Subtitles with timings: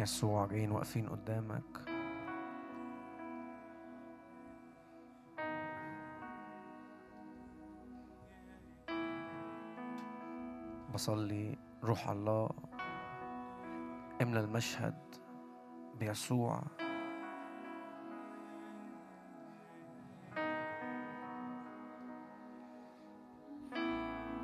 [0.00, 1.92] يسوع جايين واقفين قدامك.
[10.94, 12.50] بصلي روح الله
[14.22, 14.94] املى المشهد
[16.00, 16.62] بيسوع.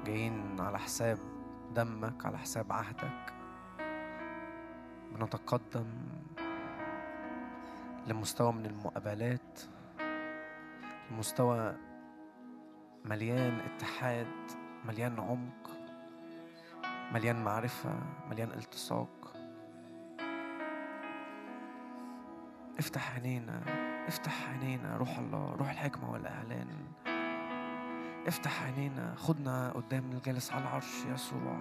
[0.04, 1.18] جايين على حساب
[1.74, 3.37] دمك على حساب عهدك.
[5.18, 5.86] بنتقدم
[8.06, 9.60] لمستوى من المقابلات
[11.10, 11.76] لمستوى
[13.04, 14.26] مليان اتحاد
[14.84, 15.70] مليان عمق
[17.12, 18.00] مليان معرفة
[18.30, 19.36] مليان التصاق.
[22.78, 23.60] افتح عينينا
[24.08, 26.68] افتح عينينا روح الله روح الحكمة والإعلان.
[28.26, 31.56] افتح عينينا خدنا قدام الجالس على العرش يسوع.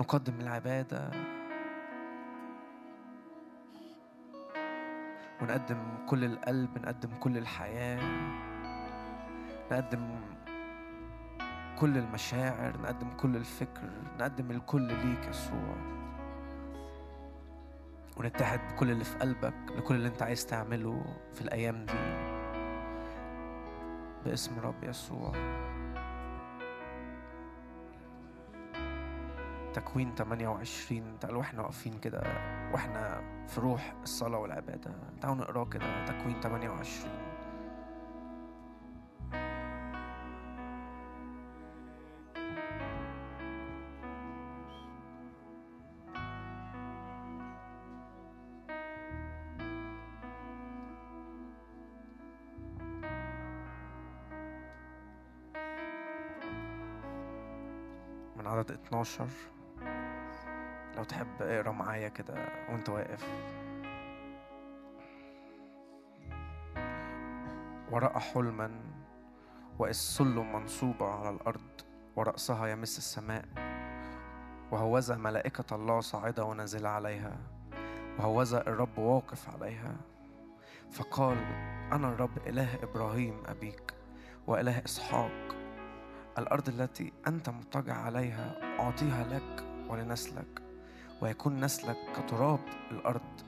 [0.00, 1.10] نقدم العبادة.
[5.42, 8.00] ونقدم كل القلب نقدم كل الحياة
[9.72, 10.20] نقدم
[11.78, 15.76] كل المشاعر نقدم كل الفكر نقدم الكل ليك يسوع.
[18.16, 22.26] ونتحد بكل اللي في قلبك لكل اللي انت عايز تعمله في الأيام دي.
[24.24, 25.32] باسم رب يسوع.
[29.76, 32.22] تكوين 28 تعالوا وإحنا واقفين كده
[32.72, 34.90] وإحنا في روح الصلاة والعبادة.
[35.20, 37.10] تعالوا نقراه كده تكوين 28
[58.36, 59.55] من عدد 12 لو
[61.08, 62.34] تحب اقرا معايا كده
[62.68, 63.24] وانت واقف؟
[67.90, 68.70] ورأى حلما
[69.78, 71.80] وإذ سلم منصوبة على الأرض
[72.16, 73.44] ورأسها يمس السماء
[74.70, 77.36] وهوذا ملائكة الله صاعدة ونازلة عليها
[78.18, 79.96] وهوذا الرب واقف عليها.
[80.90, 81.36] فقال
[81.92, 83.94] أنا الرب إله إبراهيم أبيك
[84.46, 85.56] وإله إسحاق.
[86.38, 90.65] الأرض التي أنت مضطجع عليها أعطيها لك ولنسلك.
[91.22, 92.60] ويكون نسلك كتراب
[92.90, 93.40] الأرض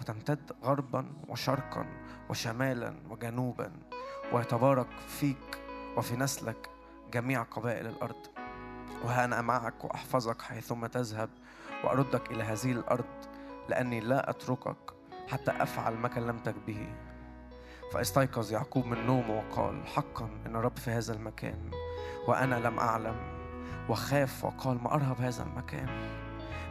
[0.00, 1.86] وتمتد غربا وشرقا
[2.28, 3.72] وشمالا وجنوبا
[4.32, 5.60] ويتبارك فيك
[5.96, 6.70] وفي نسلك
[7.12, 8.26] جميع قبائل الأرض.
[9.04, 11.30] وها أنا معك وأحفظك حيثما تذهب
[11.84, 13.04] وأردك إلى هذه الأرض
[13.68, 14.76] لأني لا أتركك
[15.28, 16.88] حتى أفعل ما كلمتك به.
[17.92, 21.70] فاستيقظ يعقوب من نومه وقال حقا إن الرب في هذا المكان
[22.28, 23.16] وأنا لم أعلم
[23.88, 25.88] وخاف وقال ما أرهب هذا المكان؟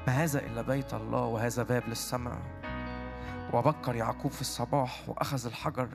[0.08, 2.42] ما هذا إلا بيت الله وهذا باب للسماء
[3.54, 5.90] وبكر يعقوب في الصباح وأخذ الحجر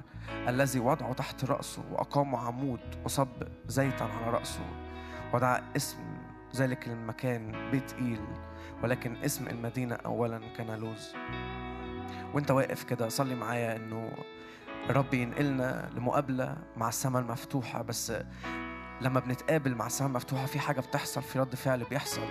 [0.49, 3.29] الذي وضعه تحت رأسه وأقام عمود وصب
[3.67, 4.65] زيتا على رأسه.
[5.35, 5.99] ودعا اسم
[6.57, 8.21] ذلك المكان بيت إيل
[8.83, 11.15] ولكن اسم المدينة أولا كان لوز.
[12.35, 14.13] وأنت واقف كده صلي معايا إنه
[14.91, 17.83] الرب ينقلنا لمقابلة مع السماء المفتوحة.
[17.83, 18.13] بس
[19.01, 22.23] لما بنتقابل مع السماء المفتوحة في حاجة بتحصل في رد فعل بيحصل.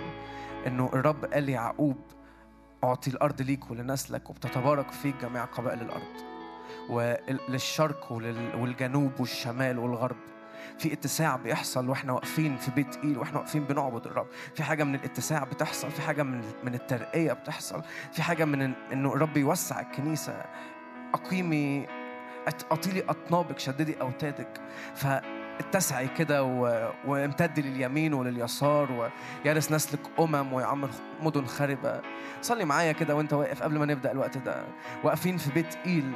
[0.66, 1.96] إنه الرب قال ليعقوب
[2.84, 6.30] أعطي الأرض ليك ولنسلك وبتتبارك فيك جميع قبائل الأرض
[6.88, 10.16] وللشرق ولل- والجنوب والشمال والغرب.
[10.78, 14.26] في اتساع بيحصل وإحنا واقفين في بيت ايل وإحنا واقفين بنعبد الرب.
[14.54, 17.82] في حاجة من الاتساع بتحصل في حاجة من من الترقية بتحصل
[18.12, 20.42] في حاجة من إنه الرب يوسع الكنيسة.
[21.14, 21.86] أقيمي
[22.70, 24.60] اطيلي أطنابك شددي أوتادك.
[25.60, 26.90] فاتسعي كده و...
[27.06, 29.10] وامتدي لليمين ولليسار
[29.44, 30.90] ويرث نسلك أمم ويعمر
[31.22, 32.00] مدن خربة.
[32.42, 34.64] صلي معايا كده وانت واقف قبل ما نبدأ الوقت ده.
[35.04, 36.12] واقفين في بيت إيل.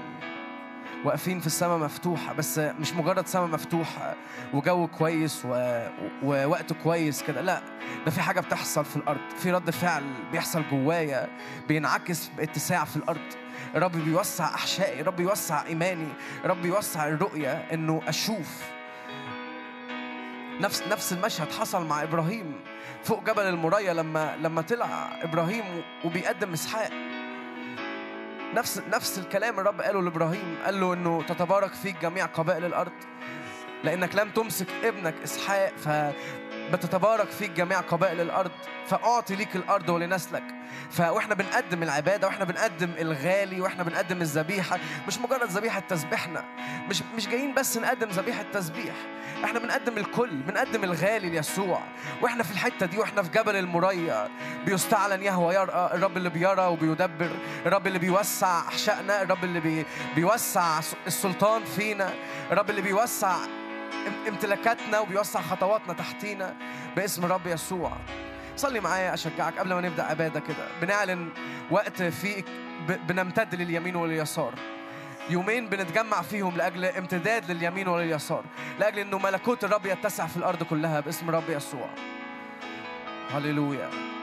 [1.05, 4.15] واقفين في السماء مفتوحة بس مش مجرد سماء مفتوحة.
[4.55, 5.81] وجو كويس و...
[6.23, 7.41] ووقت كويس كده.
[7.41, 7.61] لا
[8.05, 9.21] ده في حاجة بتحصل في الأرض.
[9.37, 11.29] في رد فعل بيحصل جوايا.
[11.69, 13.21] بينعكس باتساع في الأرض.
[13.75, 16.09] الرب بيوسع أحشائي الرب بيوسع إيماني
[16.45, 18.74] الرب بيوسع الرؤية إنه أشوف.
[20.61, 22.61] نفس نفس المشهد حصل مع إبراهيم
[23.05, 25.65] فوق جبل المريا لما لما طلع إبراهيم
[26.05, 26.91] وبيقدم إسحاق.
[28.55, 32.93] نفس نفس الكلام الرب قاله لإبراهيم قال له إنه تتبارك فيك جميع قبائل الأرض
[33.85, 35.73] لأنك لم تمسك ابنك إسحاق
[36.73, 38.51] بتتبارك فيك جميع قبائل الأرض
[38.87, 40.45] فأعطي ليك الأرض ولنسلك.
[40.91, 44.79] فإحنا بنقدم العبادة وإحنا بنقدم الغالي وإحنا بنقدم الذبيحة.
[45.07, 46.45] مش مجرد ذبيحة تسبيحنا.
[46.89, 48.95] مش مش جايين بس نقدم ذبيحة تسبيح.
[49.45, 51.81] إحنا بنقدم الكل بنقدم الغالي ليسوع.
[52.23, 54.29] وإحنا في الحتة دي وإحنا في جبل المريا.
[54.67, 57.31] بيستعلن يهوى يرى الرب اللي بيرى وبيدبر.
[57.67, 59.23] الرب اللي بيوسع أحشائنا.
[59.23, 62.11] الرب اللي بي بيوسع السلطان فينا.
[62.53, 63.37] الرب اللي بيوسع
[64.29, 66.55] امتلاكاتنا وبيوسع خطواتنا تحتينا
[66.97, 67.93] باسم الرب يسوع.
[68.57, 70.69] صلي معايا أشجعك قبل ما نبدأ عبادة كده.
[70.83, 71.29] بنعلن
[71.71, 72.45] وقت فيك
[72.89, 74.55] بنمتد لليمين ولليسار
[75.31, 78.45] يومين بنتجمع فيهم لأجل امتداد لليمين ولليسار
[78.79, 81.89] لأجل إنه ملكوت الرب يتسع في الأرض كلها باسم الرب يسوع.
[83.33, 84.14] هللويا.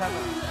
[0.00, 0.47] باب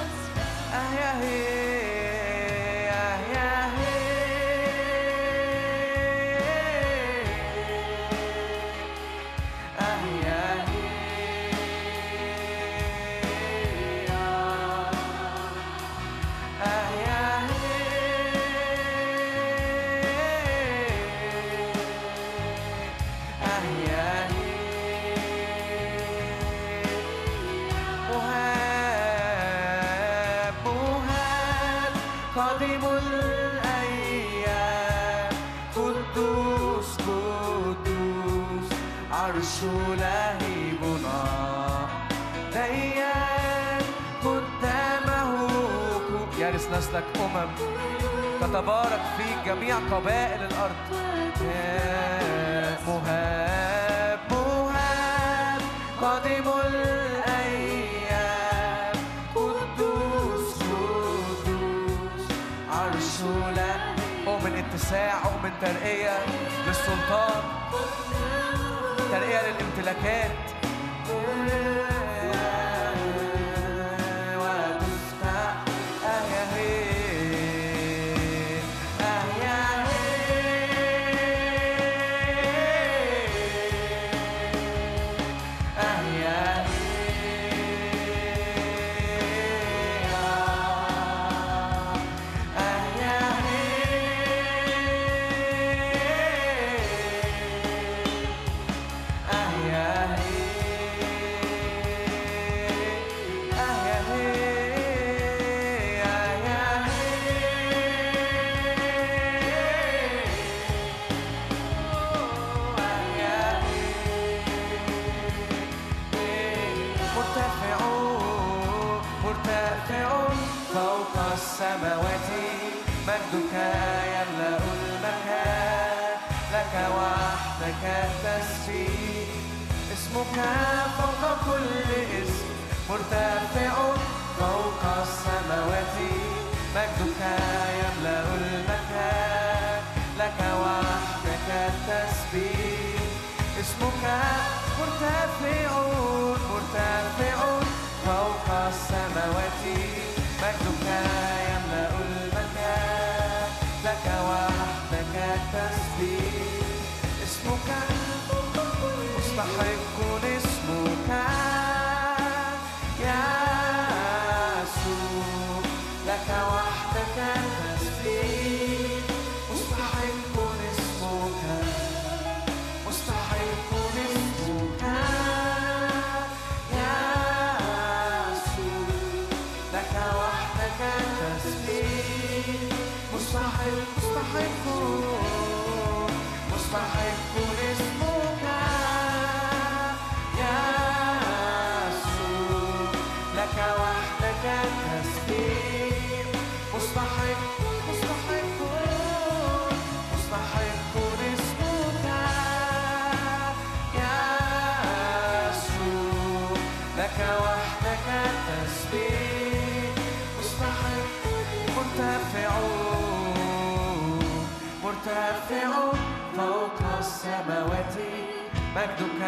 [218.75, 219.21] مجدك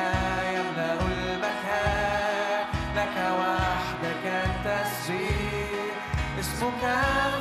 [0.56, 5.96] يملأ المكان لك وحدك التسبيح
[6.40, 6.84] اسمك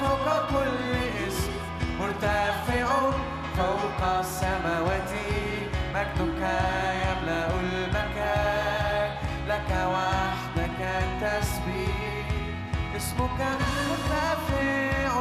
[0.00, 0.92] فوق كل
[1.28, 1.52] اسم
[2.00, 2.86] مرتفع
[3.56, 5.12] فوق السماوات.
[5.94, 6.42] مجدك
[7.04, 9.10] يملأ المكان
[9.48, 12.26] لك وحدك التسبيح
[12.96, 13.40] اسمك
[13.88, 15.12] مرتفع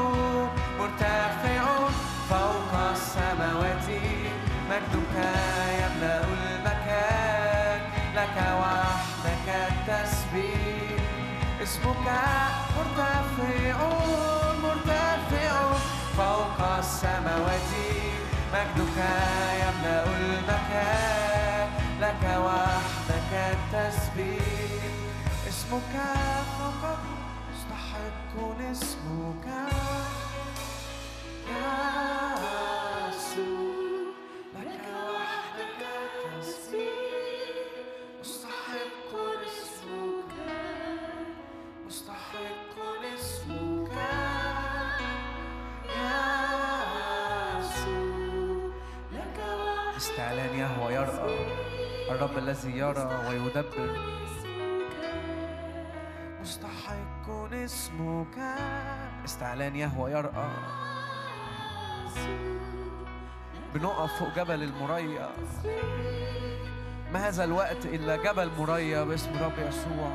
[0.80, 1.37] مرتفع
[11.68, 12.08] اسمك
[12.77, 13.77] مرتفع
[14.63, 15.74] مرتفع
[16.18, 17.72] فوق السماوات.
[18.54, 18.98] مجدك
[19.62, 21.70] يملأ المكان
[22.01, 24.84] لك وحدك التسبيح.
[25.48, 25.94] اسمك
[26.58, 26.84] فوق
[27.51, 28.34] مستحق
[28.72, 29.48] اسمك.
[33.10, 33.67] يسوع
[52.18, 53.98] الرب الذي يرى ويدبر.
[56.42, 58.38] مستحق اسمك.
[59.26, 60.50] استعلان يهوى يرأى.
[63.74, 65.30] بنقف فوق جبل المريا.
[67.14, 70.12] ما هذا الوقت إلا جبل مريا باسم رب يسوع.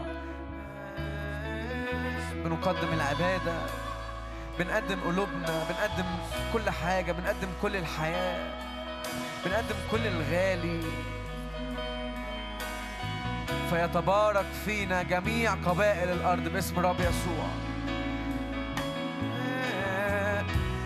[2.44, 3.58] بنقدم العبادة.
[4.58, 5.64] بنقدم قلوبنا.
[5.68, 6.06] بنقدم
[6.52, 7.12] كل حاجة.
[7.12, 8.62] بنقدم كل الحياة.
[9.44, 10.82] بنقدم كل الغالي.
[13.70, 17.48] فيتبارك فينا جميع قبائل الأرض باسم رب يسوع.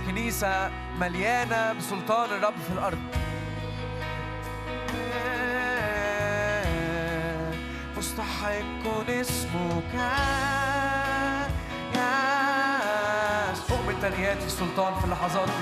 [0.07, 0.71] كنيسة
[1.01, 2.99] مليانة بسلطان الرب في الأرض.
[7.97, 9.95] مستحق اسمك
[11.95, 12.27] يا
[13.71, 15.53] أؤمن تنيات السلطان في اللحظات دي.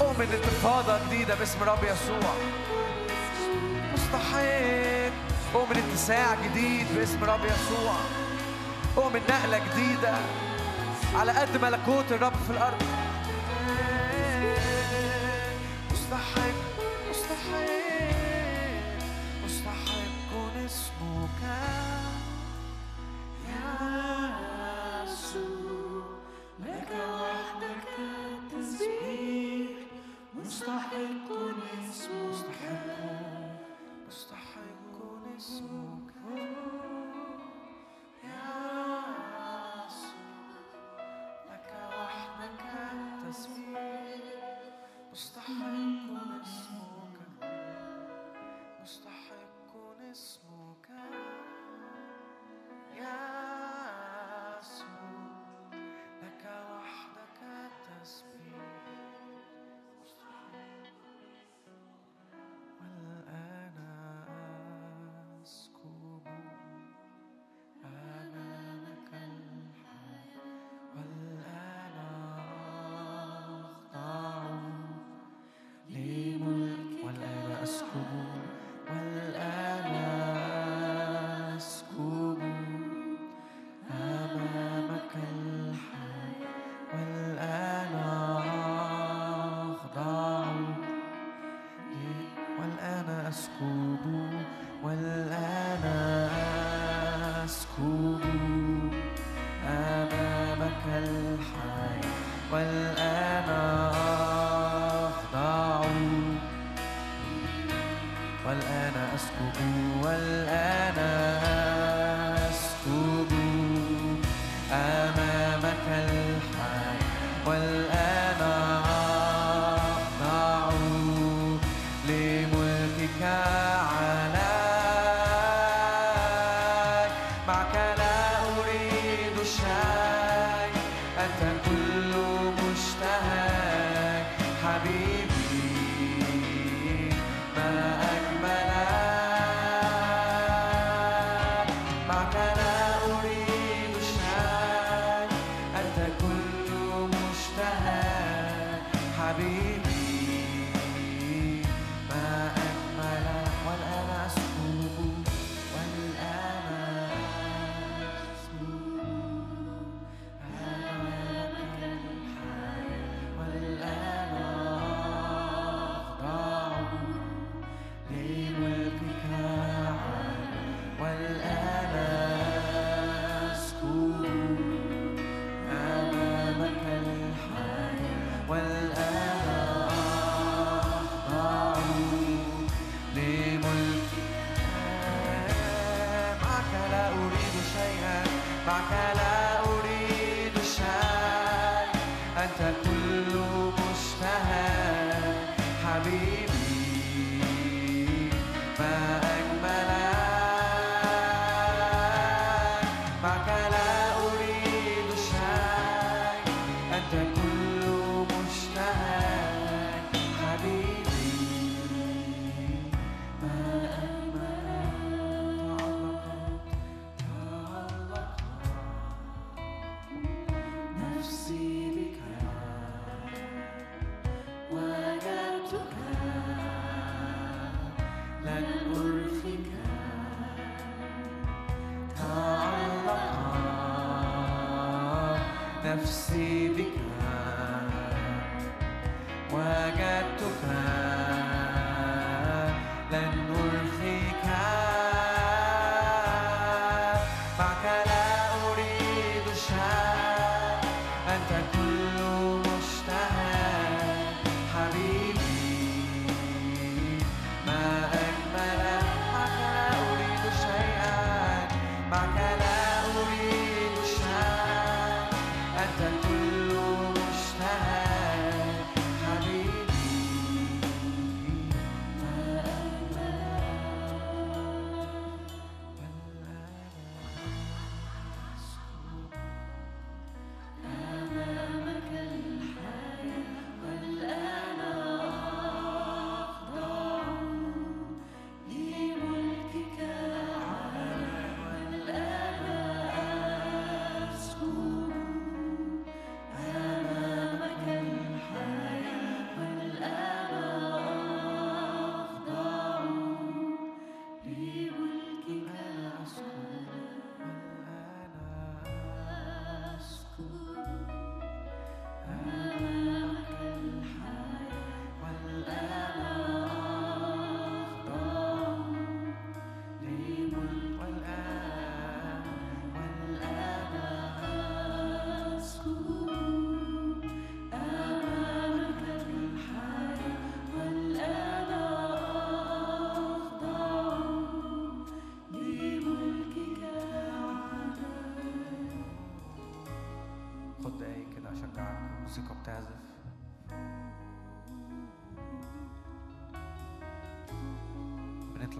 [0.00, 2.34] أؤمن انتفاضة جديدة باسم رب يسوع.
[3.92, 5.35] مستحق.
[5.56, 7.96] أؤمن اتساع جديد باسم رب يسوع.
[8.98, 10.14] أؤمن نقلة جديدة
[11.14, 12.82] على قد ملكوت الرب في الأرض.
[15.92, 16.58] مستحق
[17.10, 17.68] مستحق
[19.44, 20.30] مستحق
[20.64, 21.42] اسمك
[23.48, 23.72] يا
[25.04, 26.04] يسوع
[26.60, 29.70] لك وحدك التسبيح
[30.34, 31.25] مستحق
[35.56, 35.95] مستحق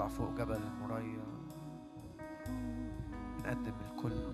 [0.08, 1.26] فوق جبل المريا.
[3.38, 4.32] بنقدم الكل.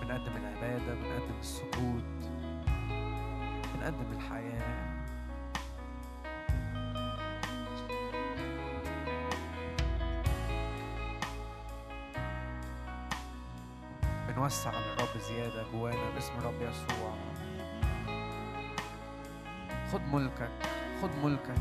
[0.00, 2.04] بنقدم العبادة بنقدم السجود
[3.74, 4.94] بنقدم الحياة.
[14.28, 17.23] بنوسع للرب زيادة جوانا باسم الرب يسوع.
[19.94, 20.50] خد ملكك
[21.02, 21.54] خد ملكك.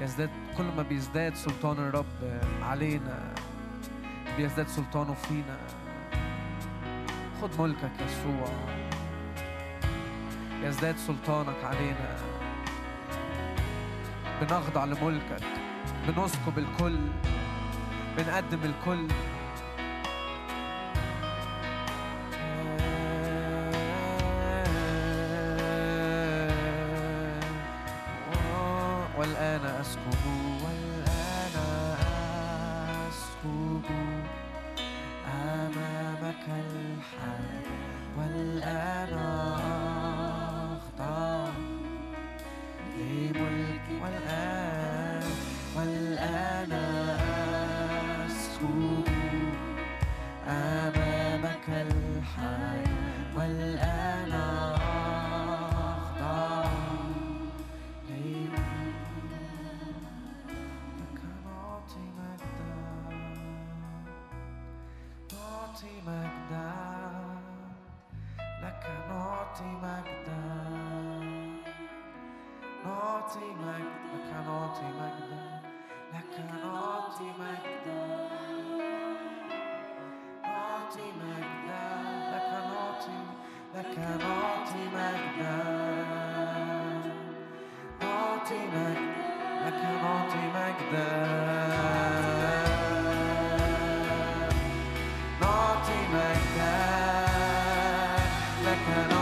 [0.00, 3.34] يزداد كل ما بيزداد سلطان الرب علينا
[4.36, 5.56] بيزداد سلطانه فينا.
[7.42, 8.48] خد ملكك يسوع.
[10.62, 12.16] يزداد سلطانك علينا.
[14.40, 15.42] بنخضع لملكك
[16.08, 16.98] بنسكب الكل
[18.16, 19.08] بنقدم الكل.
[30.10, 30.41] home.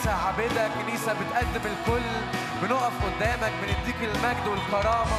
[0.00, 2.10] كنيسة عابدة كنيسة بتقدم الكل.
[2.62, 5.18] بنقف قدامك بنديك المجد والكرامة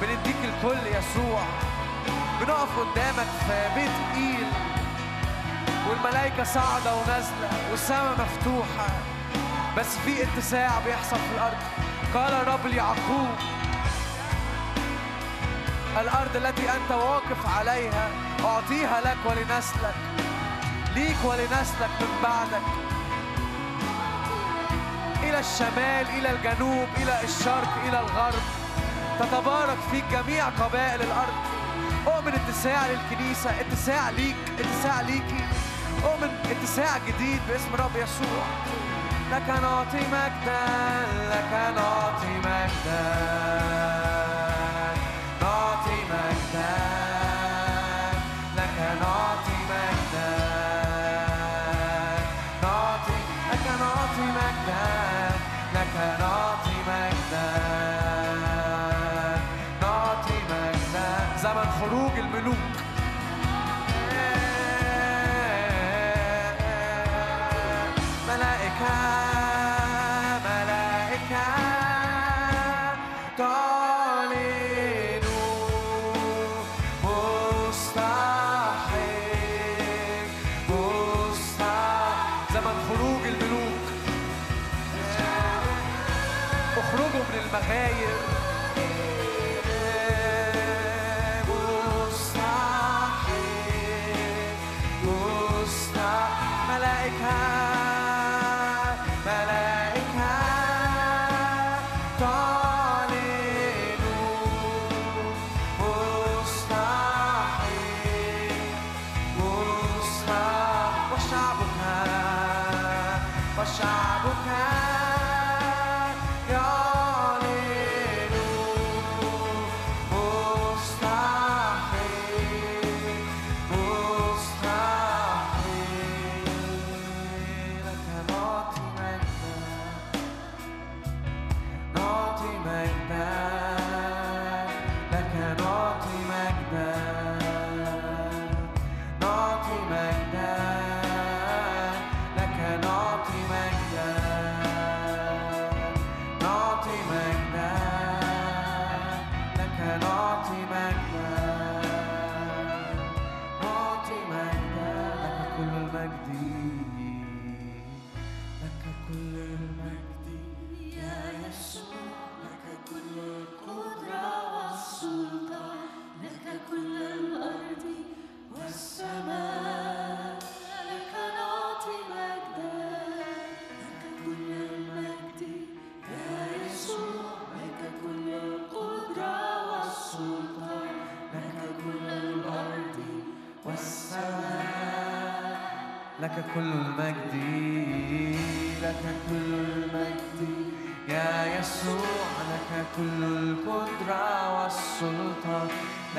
[0.00, 1.42] بنديك الكل يسوع.
[2.40, 4.46] بنقف قدامك في بيت إيل
[5.88, 8.88] والملائكة صاعدة ونازلة والسماء مفتوحة.
[9.76, 11.58] بس في اتساع بيحصل في الأرض.
[12.14, 13.34] قال الرب ليعقوب
[16.00, 18.08] الأرض التي أنت واقف عليها
[18.44, 19.94] أعطيها لك ولنسلك.
[20.94, 22.87] ليك ولنسلك من بعدك.
[25.38, 28.42] الشمال إلى الجنوب إلى الشرق إلى الغرب.
[29.18, 31.34] تتبارك فيك جميع قبائل الأرض.
[32.06, 35.44] أؤمن اتساع للكنيسة اتساع ليك اتساع ليكي
[36.04, 38.44] أؤمن اتساع جديد باسم الرب يسوع.
[39.32, 40.66] لك نعطي مجدا
[41.30, 43.68] لك نعطي مجدا.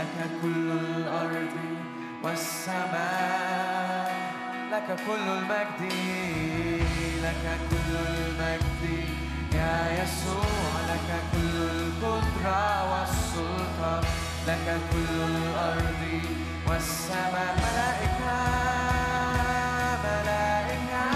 [0.09, 1.55] لك كل الأرض
[2.23, 4.09] والسماء
[4.71, 5.81] لك كل المجد
[7.23, 8.83] لك كل المجد.
[9.53, 13.93] يا يسوع لك كل القدرة والسلطة
[14.47, 16.03] لك كل الأرض
[16.67, 17.55] والسماء.
[17.57, 18.39] ملائكة
[20.03, 21.07] ملائكة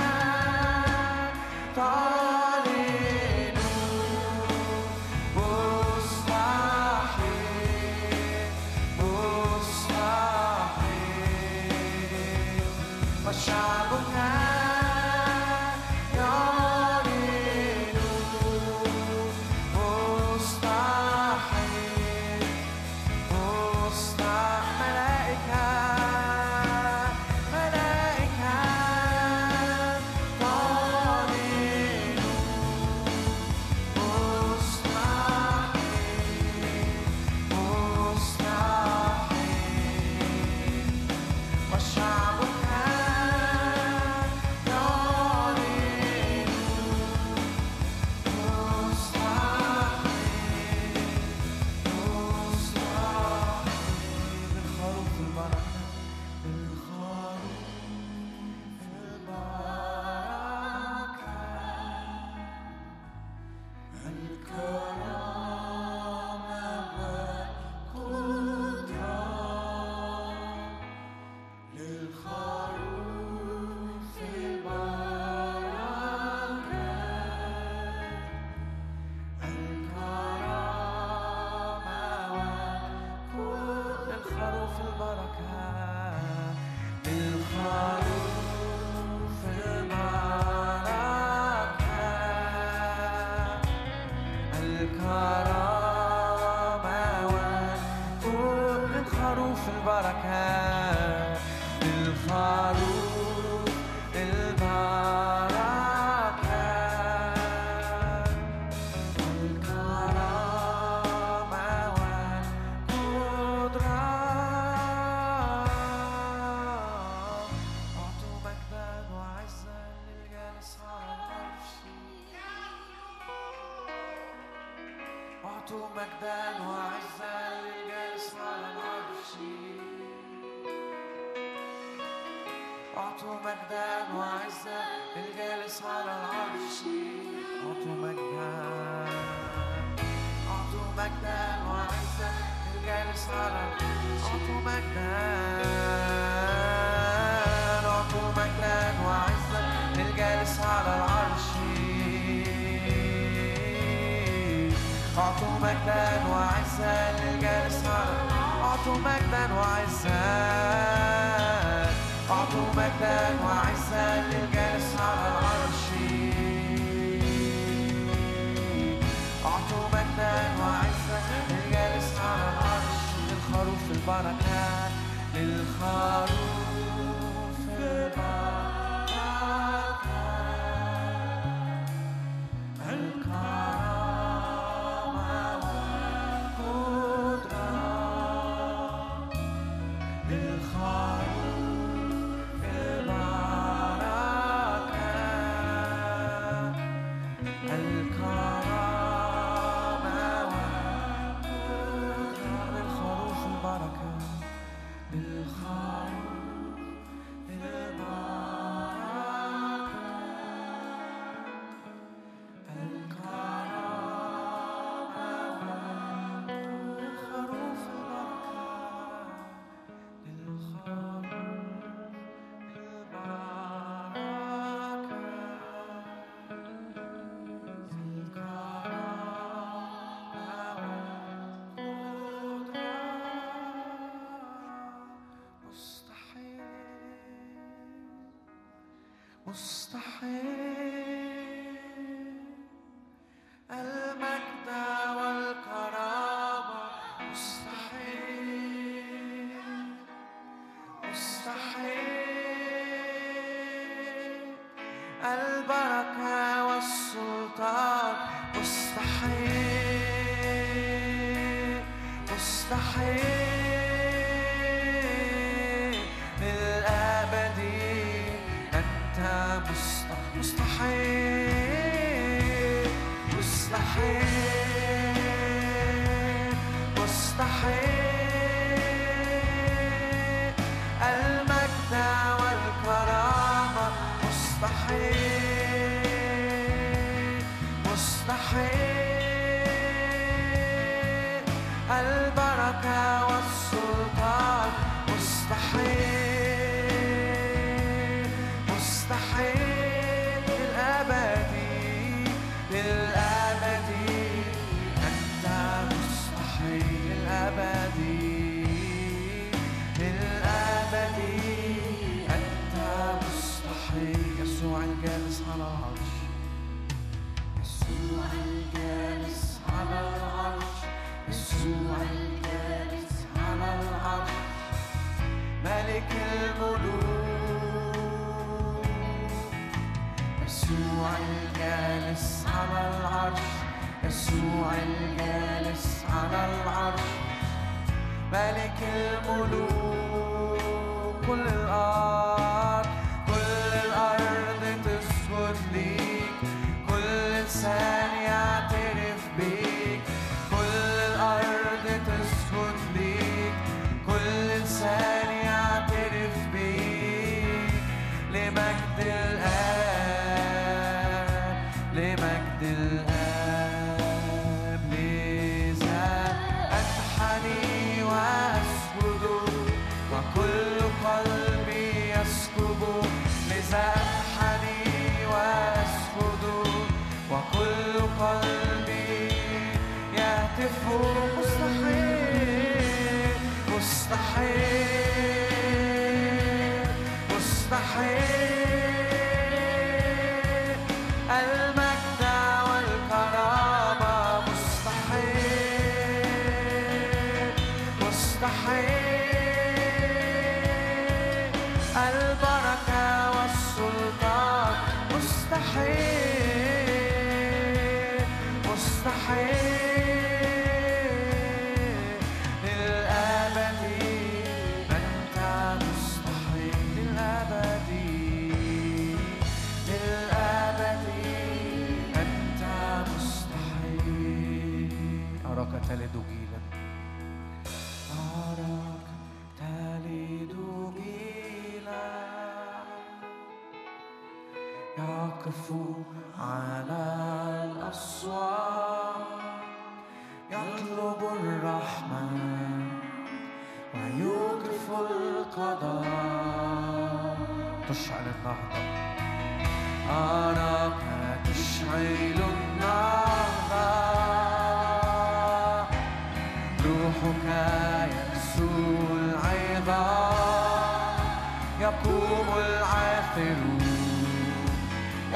[358.36, 359.33] المجد والكرامة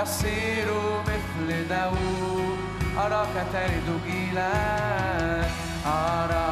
[0.07, 0.67] أصير
[1.03, 2.57] مثل داوود
[2.97, 4.51] أراك ترد جيلا
[5.85, 6.46] أراك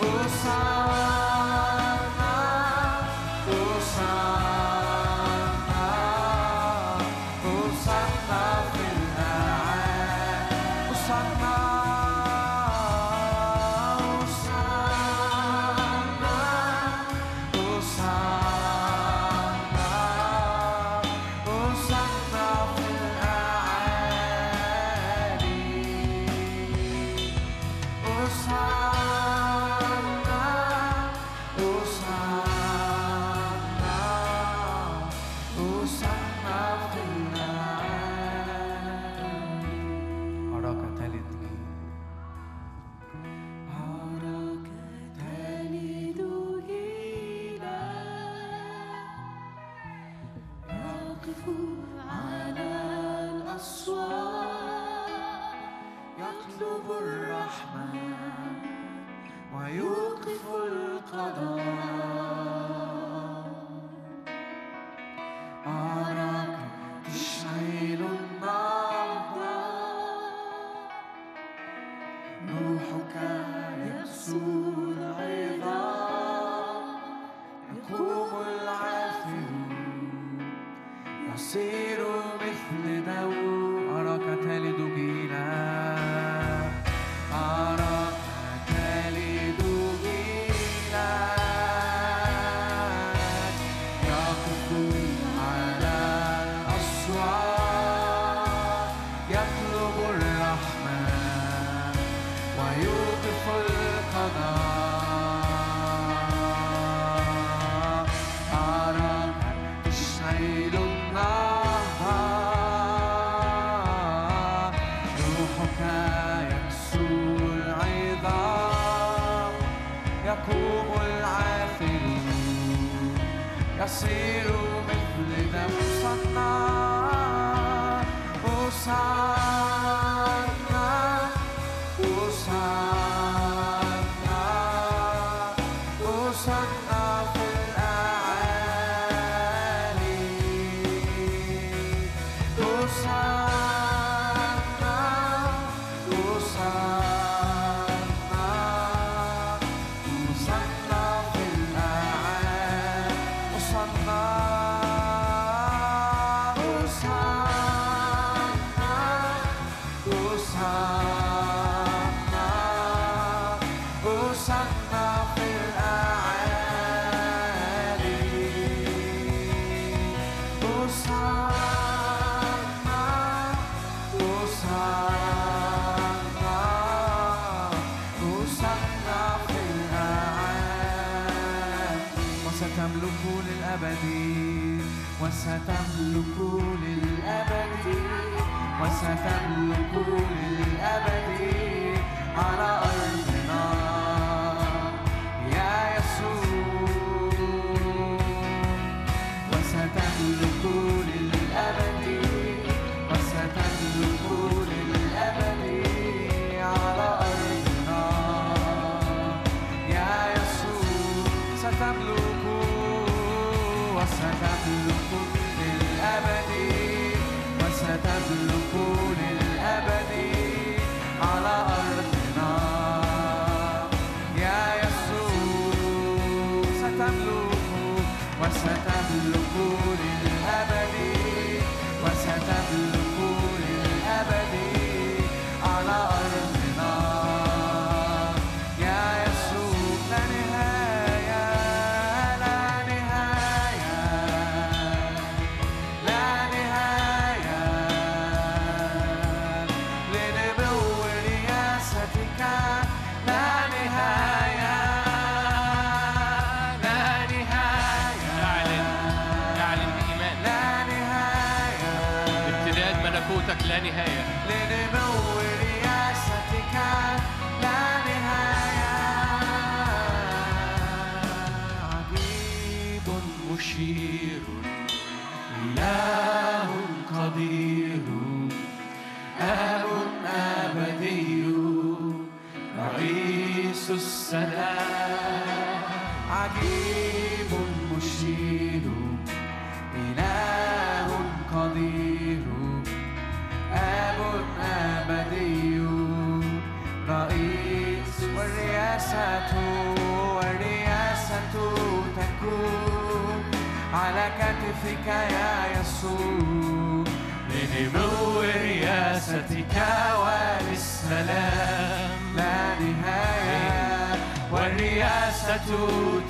[0.00, 1.17] Oh,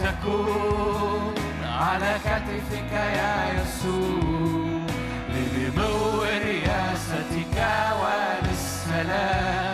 [0.01, 1.35] تكون
[1.65, 4.87] على كتفك يا يسوع
[5.29, 7.57] لنمو رياستك
[8.01, 9.68] وللسلام.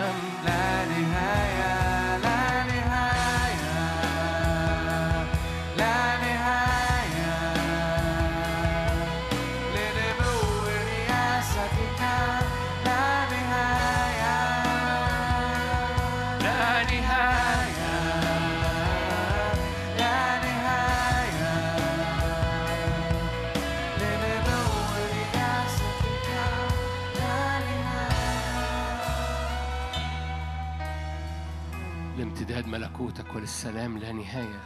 [32.95, 34.61] ملكوتك وللسلام لا نهاية.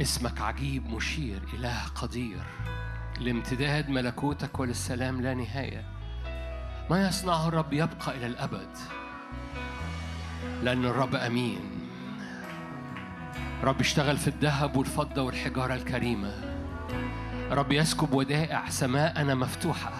[0.00, 2.42] اسمك عجيب مشير إله قدير.
[3.20, 5.84] لامتداد ملكوتك وللسلام لا نهاية.
[6.90, 8.68] ما يصنعه الرب يبقى إلى الأبد.
[10.62, 11.60] لأن الرب أمين.
[13.62, 16.34] رب اشتغل في الذهب والفضة والحجارة الكريمة.
[17.50, 19.92] رب يسكب ودائع سماءنا مفتوحة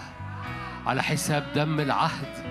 [0.85, 2.45] على حساب دم العهد.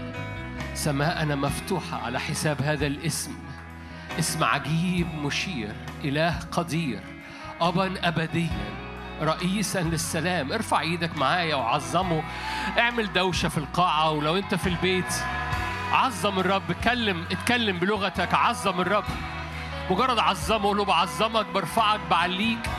[0.75, 3.45] سماءنا مفتوحة على حساب هذا الاسم.
[4.19, 5.73] اسم عجيب مشير
[6.05, 7.01] إله قدير.
[7.61, 8.75] أبا أبديا
[9.23, 10.53] رئيسا للسلام.
[10.53, 12.23] ارفع إيدك معايا وعظمه.
[12.79, 15.15] اعمل دوشة في القاعة ولو أنت في البيت.
[15.93, 18.35] عظم الرب اتكلم اتكلم بلغتك.
[18.35, 19.05] عظم الرب.
[19.91, 22.71] مجرد عظمه قول بعظمك برفعك بعليك.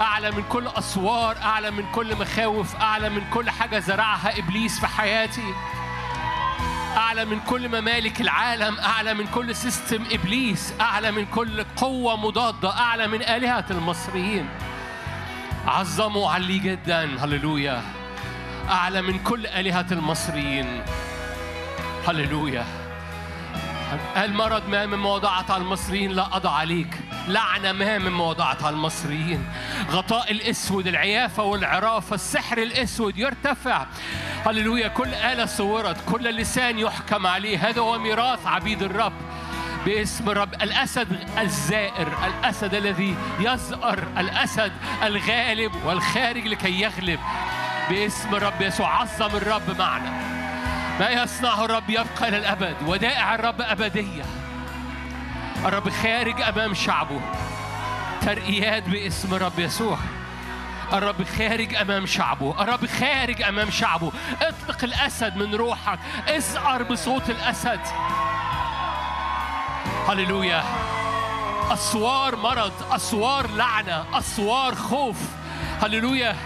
[0.00, 4.86] أعلى من كل أسوار أعلى من كل مخاوف أعلى من كل حاجة زرعها إبليس في
[4.86, 5.54] حياتي.
[6.96, 12.70] أعلى من كل ممالك العالم أعلى من كل سيستم إبليس أعلى من كل قوة مضادة
[12.78, 14.48] أعلى من آلهة المصريين.
[15.66, 17.82] عظموا عليه جدا هللويا.
[18.70, 20.82] أعلى من كل آلهة المصريين.
[22.08, 22.79] هللويا.
[24.16, 26.94] المرض ما من وضعت على المصريين لا أضع عليك.
[27.28, 29.46] لعنة ما من وضعت على المصريين.
[29.90, 33.86] غطاء الأسود العيافة والعرافة السحر الأسود يرتفع.
[34.46, 37.68] هللويا كل آلة صورت كل لسان يحكم عليه.
[37.68, 39.12] هذا هو ميراث عبيد الرب
[39.86, 44.72] باسم الرب الأسد الزائر الأسد الذي يزأر الأسد
[45.02, 47.20] الغالب والخارج لكي يغلب.
[47.90, 50.39] باسم الرب يسوع عظم الرب معنا.
[51.00, 54.22] ما يصنعه الرب يبقى إلى الأبد ودائع الرب أبدية.
[55.64, 57.20] الرب خارج أمام شعبه.
[58.20, 59.98] ترقيات باسم الرب يسوع.
[60.92, 62.62] الرب خارج أمام شعبه.
[62.62, 64.12] الرب خارج أمام شعبه.
[64.42, 65.98] اطلق الأسد من روحك.
[66.28, 67.80] اسعر بصوت الأسد.
[70.08, 70.64] هللويا.
[71.70, 75.16] أسوار مرض أسوار لعنة أسوار خوف.
[75.82, 76.36] هللويا.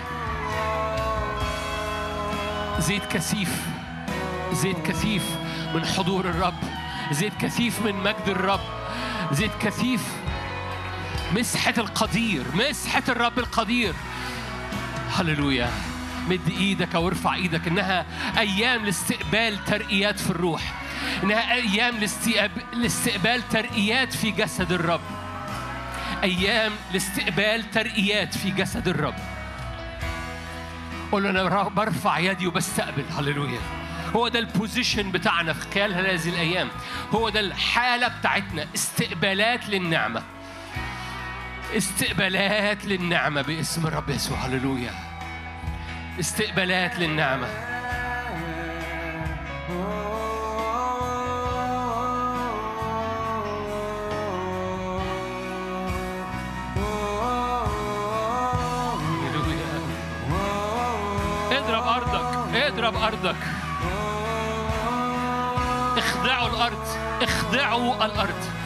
[2.79, 3.74] زيت كثيف.
[4.53, 5.23] زيت كثيف
[5.75, 6.59] من حضور الرب
[7.13, 8.61] زيت كثيف من مجد الرب
[9.33, 10.03] زيت كثيف
[11.35, 13.95] مسحة القدير مسحة الرب القدير.
[15.13, 15.71] هللويا.
[16.29, 17.69] مد إيدك أو ارفع إيدك.
[17.69, 18.07] إنها
[18.39, 20.63] أيام لاستقبال ترقيات في الروح.
[21.23, 21.95] إنها أيام
[22.73, 25.01] لاستقبال ترقيات في جسد الرب.
[26.23, 29.15] أيام لاستقبال ترقيات في جسد الرب.
[31.13, 33.05] قول أنا برفع يدي وبستقبل.
[33.19, 33.84] هللويا.
[34.17, 36.69] هو ده البوزيشن بتاعنا في خلال هذه الأيام.
[37.11, 38.67] هو ده الحالة بتاعتنا.
[38.75, 40.23] استقبالات للنعمة.
[41.77, 44.39] استقبالات للنعمة باسم الرب يسوع.
[44.39, 44.93] هللويا.
[46.21, 47.49] استقبالات للنعمة.
[61.53, 62.55] اضرب أرضك.
[62.55, 63.37] اضرب أرضك.
[65.99, 66.87] اخضعوا الأرض
[67.23, 68.64] اخضعوا الأرض.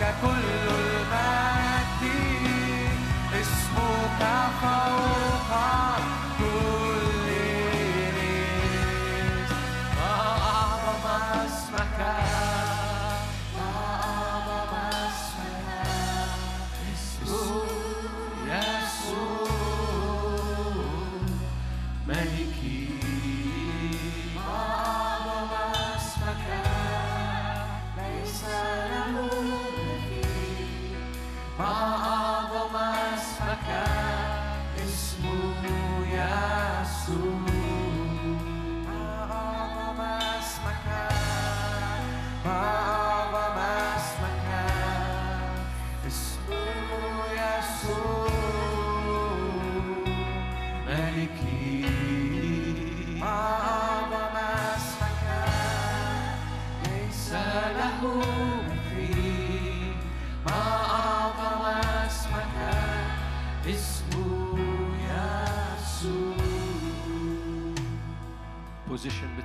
[0.00, 0.28] لك كل
[0.68, 2.02] المجد
[3.32, 4.20] اسمك
[4.60, 4.85] فوق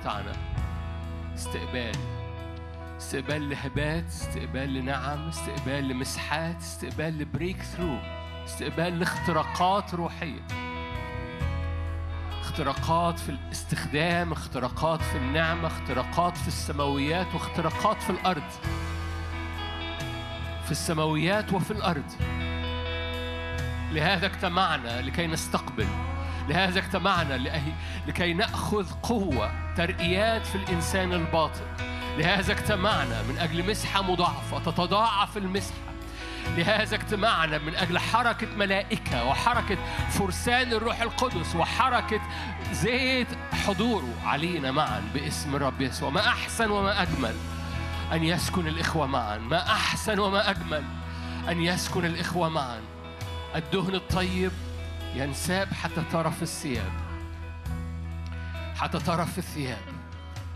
[0.02, 0.32] بتاعنا.
[1.34, 1.92] استقبال.
[2.98, 7.98] استقبال لهبات استقبال لنعم استقبال لمسحات استقبال لبريك ثرو
[8.44, 10.40] استقبال لاختراقات روحية.
[12.40, 18.50] اختراقات في الاستخدام اختراقات في النعمة اختراقات في السماويات واختراقات في الأرض.
[20.64, 22.12] في السماويات وفي الأرض.
[23.92, 25.86] لهذا اجتمعنا لكي نستقبل.
[26.48, 27.34] لهذا اجتمعنا
[28.06, 31.64] لكي نأخذ قوة ترقيات في الإنسان الباطن.
[32.18, 35.76] لهذا اجتمعنا من أجل مسحة مضاعفة تتضاعف المسحة.
[36.56, 39.78] لهذا اجتمعنا من أجل حركة ملائكة وحركة
[40.10, 42.20] فرسان الروح القدس وحركة
[42.72, 43.28] زيت
[43.66, 46.10] حضوره علينا معا باسم الرب يسوع.
[46.10, 47.34] ما أحسن وما أجمل
[48.12, 49.38] أن يسكن الإخوة معا.
[49.38, 50.84] ما أحسن وما أجمل
[51.48, 52.80] أن يسكن الإخوة معا.
[53.56, 54.52] الدهن الطيب
[55.14, 56.92] ينساب حتى طرف الثياب.
[58.76, 59.82] حتى طرف الثياب.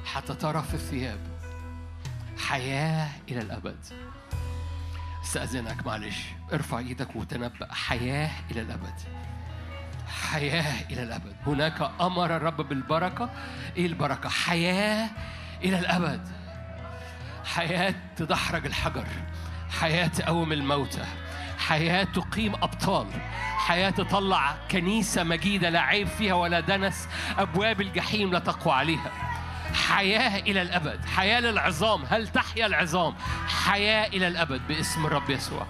[0.05, 1.21] حتى طرف الثياب.
[2.39, 3.77] حياة إلى الأبد.
[5.25, 6.17] استأذنك معلش.
[6.53, 7.75] ارفع إيدك وتنبأ.
[7.75, 8.95] حياة إلى الأبد.
[10.31, 11.37] حياة إلى الأبد.
[11.47, 13.31] هناك أمر الرب بالبركة.
[13.77, 15.11] إيه البركة؟ حياة
[15.65, 16.29] إلى الأبد.
[17.45, 19.07] حياة تدحرج الحجر.
[19.81, 21.05] حياة تقوم الموتى.
[21.69, 23.07] حياة تقيم أبطال
[23.57, 27.09] حياة تطلع كنيسة مجيدة لا عيب فيها ولا دنس
[27.39, 29.11] أبواب الجحيم لا تقوى عليها.
[29.89, 33.15] حياة إلى الأبد حياة للعظام هل تحيا العظام؟
[33.65, 35.67] حياة إلى الأبد باسم الرب يسوع.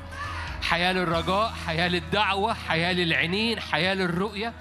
[0.62, 4.52] حياة للرجاء حياة للدعوة حياة للعينين حياة للرؤية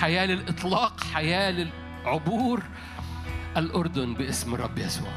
[0.00, 2.62] حياة للإطلاق حياة للعبور.
[3.56, 5.12] الأردن باسم الرب يسوع.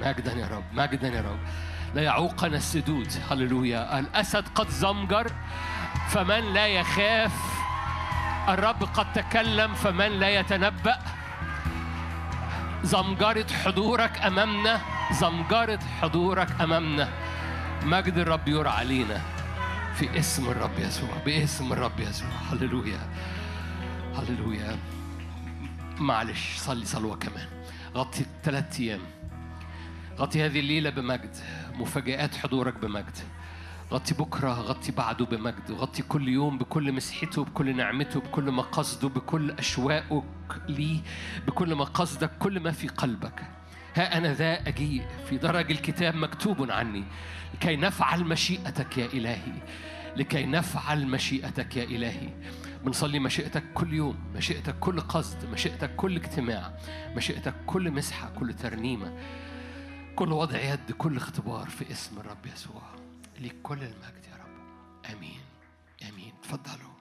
[0.00, 1.38] مجدا يا رب مجدا يا رب.
[1.94, 3.12] لا يعوقنا السدود.
[3.30, 3.98] هللويا.
[3.98, 5.32] الأسد قد زمجر
[6.08, 7.32] فمن لا يخاف.
[8.48, 10.98] الرب قد تكلم فمن لا يتنبأ.
[12.82, 14.80] زمجرة حضورك أمامنا
[15.12, 17.08] زمجرة حضورك أمامنا.
[17.82, 19.20] مجد الرب يرى علينا.
[19.94, 22.28] في اسم الرب يسوع باسم الرب يسوع.
[22.52, 23.08] هللويا.
[24.16, 24.78] هللويا.
[25.98, 27.46] معلش صلي صلوة كمان.
[27.94, 29.00] غطي ثلاث أيام.
[30.18, 31.36] غطي هذه الليلة بمجد
[31.74, 33.18] مفاجآت حضورك بمجد.
[33.92, 35.70] غطي بكرة غطي بعده بمجد.
[35.70, 40.24] غطي كل يوم بكل مسحته بكل نعمته بكل مقاصده بكل أشواقك
[40.68, 41.00] ليه
[41.46, 43.42] بكل مقاصدك كل ما في قلبك.
[43.94, 47.04] ها أنا ذا أجيء في درج الكتاب مكتوب عني.
[47.54, 49.52] لكي نفعل مشيئتك يا إلهي.
[50.16, 52.28] لكي نفعل مشيئتك يا إلهي.
[52.84, 56.72] بنصلي مشيئتك كل يوم مشيئتك كل قصد مشيئتك كل اجتماع
[57.16, 59.12] مشيئتك كل مسحة كل ترنيمة.
[60.16, 62.82] كل وضع يد كل اختبار في اسم الرب يسوع
[63.38, 65.14] ليك كل المجد يا رب.
[65.16, 65.40] آمين.
[66.08, 66.32] آمين.
[66.42, 66.93] تفضلوا.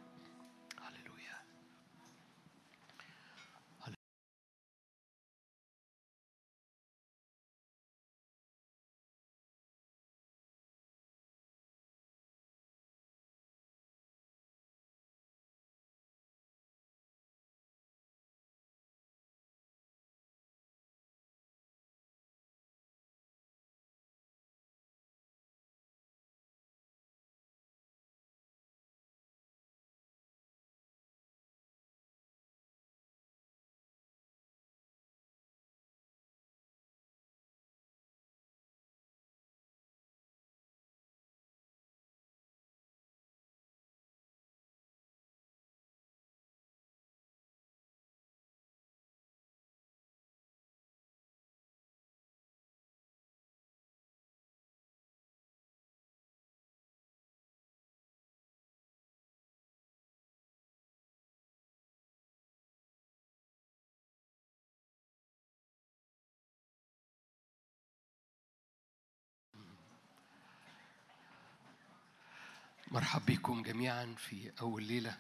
[72.93, 75.17] مرحب بكم جميعا في أول ليلة.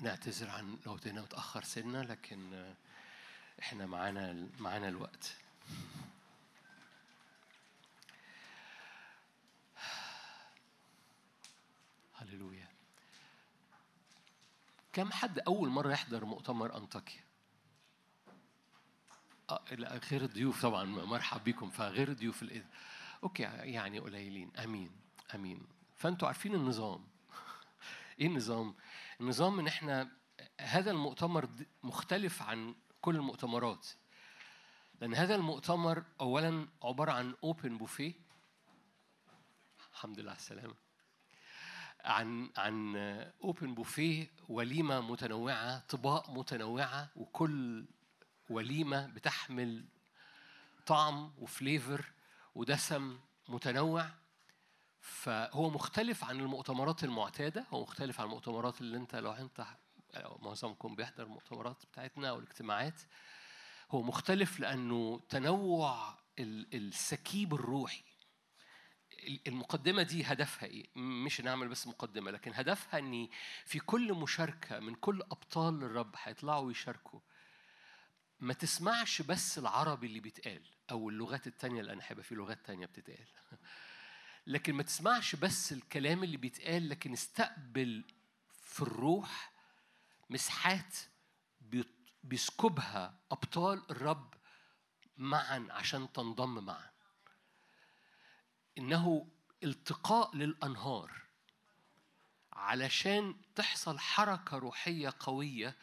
[0.00, 2.74] نعتذر عن لو جينا متأخر سنة لكن
[3.60, 5.36] إحنا معانا معانا الوقت.
[12.14, 12.68] هللويا.
[14.92, 17.24] كم حد أول مرة يحضر مؤتمر أنطاكيا؟
[19.52, 21.70] آه، غير الضيوف طبعا مرحب بكم.
[21.70, 22.68] فغير الضيوف الإذن.
[23.22, 24.56] okay يعني قليلين.
[24.56, 24.90] أمين
[25.34, 25.66] أمين.
[25.96, 27.04] فأنتوا عارفين النظام.
[28.20, 28.74] إيه النظام؟
[29.20, 30.10] النظام إن إحنا
[30.60, 31.48] هذا المؤتمر
[31.82, 33.86] مختلف عن كل المؤتمرات.
[35.00, 38.12] لأن هذا المؤتمر أولا عبارة عن open buffet
[39.92, 40.74] الحمد لله على السلامة.
[42.04, 42.96] عن عن
[43.44, 47.84] open buffet وليمة متنوعة أطباق متنوعة وكل
[48.52, 49.84] وليمة بتحمل
[50.86, 52.12] طعم وفليفر
[52.54, 54.06] ودسم متنوع.
[55.00, 59.66] فهو مختلف عن المؤتمرات المعتادة هو مختلف عن المؤتمرات اللي انت لو انت
[60.42, 63.00] معظمكم بيحضر المؤتمرات بتاعتنا أو الاجتماعات
[63.90, 68.02] هو مختلف لأنه تنوع ال- السكيب الروحي.
[69.46, 73.28] المقدمة دي هدفها إيه؟ مش نعمل بس مقدمة لكن هدفها إن
[73.66, 77.20] في كل مشاركة من كل أبطال الرب هيطلعوا يشاركوا.
[78.42, 83.28] ما تسمعش بس العربي اللي بيتقال أو اللغات التانية لأن هيبقى في لغات تانية بتتقال.
[84.46, 88.04] لكن ما تسمعش بس الكلام اللي بيتقال لكن استقبل
[88.62, 89.52] في الروح
[90.30, 90.96] مساحات
[92.24, 94.34] بيسكبها أبطال الرب
[95.16, 96.90] معا عشان تنضم معا.
[98.78, 99.28] إنه
[99.62, 101.22] التقاء للأنهار
[102.52, 105.76] علشان تحصل حركة روحية قوية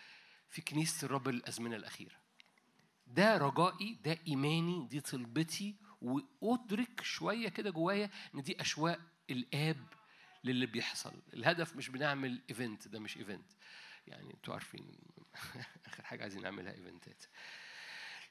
[0.49, 2.28] في كنيسة الرب الأزمنة الأخيرة.
[3.09, 8.99] ده رجائي ده إيماني دي طلبتي وأدرك شوية كده جوايا إن دي أشواق
[9.29, 9.87] الآب
[10.43, 11.13] للي بيحصل.
[11.33, 13.51] الهدف مش بنعمل event ده مش event
[14.07, 14.97] يعني أنتوا عارفين
[15.85, 17.23] آخر حاجة عايزين نعملها event ات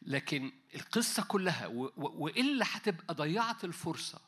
[0.03, 4.21] لكن القصة كلها و- و- وإلا هتبقى ضيعت الفرصة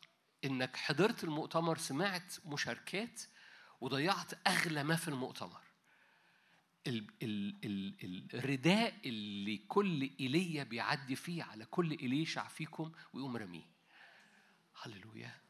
[0.45, 3.23] إنك حضرت المؤتمر سمعت مشاركات
[3.81, 5.51] وضيعت أغلى ما في المؤتمر.
[5.51, 5.70] ال ال ال
[8.35, 13.67] الرداء اللي كل إيليا بيعدي فيه على كل إليشع فيكم ويقوم رميه
[14.83, 15.41] هللويا.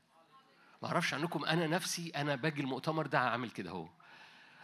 [0.83, 3.89] ما أعرفش عنكم أنا نفسي أنا باجي المؤتمر ده عامل كده أهو.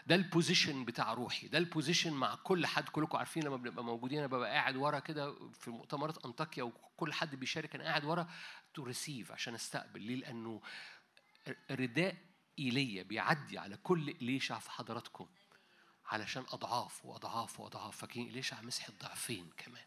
[0.07, 3.85] ده ال position بتاع روحي ده ال position مع كل حد كلكم عارفين لما بنبقى
[3.85, 8.29] موجودين أنا ببقى قاعد ورا كده في مؤتمرات أنطاكيا وكل حد بيشارك أنا قاعد ورا
[8.75, 10.03] to receive عشان أستقبل.
[10.03, 10.61] ليه؟ لأنه
[11.71, 12.17] رداء
[12.59, 15.27] إيليا بيعدي على كل إليشع في حضراتكم.
[16.09, 17.97] علشان أضعاف وأضعاف وأضعاف.
[17.97, 19.85] فاكرين إليشع مسح الضعفين كمان؟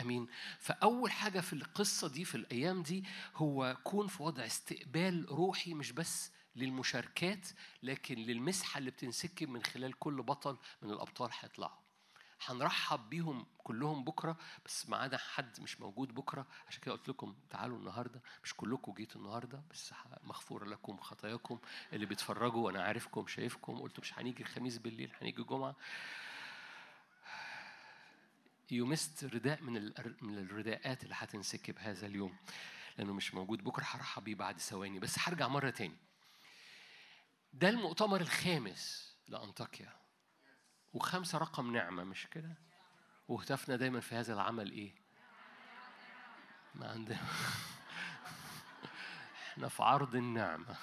[0.00, 0.28] أمين.
[0.58, 3.04] فأول حاجة في القصة دي في الأيام دي
[3.36, 7.48] هو كون في وضع استقبال روحي مش بس للمشاركات
[7.82, 11.78] لكن للمسحة اللي بتنسكب من خلال كل بطل من الأبطال هيطلعوا.
[12.46, 16.46] هنرحب بيهم كلهم بكرة بس ما عدا حد مش موجود بكرة.
[16.68, 18.22] عشان كده قلت لكم تعالوا النهارده.
[18.44, 21.58] مش كلكم جيتوا النهارده بس مغفورة لكم خطاياكم
[21.92, 23.80] اللي بيتفرجوا وأنا عارفكم شايفكم.
[23.80, 25.76] قلتوا مش هنيجي الخميس بالليل هنيجي الجمعة.
[28.70, 32.36] يومست رداء من من الرداءات اللي هتنسكب هذا اليوم.
[32.98, 34.98] لأنه مش موجود بكرة هرحب بيه بعد ثواني.
[34.98, 35.96] بس هرجع مرة تاني.
[37.52, 39.99] ده المؤتمر الخامس لأنطاكيا.
[40.94, 42.54] وخمسة رقم نعمة مش كده؟
[43.28, 44.94] وهتفنا دايما في هذا العمل إيه؟
[46.74, 47.20] ما عندنا.
[49.52, 50.76] إحنا في عرض النعمة.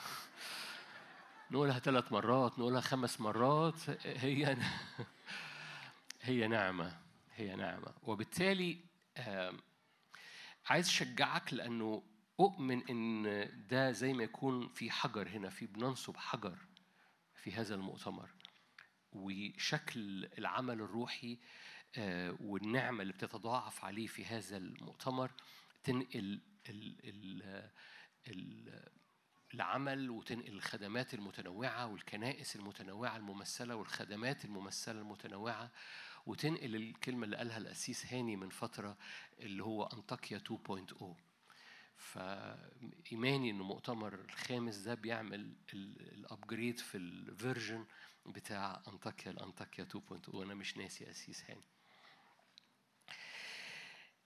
[1.51, 4.57] نقولها ثلاث مرات نقولها خمس مرات هي
[6.21, 6.97] هي نعمة
[7.35, 7.93] هي نعمة.
[8.03, 8.79] وبالتالي
[10.65, 12.03] عايز أشجعك لأنه
[12.39, 16.57] أؤمن إن ده زي ما يكون في حجر هنا في بننصب حجر
[17.35, 18.29] في هذا المؤتمر.
[19.13, 21.37] وشكل العمل الروحي
[21.97, 25.31] آه، والنعمة اللي بتتضاعف عليه في هذا المؤتمر
[25.83, 27.69] تنقل ال ال
[28.27, 28.83] ال
[29.53, 35.71] العمل وتنقل الخدمات المتنوعة والكنائس المتنوعة الممثلة والخدمات الممثلة المتنوعة
[36.25, 38.97] وتنقل الكلمة اللي قالها القسيس هاني من فترة
[39.39, 41.05] اللي هو أنطاكيا 2.0
[41.97, 47.85] فإيماني إن المؤتمر الخامس ده بيعمل ال upgrade في ال version
[48.27, 51.63] بتاع أنطاكيا لأنطاكيا 2.0 أنا مش ناسي أسيس هاني.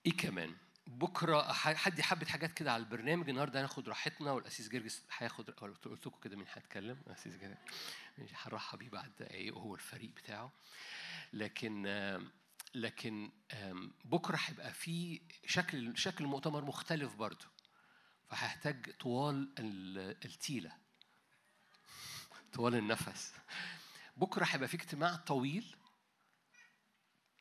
[0.05, 0.55] إيه كمان؟
[0.87, 5.87] بكرة ح- حد حبت حاجات كده على البرنامج النهارده هناخد راحتنا والأسيس جرجس هياخد قلت
[6.07, 7.57] لكم كده مين هيتكلم؟ الاسيس جرجس.
[8.33, 10.51] هنرحب بيه بعد دقايق وهو الفريق بتاعه.
[11.33, 11.87] لكن
[12.75, 17.45] لكن آم، بكرة هيبقى في شكل شكل المؤتمر مختلف برضه.
[18.29, 20.71] فهحتاج طوال ال- التيلة.
[22.53, 23.33] طوال النفس.
[24.17, 25.75] بكرة هيبقى في اجتماع طويل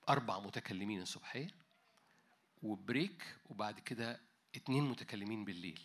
[0.08, 1.48] أربع متكلمين الصبحية
[2.62, 4.20] وبريك وبعد كده
[4.54, 5.80] اتنين متكلمين بالليل.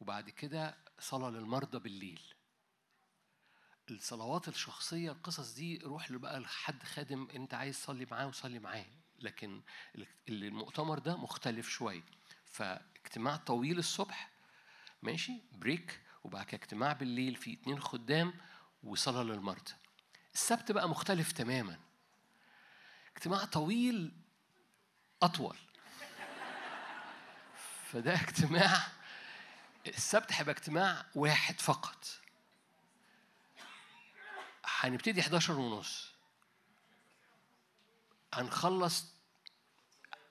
[0.00, 2.20] وبعد كده صلاة للمرضى بالليل.
[3.90, 8.86] الصلوات الشخصية القصص دي روح بقى لحد خادم انت عايز تصلي معاه وصلي معاه.
[9.18, 9.62] لكن
[9.94, 12.02] ال- المؤتمر ده مختلف شوية.
[12.44, 14.30] فاجتماع طويل الصبح
[15.02, 18.32] ماشي بريك وبعد كده اجتماع بالليل في اتنين خدام
[18.84, 19.72] وصلاة للمرضى
[20.34, 21.78] السبت بقى مختلف تماما.
[23.16, 24.12] اجتماع طويل
[25.22, 25.56] أطول.
[27.92, 28.82] فده اجتماع
[29.86, 32.04] السبت هيبقى اجتماع واحد فقط.
[34.64, 36.10] هنبتدي 11 ونص.
[38.34, 39.06] هنخلص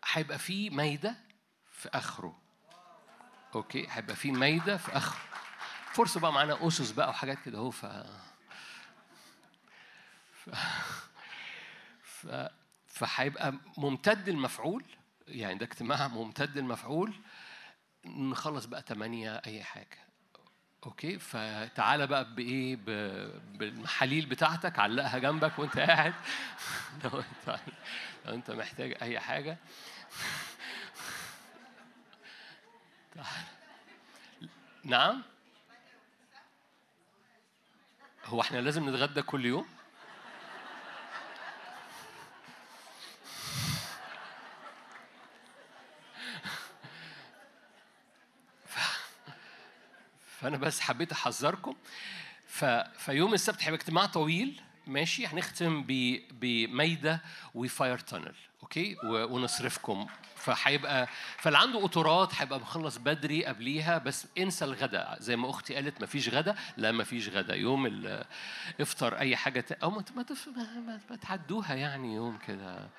[0.06, 1.16] هيبقى فيه مايدة
[1.72, 2.42] في آخره.
[3.56, 5.20] أوكي؟ هيبقى فيه مايدة في آخره.
[5.94, 7.86] فرصة بقى معانا أسس بقى وحاجات كده أهو ف...
[12.04, 12.28] ف...
[12.88, 14.84] فهيبقى ممتد المفعول
[15.28, 17.14] يعني ده اجتماع ممتد المفعول
[18.06, 19.98] نخلص بقى تمانية أي حاجة.
[20.86, 22.76] أوكي؟ فتعالى بقى بإيه؟
[23.56, 26.14] بالمحاليل بتاعتك علقها جنبك وأنت قاعد.
[27.04, 27.60] لو انت
[28.26, 29.58] لو أنت محتاج أي حاجة.
[33.16, 33.46] تعال.
[34.84, 35.24] نعم؟
[38.26, 39.79] هو إحنا لازم نتغدى كل يوم؟
[50.42, 51.76] فأنا بس حبيت أحذركم.
[52.48, 52.66] ف...
[52.98, 56.20] فيوم السبت هيبقى اجتماع طويل ماشي؟ هنختم ب...
[56.32, 57.22] بمايدة
[57.56, 59.36] و fire tunnel أوكي؟ و...
[59.36, 60.08] ونصرفكم.
[60.36, 65.18] فهيبقى فاللي عنده قطارات هيبقى مخلص بدري قبليها بس انسى الغداء.
[65.20, 68.26] زي ما أختي قالت مفيش غدا لا مفيش غدا يوم ال...
[68.82, 69.72] إفطر أي حاجة ت...
[69.72, 70.04] أو ما.
[70.16, 70.26] ما...
[70.58, 71.00] ما...
[71.10, 72.90] ما تعدوها يعني يوم كده.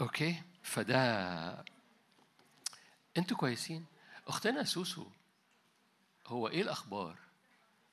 [0.00, 1.73] أوكي؟ فده
[3.18, 3.86] أنتوا كويسين.
[4.26, 5.06] اختنا سوسو
[6.26, 7.18] هو إيه الاخبار؟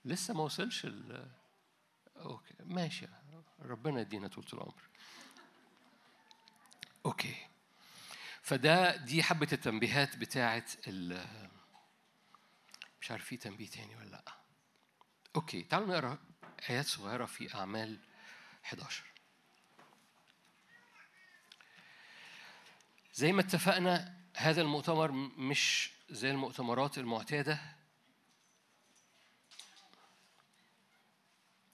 [0.05, 1.31] لسه ما وصلش ال
[2.17, 3.07] okay ماشي.
[3.59, 4.81] ربنا يدينا طول العمر.
[7.05, 7.35] okay.
[8.41, 11.25] فده دي حبة التنبيهات بتاعت ال
[13.01, 14.23] مش عارف في تنبيه تاني ولا لأ.
[15.35, 16.17] okay تعالوا نقرأ
[16.69, 17.99] آيات صغيرة في أعمال
[18.65, 19.03] 11
[23.13, 27.59] زي ما اتفقنا هذا المؤتمر مش زي المؤتمرات المعتادة.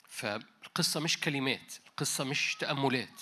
[0.08, 3.22] فالقصة مش كلمات القصة مش تأملات.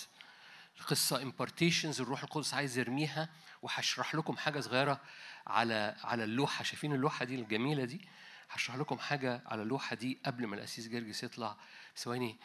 [0.80, 3.30] القصة impartations الروح القدس عايز يرميها
[3.62, 5.02] وهشرح لكم حاجة صغيرة
[5.48, 6.64] على على اللوحة.
[6.64, 8.02] شايفين اللوحة دي الجميلة دي؟
[8.50, 11.58] هشرح لكم حاجة على اللوحة دي قبل ما الأسيس جرجس يطلع.
[11.98, 12.38] ثواني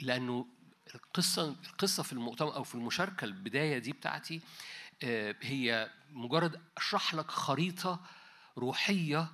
[0.00, 0.46] لأنه
[0.94, 4.40] القصة القصة في المؤتمر أو في المشاركة البداية دي بتاعتي
[5.42, 8.00] هي مجرد أشرح لك خريطة
[8.58, 9.28] روحية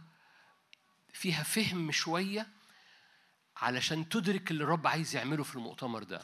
[1.12, 2.46] فيها فهم شوية
[3.56, 6.22] علشان تدرك اللي الرب عايز يعمله في المؤتمر ده.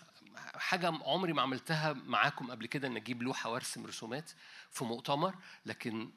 [0.55, 4.31] حاجة عمري ما عملتها معاكم قبل كده إن أجيب لوحة وأرسم رسومات
[4.71, 5.35] في مؤتمر
[5.67, 6.11] لكن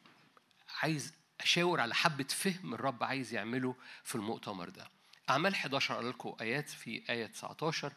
[0.81, 4.87] عايز أشاور على حبة فهم الرب عايز يعمله في المؤتمر ده.
[5.29, 7.93] أعمال 11 أقول لكم آيات في آية 19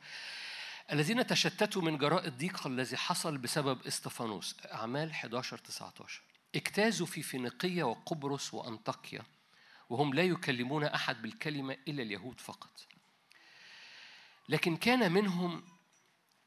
[0.92, 6.22] الذين تشتتوا من جراء الضيق الذي حصل بسبب إستفانوس أعمال 11 19
[6.54, 9.22] اجتازوا في فينيقية وقبرص وأنطاكيا
[9.90, 12.86] وهم لا يكلمون أحد بالكلمة إلا اليهود فقط.
[14.48, 15.64] لكن كان منهم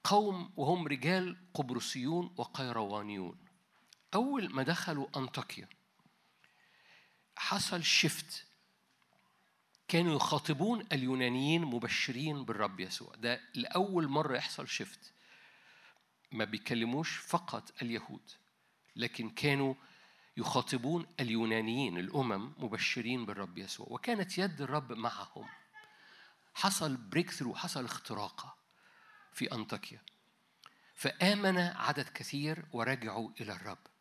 [0.04, 3.38] قوم وهم رجال قبرصيون وقيروانيون.
[4.14, 5.68] أول ما دخلوا أنطاكيا
[7.36, 8.46] حصل شفت
[9.94, 13.16] كانوا يخاطبون اليونانيين مبشرين بالرب يسوع.
[13.16, 15.14] ده لأول مرة يحصل شفت
[16.32, 18.32] ما بيكلموش فقط اليهود
[18.96, 19.74] لكن كانوا
[20.38, 23.88] يخاطبون اليونانيين الأمم مبشرين بالرب يسوع.
[23.90, 25.50] وكانت يد الرب معهم.
[26.54, 28.56] حصل بريك ثرو حصل اختراقة
[29.34, 30.02] في أنطاكيا.
[30.96, 33.93] فآمن عدد كثير ورجعوا إلى الرب.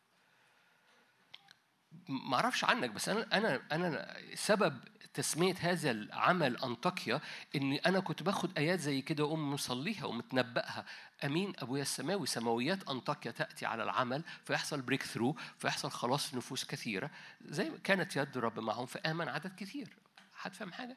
[2.09, 4.81] ما أعرفش عنك بس أنا أنا أنا سبب
[5.15, 7.21] تسمية هذا العمل أنطاكيا
[7.57, 10.85] إني أنا كنت باخد آيات زي كده وأقوم مصليها ومتنبأها.
[11.25, 17.11] أمين ابويا السماوي سماويات أنطاكيا تأتي على العمل فيحصل بريك ثرو فيحصل خلاص نفوس كثيرة
[17.45, 19.97] زي كانت يد الرب معهم فآمن عدد كثير.
[20.35, 20.97] حد فاهم حاجة؟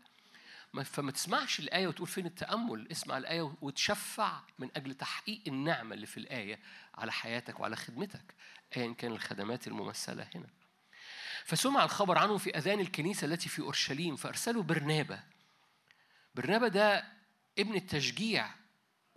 [0.74, 6.06] ما- فما تسمعش الآية وتقول فين التأمل اسمع الآية وتشفع من أجل تحقيق النعمة اللي
[6.06, 6.60] في الآية
[6.96, 8.36] على حياتك وعلى خدمتك
[8.78, 10.48] أيا كان الخدمات الممثلة هنا.
[11.46, 15.20] فسمع الخبر عنه في أذان الكنيسة التي في أورشليم فأرسلوا برنابة
[16.36, 17.04] برنابة ده
[17.60, 18.50] ابن التشجيع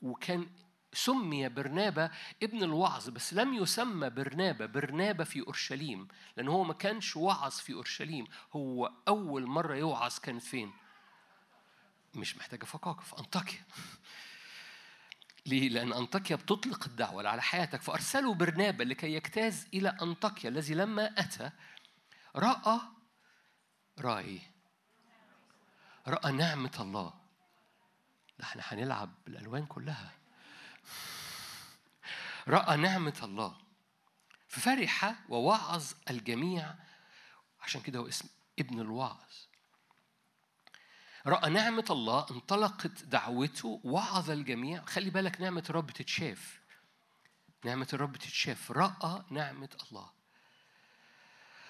[0.02, 0.46] وكان
[0.92, 2.10] سمي برنابة
[2.42, 7.72] ابن الوعظ بس لم يسمى برنابة برنابة في أورشليم لأن هو ما كانش وعظ في
[7.72, 10.72] أورشليم هو أول مرة يوعظ كانت فين؟
[12.14, 13.62] مش محتاجة فقاقة في أنطاكيا
[15.46, 21.20] ليه؟ لأن أنطاكيا بتطلق الدعوة على حياتك فأرسلوا برنابا لكي يجتاز إلى أنطاكيا الذي لما
[21.20, 21.50] أتى
[22.36, 22.80] رأى
[23.98, 24.50] رأى إيه؟
[26.06, 27.12] رأى نعمة الله.
[28.38, 30.12] ده إحنا هنلعب بالألوان كلها.
[32.48, 33.56] رأى نعمة الله.
[34.48, 36.74] ففرح ووعظ الجميع.
[37.60, 39.32] عشان كده هو اسم ابن الوعظ.
[41.26, 44.84] رأى نعمة الله انطلقت دعوته وعظ الجميع.
[44.84, 46.60] خلي بالك نعمة الرب تتشاف.
[47.64, 48.70] نعمة الرب تتشاف.
[48.70, 50.17] رأى نعمة الله.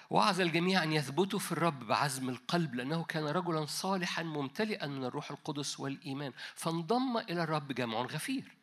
[0.09, 5.31] وعظ الجميع أن يثبتوا في الرب بعزم القلب لأنه كان رجلا صالحا ممتلئا من الروح
[5.31, 8.55] القدس والإيمان فانضم إلى الرب جمع غفير.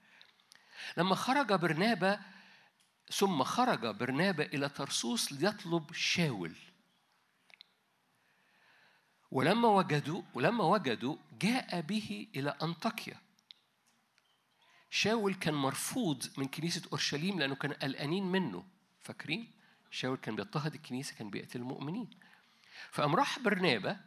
[0.96, 2.20] لما خرج برنابا
[3.12, 6.56] ثم خرج برنابا إلى ترسوس ليطلب شاول.
[9.30, 13.20] ولما وجدوا ولما وجدوا جاء به إلى أنطاكيا.
[14.90, 18.64] شاول كان مرفوض من كنيسة أورشليم لأنه كان قلقانين منه.
[19.00, 19.55] فاكرين؟
[19.90, 22.10] شاول كان بيضطهد الكنيسة كان بيقتل المؤمنين.
[22.90, 24.00] فقام راح برنابا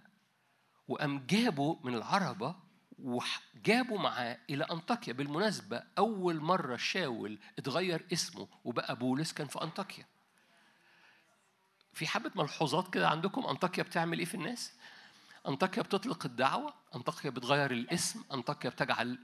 [0.88, 2.56] وقام جابه من العربة
[3.00, 5.14] وجابوا معاه إلى أنطاكيا.
[5.14, 10.06] بالمناسبة أول مرة شاول اتغير اسمه وبقى بولس كان في أنطاكيا.
[11.94, 14.74] في حبة ملحوظات كده عندكم؟ أنطاكيا بتعمل إيه في الناس؟
[15.48, 19.20] أنطاكيا بتطلق الدعوة أنطاكيا بتغير الاسم أنطاكيا بتجعل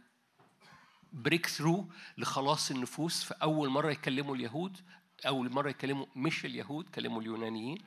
[1.14, 3.24] بريك ثرو لخلاص النفوس.
[3.24, 4.82] فأول مرة يكلموا اليهود
[5.28, 7.78] أول مرة يكلموا مش اليهود كلموا اليونانيين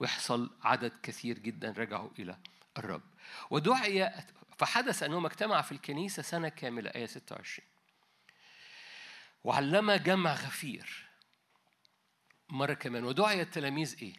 [0.00, 2.38] ويحصل عدد كثير جدا رجعوا إلى
[2.78, 3.02] الرب
[3.50, 4.12] ودعي
[4.58, 7.68] فحدث أنهم اجتمع في الكنيسة سنة كاملة آية 26
[9.44, 11.08] وعلم جمع غفير
[12.48, 14.14] مرة كمان ودعي التلاميذ إيه؟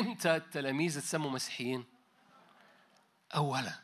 [0.00, 1.84] إمتى التلاميذ اتسموا مسيحيين؟
[3.34, 3.80] أولا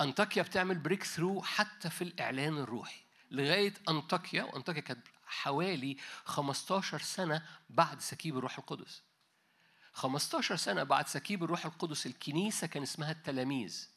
[0.00, 8.00] أنطاكيا بتعمل breakthrough حتى في الإعلان الروحي لغاية أنطاكيا وأنطاكيا كانت حوالي 15 سنة بعد
[8.00, 9.02] سكيب الروح القدس.
[9.92, 13.88] 15 سنة بعد سكيب الروح القدس الكنيسة كان اسمها التلاميذ.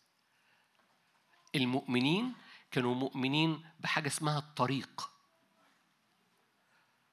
[1.56, 2.34] المؤمنين
[2.72, 5.12] كانوا مؤمنين بحاجة اسمها الطريق.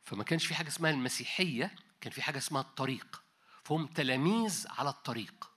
[0.04, 3.22] فما كانش في حاجة اسمها المسيحية كان في حاجة اسمها الطريق.
[3.64, 5.50] فهم تلاميذ على الطريق.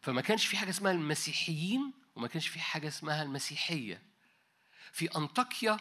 [0.00, 4.02] فما كانش في حاجة اسمها المسيحيين وما كانش في حاجة اسمها المسيحية.
[4.92, 5.76] في أنطاكيا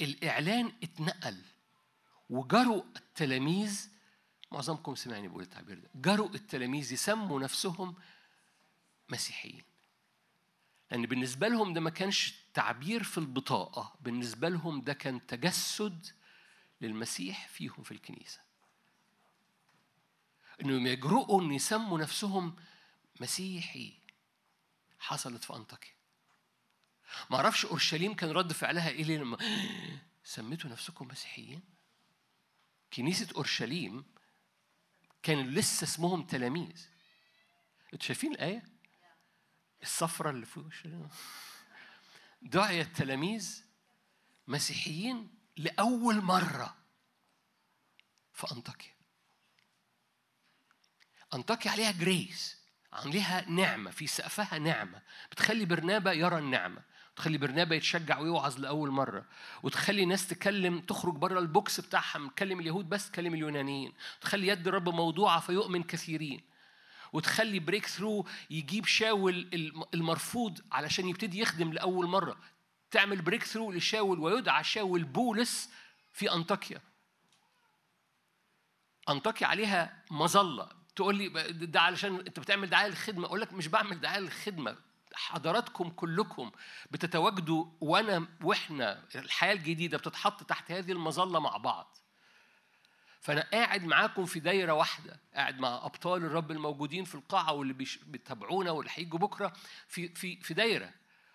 [0.00, 1.42] الإعلان اتنقل
[2.30, 3.88] وجروا التلاميذ
[4.52, 7.94] معظمكم سمعني بقول التعبير ده جروا التلاميذ يسموا نفسهم
[9.08, 9.62] مسيحيين.
[10.90, 16.06] لأن بالنسبة لهم ده ما كانش تعبير في البطاقة بالنسبة لهم ده كان تجسد
[16.80, 18.40] للمسيح فيهم في الكنيسة.
[20.60, 22.56] إنهم يجرؤوا إن يسموا نفسهم
[23.20, 23.92] مسيحي.
[24.98, 25.99] حصلت في أنطاكيا.
[27.30, 29.38] ما أعرفش أورشليم كان رد فعلها إيه لما
[30.24, 31.62] سميتوا نفسكم مسيحيين؟
[32.92, 34.04] كنيسة أورشليم
[35.22, 36.86] كان لسه اسمهم تلاميذ.
[37.92, 38.64] أنتوا شايفين الآية؟
[39.82, 40.64] الصفرة اللي فوق
[42.42, 43.64] دعي التلاميذ
[44.48, 46.76] مسيحيين لأول مرة
[48.34, 48.94] في أنطاكيا.
[51.34, 52.60] أنطاكيا عليها جريس
[52.92, 56.89] عليها نعمة في سقفها نعمة بتخلي برنابا يرى النعمة.
[57.20, 59.24] تخلي برنابا يتشجع ويوعظ لأول مرة
[59.62, 64.88] وتخلي ناس تكلم تخرج بره البوكس بتاعها مكلم اليهود بس تكلم اليونانيين تخلي يد الرب
[64.88, 66.40] موضوعة فيؤمن كثيرين
[67.12, 69.48] وتخلي breakthrough يجيب شاول
[69.94, 72.36] المرفوض علشان يبتدي يخدم لأول مرة.
[72.90, 75.70] تعمل breakthrough لشاول ويدعى شاول بولس
[76.12, 76.80] في أنطاكيا.
[79.08, 80.68] أنطاكيا عليها مظلة.
[80.96, 83.26] تقول لي ده علشان أنت بتعمل دعاية للخدمة.
[83.26, 84.89] أقول لك مش بعمل دعاية للخدمة.
[85.14, 86.50] حضراتكم كلكم
[86.90, 91.96] بتتواجدوا وانا وإحنا الحياة الجديدة بتتحط تحت هذه المظلة مع بعض.
[93.20, 98.70] فأنا قاعد معاكم في دايرة واحدة قاعد مع أبطال الرب الموجودين في القاعة واللي بيتابعونا
[98.70, 99.52] واللي هيجوا بكرة
[99.88, 100.92] في في في دايرة.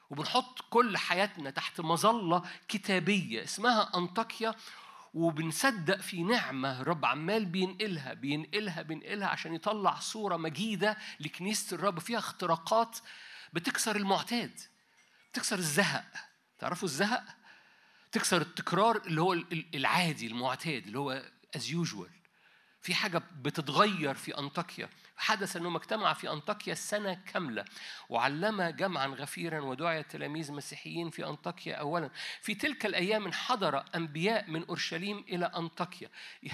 [0.09, 4.55] وبنحط كل حياتنا تحت مظلة كتابية اسمها أنطاكيا
[5.13, 12.19] وبنصدق في نعمة رب عمال بينقلها بينقلها بينقلها عشان يطلع صورة مجيدة لكنيسة الرب فيها
[12.19, 12.97] اختراقات
[13.56, 14.60] بتكسر المعتاد
[15.32, 16.06] بتكسر الزهق.
[16.60, 17.24] تعرفوا الزهق؟
[18.12, 19.34] تكسر التكرار اللي هو
[19.74, 21.24] العادي المعتاد اللي هو
[21.58, 22.10] as usual.
[22.82, 24.89] في حاجة بتتغير في أنطاكيا.
[25.18, 27.66] حدث أنهم اجتمع في أنطاكيا سنة كاملة
[28.10, 32.10] وعلم جمعا غفيرا ودعي تلاميذ مسيحيين في أنطاكيا أولا.
[32.41, 36.10] في تلك الأيام حضر أنبياء من أورشليم إلى أنطاكيا.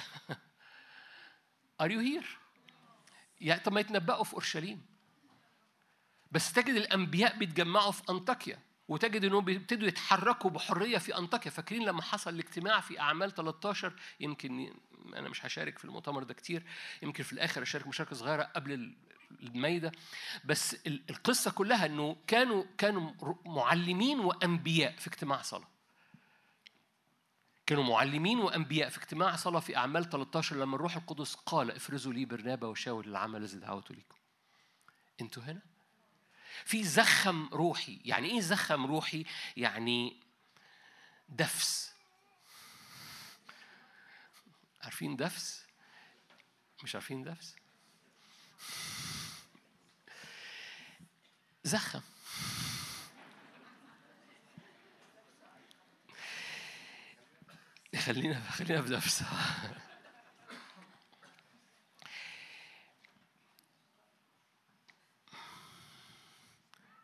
[1.84, 2.26] Are you here؟
[3.42, 4.91] يعني طب ما يتنبأوا في أورشليم.
[6.32, 11.52] بس تجد الأنبياء بيتجمعوا في أنطاكيا وتجد إنهم بيبتدوا يتحركوا بحرية في أنطاكيا.
[11.52, 14.74] فاكرين لما حصل الاجتماع في أعمال 13 يمكن
[15.16, 16.64] أنا مش هشارك في المؤتمر ده كتير
[17.02, 18.96] يمكن في الآخر أشارك مشاركة صغيرة قبل
[19.42, 19.92] المايده
[20.46, 23.12] بس القصة كلها إنه كانوا كانوا
[23.46, 25.68] معلمين وأنبياء في اجتماع صلاة.
[27.66, 32.26] كانوا معلمين وأنبياء في اجتماع صلاة في أعمال 13 لما الروح القدس قال افرزوا لي
[32.26, 34.16] برنابا وشاول العمل الذي دعوته لكم
[35.22, 35.71] أنتوا هنا؟
[36.66, 38.02] في زخم روحي.
[38.06, 39.26] يعني إيه زخم روحي؟
[39.58, 40.20] يعني
[41.30, 41.94] دفس.
[44.82, 45.66] عارفين دفس؟
[46.84, 47.56] مش عارفين دفس؟
[51.64, 52.02] زخم.
[58.00, 58.90] خلينا خلينا في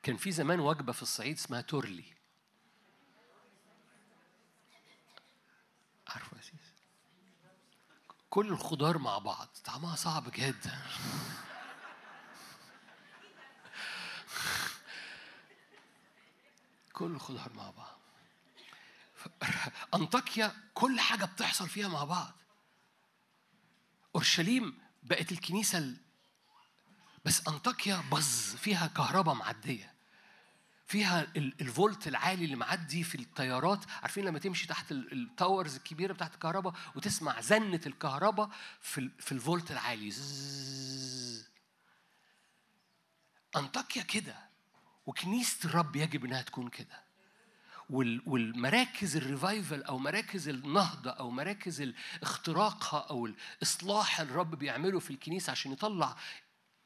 [0.07, 2.13] كان في زمان وجبة في الصعيد اسمها تورلي.
[6.07, 6.73] عارفه يا سيس
[8.29, 9.47] كل الخضار مع بعض.
[9.65, 10.81] طعمها صعب جدا.
[16.93, 17.99] كل الخضار مع بعض.
[19.93, 22.33] أنطاكيا كل حاجة بتحصل فيها مع بعض.
[24.15, 25.97] أورشليم بقت الكنيسة ال...
[27.25, 29.96] بس أنطاكيا بز فيها كهرباء معدية.
[30.87, 35.75] فيها ال- الفولت العالي اللي معدي في الطيارات عارفين لما تمشي تحت ال- ال towers
[35.75, 38.49] الكبيرة بتاعت الكهرباء وتسمع زنة الكهرباء
[38.81, 40.13] في في الفولت العالي.
[43.57, 44.35] أنطاكيا كده
[45.05, 47.07] وكنيسة الرب يجب إنها تكون كده.
[47.89, 51.93] وال- والمراكز ال revival أو مراكز النهضة أو مراكز
[52.23, 56.15] اختراقها أو الإصلاح الرب بيعمله في الكنيسة عشان يطلع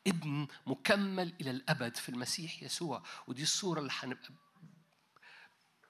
[0.08, 3.04] ابن مكمل إلى الأبد في المسيح يسوع.
[3.28, 4.30] ودي الصورة اللي هنبقى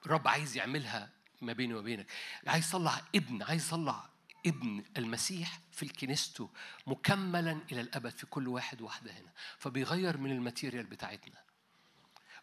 [0.06, 1.10] الرب عايز يعملها
[1.40, 2.12] ما بيني وبينك.
[2.46, 4.08] عايز يطلع ابن عايز يطلع
[4.46, 6.50] ابن المسيح في كنيسته
[6.86, 9.32] مكملا إلى الأبد في كل واحد واحدة هنا.
[9.58, 11.42] فبيغير من ال material بتاعتنا.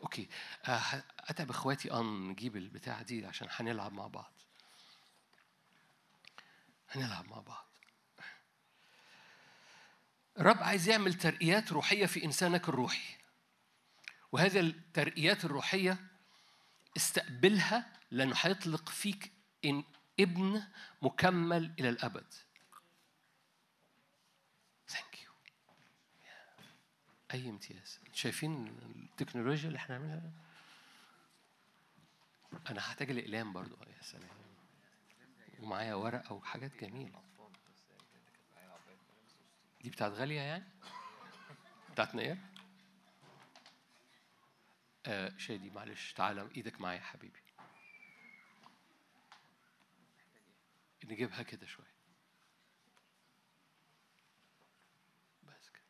[0.02, 0.30] okay.
[0.66, 4.34] آه، اتعب اخواتي أن نجيب البتاع دي عشان هنلعب مع بعض.
[6.90, 7.69] هنلعب مع بعض.
[10.38, 13.15] الرب عايز يعمل ترقيات روحية في إنسانك الروحي.
[14.31, 15.97] وهذه الترقيات الروحية
[16.97, 19.31] استقبلها لأنه هيطلق فيك
[19.65, 19.84] إن
[20.19, 20.64] ابن
[21.01, 22.34] مكمل إلى الأبد.
[24.88, 25.31] ثانك يو
[27.34, 30.31] أي امتياز؟ شايفين التكنولوجيا اللي إحنا عاملينها
[32.69, 33.76] أنا هحتاج الاقلام برضو.
[33.97, 34.30] يا سلام.
[35.60, 37.22] ومعايا ورقة وحاجات جميلة.
[39.81, 40.64] دي بتاعت غالية يعني؟
[41.91, 42.38] بتاعت نير؟
[45.06, 47.39] آه شادي معلش تعالى إيدك معايا يا حبيبي.
[51.06, 51.95] نجيبها كده شوية.
[55.43, 55.84] بس كده.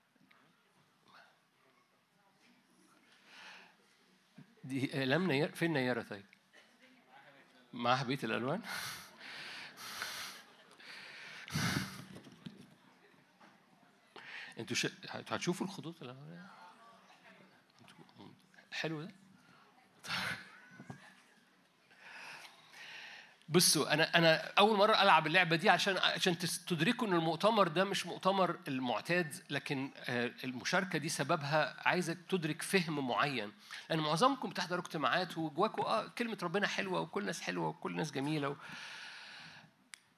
[4.64, 6.26] دي اقلام نير فين نيرة طيب؟
[7.74, 8.62] معاها بيت الألوان؟
[14.60, 14.88] أنتوا ش...
[15.10, 16.46] هتشوفوا الخطوط الأولانية؟
[17.82, 18.34] انتوا-
[18.72, 19.12] حلو ده.
[23.50, 28.06] بصوا أنا أنا أول مرة ألعب اللعبة دي عشان عشان تدركوا إن المؤتمر ده مش
[28.06, 33.52] مؤتمر المعتاد لكن آه، المشاركة دي سببها عايزك تدرك فهم معين.
[33.90, 38.50] لأن معظمكم بتحضروا اجتماعات وجواكوا آه كلمة ربنا حلوة وكل الناس حلوة وكل الناس جميلة
[38.50, 38.56] و...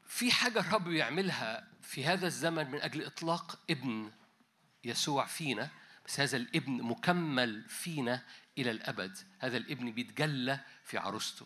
[0.08, 4.12] في حاجة الرب بيعملها في هذا الزمن من أجل إطلاق ابن.
[4.84, 5.70] يسوع فينا
[6.06, 8.24] بس هذا الابن مكمل فينا
[8.58, 9.18] إلى الأبد.
[9.40, 11.46] هذا الابن بيتجلى في عروسته.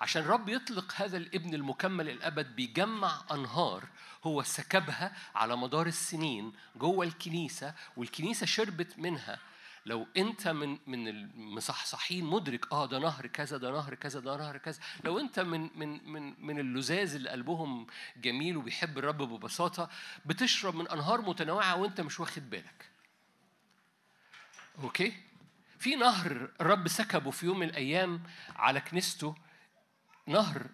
[0.00, 3.88] عشان الرب يطلق هذا الابن المكمل الأبد بيجمع أنهار
[4.24, 9.38] هو سكبها على مدار السنين جوه الكنيسة والكنيسة شربت منها
[9.86, 14.58] لو انت من من المصحصحين مدرك آه ده نهر كذا ده نهر كذا ده نهر
[14.58, 14.80] كذا.
[15.04, 17.86] لو انت من من من من اللزاز اللي قلبهم
[18.16, 19.90] جميل وبيحب الرب ببساطة
[20.26, 22.90] بتشرب من أنهار متنوعة وانت مش واخد بالك.
[24.82, 25.12] أوكي؟
[25.78, 28.22] في نهر الرب سكبه في يوم من الأيام
[28.56, 29.34] على كنيسته.
[30.26, 30.66] نهر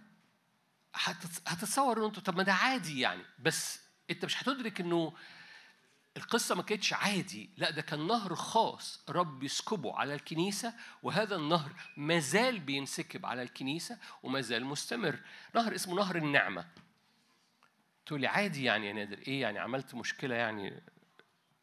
[0.96, 3.80] هتتص- هتتصور ان أنتوا طب ما ده عادي يعني بس
[4.10, 5.12] انت مش هتدرك إنه
[6.16, 7.50] القصة ما كانتش عادي.
[7.56, 13.42] لا ده كان نهر خاص رب يسكبه على الكنيسة وهذا النهر ما زال بينسكب على
[13.42, 15.20] الكنيسة وما زال مستمر.
[15.54, 16.66] نهر اسمه نهر النعمة.
[18.06, 20.82] تقول لي عادي يعني يا نادر إيه يعني عملت مشكلة يعني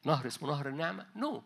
[0.06, 1.40] نهر اسمه نهر النعمة؟ نو.
[1.40, 1.44] no.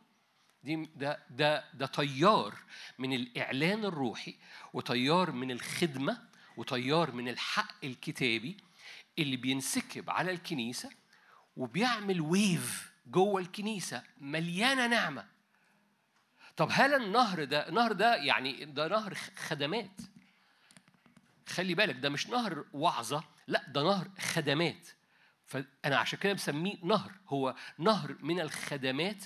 [0.64, 2.56] دي ده ده ده تيار
[3.00, 4.36] من الإعلان الروحي
[4.74, 6.22] وتيار من الخدمة
[6.58, 8.58] وتيار من الحق الكتابي
[9.20, 10.90] اللي بينسكب على الكنيسة
[11.58, 15.28] وبيعمل ويف جوه الكنيسة مليانة نعمة.
[16.58, 20.02] طب هل النهر ده النهر ده يعني ده نهر خدمات؟
[21.50, 24.88] خلي بالك ده مش نهر وعظة لا ده نهر خدمات.
[25.46, 27.12] فأنا عشان كده بسميه نهر.
[27.28, 29.26] هو نهر من الخدمات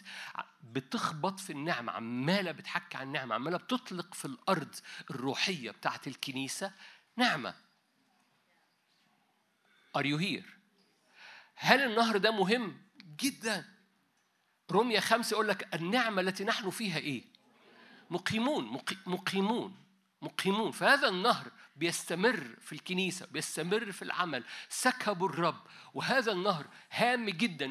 [0.64, 4.76] بتخبط في النعمة عمالة بتحكي عن النعمة عمالة بتطلق في الأرض
[5.12, 6.72] الروحية بتاعت الكنيسة
[7.18, 7.54] نعمة.
[9.98, 10.46] Are you here؟
[11.56, 12.85] هل النهر ده مهم؟
[13.20, 13.66] جدا.
[14.72, 17.24] روميا خمسة يقول لك النعمة التي نحن فيها إيه؟
[18.10, 19.78] مقيمون مقي- مقيمون
[20.22, 20.72] مقيمون.
[20.72, 24.44] فهذا النهر بيستمر في الكنيسة بيستمر في العمل.
[24.70, 25.68] سكبوا الرب.
[25.94, 27.66] وهذا النهر هام جدا.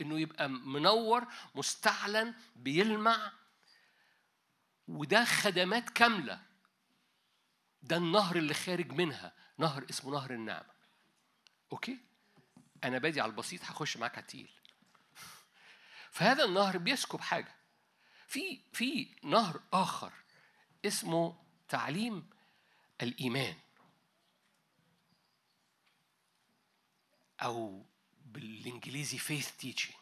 [0.00, 3.32] إنه يبقى منور مستعلن بيلمع.
[4.88, 6.42] وده خدمات كاملة.
[7.82, 9.32] ده النهر اللي خارج منها.
[9.58, 10.72] نهر اسمه نهر النعمة.
[11.72, 11.98] okay؟
[12.84, 14.50] أنا بادي على البسيط هخش معاك على التقيل
[16.10, 17.54] فهذا النهر بيسكب حاجة.
[18.26, 20.12] في في نهر آخر
[20.84, 21.36] اسمه
[21.68, 22.30] تعليم
[23.02, 23.56] الإيمان.
[27.42, 27.86] أو
[28.26, 29.96] بالإنجليزي faith teaching.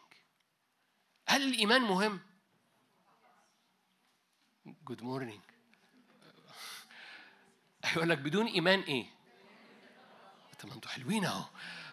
[1.27, 2.21] هل الإيمان مهم؟
[4.65, 5.41] good morning
[7.85, 9.05] هيقول لك بدون إيمان إيه؟
[10.59, 11.45] طب ما أنتوا حلوين أهو.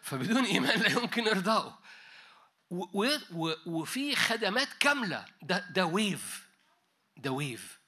[0.08, 1.78] فبدون إيمان لا يمكن إرضائه
[3.66, 5.24] وفي خدمات كاملة.
[5.42, 6.48] ده ده wave
[7.16, 7.78] ده wave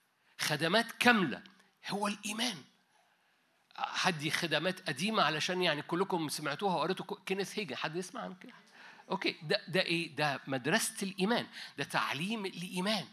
[0.40, 1.42] خدمات كاملة.
[1.88, 2.56] هو الإيمان.
[3.76, 8.52] حد خدمات قديمة علشان يعني كلكم سمعتوها وقريتوا كينيث هيجن حد يسمع عن كده
[9.10, 9.36] okay.
[9.42, 11.46] ده ده إيه؟ ده مدرسة الإيمان.
[11.78, 13.06] ده تعليم الإيمان.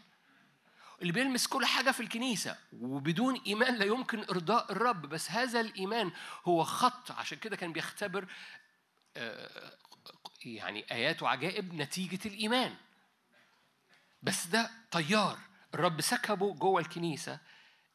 [1.02, 2.56] اللي بيلمس كل حاجة في الكنيسة.
[2.72, 5.06] وبدون إيمان لا يمكن إرضاء الرب.
[5.06, 6.10] بس هذا الإيمان
[6.44, 7.10] هو خط.
[7.10, 8.26] عشان كده كان بيختبر
[10.44, 12.76] يعني آيات وعجائب نتيجة الإيمان
[14.22, 15.38] بس ده تيار
[15.74, 17.40] الرب سكبه جوه الكنيسة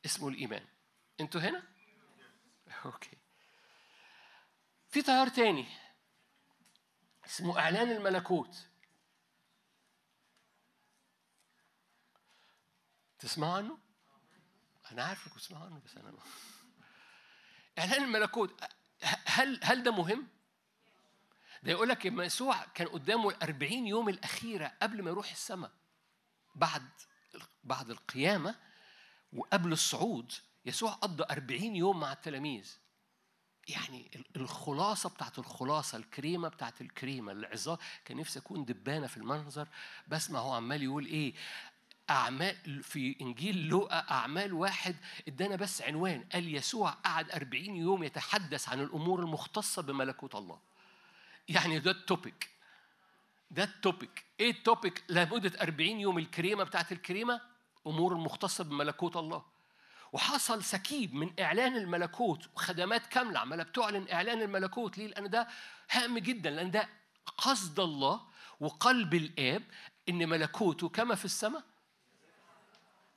[0.06, 0.66] اسمه الإيمان
[1.20, 1.64] أنتوا هنا؟
[2.86, 3.18] okay
[4.90, 5.68] في طيار تاني
[7.26, 8.68] اسمه إعلان الملكوت
[13.20, 13.78] تسمعوا عنه؟
[14.92, 16.14] أنا عارف تسمعوا عنه بس أنا.
[17.80, 18.64] إعلان الملكوت
[19.26, 20.28] هل هل ده مهم؟
[21.64, 25.72] ده يقول لك يسوع كان قدامه الأربعين يوم الأخيرة قبل ما يروح السماء
[26.56, 26.84] بعد
[27.64, 28.56] بعد القيامة
[29.34, 30.32] وقبل الصعود
[30.66, 32.78] يسوع قضى أربعين يوم مع التلاميذ.
[33.68, 39.68] يعني ال- الخلاصة بتاعت الخلاصة الكريمة بتاعت الكريمة العظام كان نفسي أكون دبانة في المنظر
[40.08, 41.34] بسمع هو عمال يقول إيه
[42.10, 44.96] أعمال في إنجيل لوقا أعمال واحد
[45.28, 50.60] ادانا بس عنوان قال يسوع قعد أربعين يوم يتحدث عن الأمور المختصة بملكوت الله.
[51.50, 52.50] يعني ده ال topic
[53.52, 57.42] ده ال topic إيه ال topic لمدة 40 يوم الكريمة بتاعت الكريمة؟
[57.88, 59.46] أمور مختصة بملكوت الله.
[60.14, 64.98] وحصل سكيب من إعلان الملكوت وخدمات كاملة عمالة بتعلن إعلان الملكوت.
[64.98, 65.48] ليه؟ لأن ده
[65.92, 66.90] هام جدا لأن ده
[67.38, 68.22] قصد الله
[68.60, 69.64] وقلب الآب
[70.10, 71.64] إن ملكوته كما في السماء.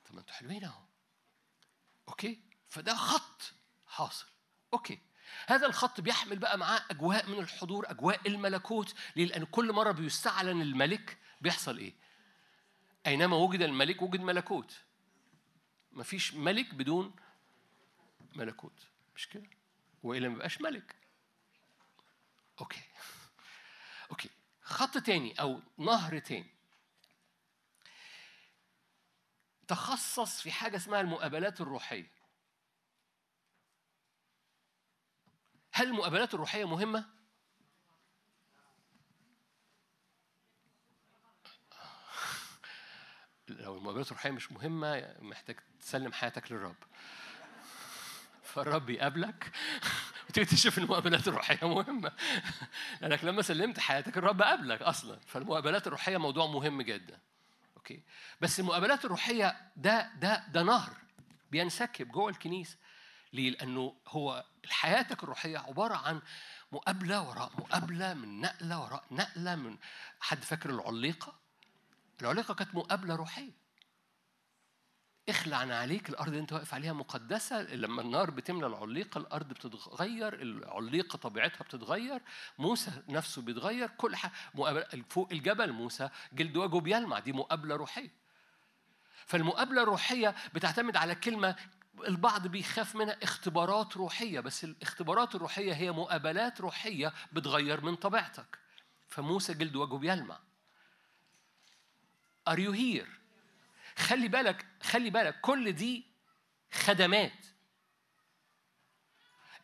[0.05, 0.81] طب ما أنتوا حلوين أهو.
[2.09, 2.39] okay؟
[2.69, 3.53] فده خط
[3.87, 4.25] حاصل.
[4.73, 4.99] okay.
[5.47, 10.61] هذا الخط بيحمل بقى معاه أجواء من الحضور أجواء الملكوت ليه؟ لأن كل مرة بيستعلن
[10.61, 11.93] الملك بيحصل إيه؟
[13.07, 14.81] أينما وجد الملك وجد ملكوت.
[15.91, 17.15] مفيش ملك بدون
[18.35, 18.87] ملكوت.
[19.15, 19.49] مش كده؟
[20.03, 20.95] وإلا ما بقاش ملك.
[22.61, 22.81] okay.
[24.11, 24.29] okay.
[24.61, 26.57] خط تاني أو نهر تاني.
[29.67, 32.16] تخصص في حاجة اسمها المقابلات الروحية.
[35.77, 37.05] هل المقابلات الروحية مهمة؟
[43.47, 46.75] لو المقابلات الروحية مش مهمة محتاج تسلم حياتك للرب.
[48.43, 49.51] فالرب يقابلك
[50.29, 52.11] وتكتشف ان المقابلات الروحية مهمة.
[53.01, 55.19] لأنك لما سلمت حياتك الرب قابلك أصلا.
[55.27, 57.19] فالمقابلات الروحية موضوع مهم جدا.
[57.77, 58.03] أوكي؟
[58.41, 60.93] بس المقابلات الروحية ده ده ده نهر
[61.51, 62.77] بينسكب جوه الكنيسة.
[63.33, 66.21] ليه؟ لأنه هو حياتك الروحية عبارة عن
[66.71, 69.77] مقابلة وراء مقابلة من نقلة وراء نقلة من
[70.19, 71.35] حد فاكر العليقة؟
[72.21, 73.51] العليقة كانت مقابلة روحية
[75.29, 80.41] اخلع عن عليك الأرض اللي أنت واقف عليها مقدسة لما النار بتملى العليقة الأرض بتتغير
[80.41, 82.21] العليقة طبيعتها بتتغير
[82.59, 88.11] موسى نفسه بيتغير كل حاجة مقابلة فوق الجبل موسى جلد وجهه بيلمع دي مقابلة روحية
[89.25, 91.55] فالمقابلة الروحية بتعتمد على كلمة
[92.07, 98.59] البعض بيخاف منها اختبارات روحية بس الاختبارات الروحية هي مقابلات روحية بتغير من طبيعتك.
[99.09, 100.39] فموسى جلد وجهه بيلمع.
[102.49, 103.07] Are you here؟
[103.97, 106.05] خلي بالك خلي بالك كل دي
[106.71, 107.45] خدمات.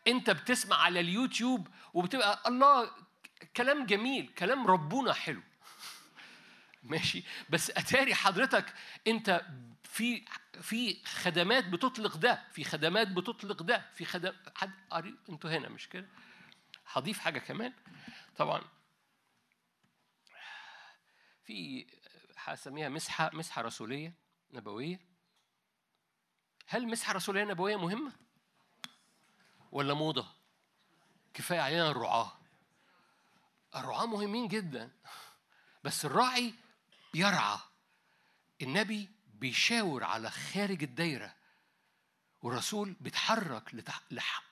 [0.08, 2.92] انت بتسمع على اليوتيوب وبتبقى الله
[3.58, 5.42] كلام جميل كلام ربنا حلو.
[6.84, 7.24] ماشي.
[7.50, 8.74] بس أتاري حضرتك
[9.08, 9.46] انت
[9.94, 10.26] في
[10.62, 14.72] في خدمات بتطلق ده في خدمات بتطلق ده في خدم حد
[15.30, 16.08] أنتوا هنا مش كده؟
[16.94, 17.74] هضيف حاجة كمان.
[18.38, 18.62] طبعا
[21.44, 21.88] في
[22.38, 24.14] هسميها مسحة مسحة رسولية
[24.52, 25.00] نبوية.
[26.68, 28.12] هل مسحة رسولية نبوية مهمة؟
[29.72, 30.28] ولا موضة؟
[31.34, 32.32] كفاية علينا الرعاة.
[33.76, 34.92] الرعاة مهمين جدا
[35.84, 36.54] بس الراعي
[37.14, 37.60] يرعى.
[38.62, 41.36] النبي بيشاور على خارج الدايرة
[42.42, 44.02] والرسول بيتحرك لتح...
[44.12, 44.44] لح...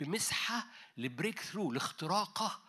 [0.00, 0.66] بمسحة
[0.96, 2.62] لبريك ثرو لاختراقة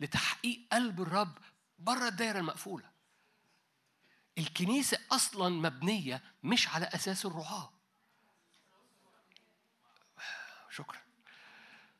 [0.00, 1.38] لتحقيق قلب الرب
[1.78, 2.90] بره الدايرة المقفولة.
[4.38, 7.72] الكنيسة أصلا مبنية مش على أساس الرعاة.
[10.70, 11.00] شكرا.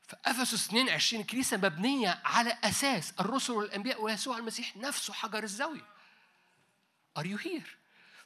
[0.02, 5.88] فافسس 22 الكنيسة مبنية على أساس الرسل والأنبياء ويسوع المسيح نفسه حجر الزاوية.
[7.18, 7.68] Are you here؟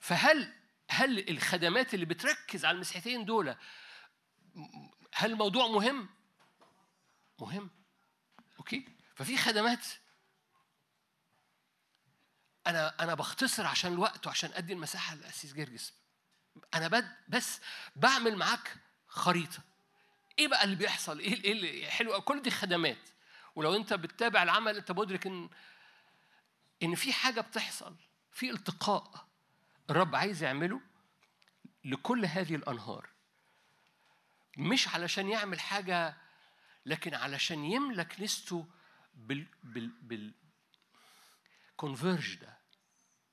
[0.00, 0.61] فهل
[0.92, 3.56] هل الخدمات اللي بتركز على المسيحيتين دول
[5.14, 6.08] هل الموضوع مهم؟
[7.40, 7.70] مهم.
[8.58, 9.86] أوكي؟ ففي خدمات.
[12.66, 15.94] أنا أنا بختصر عشان الوقت وعشان أدي المساحة للاسيس جرجس.
[16.74, 17.60] أنا بد بس
[17.96, 19.58] بعمل معاك خريطة.
[20.38, 23.08] إيه بقى اللي بيحصل؟ إيه إيه اللي حلو؟ كل دي خدمات.
[23.54, 25.48] ولو أنت بتتابع العمل أنت مدرك إن
[26.82, 27.96] إن في حاجة بتحصل
[28.32, 29.31] في التقاء.
[29.92, 30.80] الرب عايز يعمله
[31.84, 33.08] لكل هذه الأنهار.
[34.58, 36.16] مش علشان يعمل حاجة
[36.86, 38.66] لكن علشان يملى كنيسته
[39.14, 40.34] بال بال بال
[42.40, 42.58] ده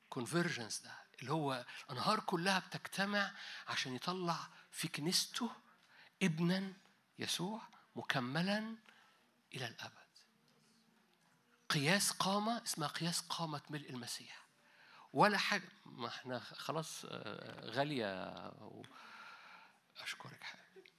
[0.10, 3.31] كونفرجنس ده اللي هو الانهار كلها بتجتمع
[3.68, 5.52] عشان يطلع في كنيسته
[6.23, 6.73] ابنا
[7.19, 7.61] يسوع
[7.95, 8.76] مكملا
[9.53, 10.10] إلى الأبد.
[11.69, 14.49] قياس قامة اسمها قياس قامة ملء المسيح.
[15.14, 15.69] ولا حاجة.
[15.86, 18.27] ما إحنا خلاص آه، غالية.
[18.61, 18.84] و...
[20.02, 20.90] أشكرك حبيبي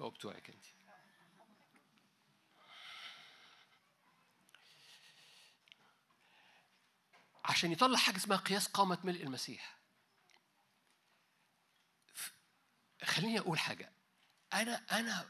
[0.00, 0.64] هو بتوعك انت.
[7.44, 9.76] عشان يطلع حاجة اسمها قياس قامه ملء المسيح.
[13.04, 13.92] خليني أقول حاجة.
[14.52, 15.28] أنا أنا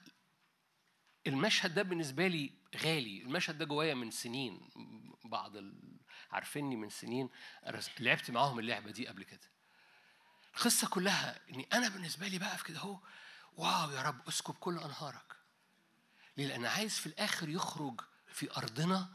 [1.26, 3.22] المشهد ده بالنسبة لي غالي.
[3.22, 4.70] المشهد ده جوايا من سنين
[5.24, 5.95] بعض ال...
[6.32, 7.28] عارفيني من سنين
[8.00, 9.50] لعبت معاهم اللعبة دي قبل كده.
[10.54, 12.98] القصة كلها اني أنا بالنسبة لي بقف كده أهو
[13.56, 15.36] واو يا رب اسكب كل أنهارك.
[16.36, 18.00] ليه؟ لأن عايز في الآخر يخرج
[18.32, 19.08] في أرضنا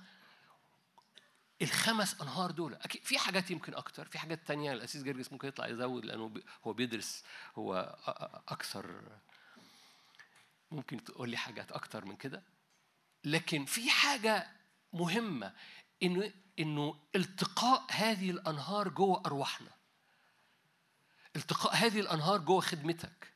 [1.61, 2.73] الخمس أنهار دول.
[2.73, 6.33] أكيد في حاجات يمكن أكتر في حاجات تانية الأسيس جرجس ممكن يطلع يزود لأنه
[6.63, 7.23] هو بيدرس
[7.55, 7.95] هو
[8.47, 9.11] أكثر
[10.71, 12.43] ممكن تقول لي حاجات أكتر من كده.
[13.23, 14.51] لكن في حاجة
[14.93, 15.53] مهمة
[16.03, 19.71] إنه إنه التقاء هذه الأنهار جوه أرواحنا.
[21.35, 23.33] التقاء هذه الأنهار جوه خدمتك.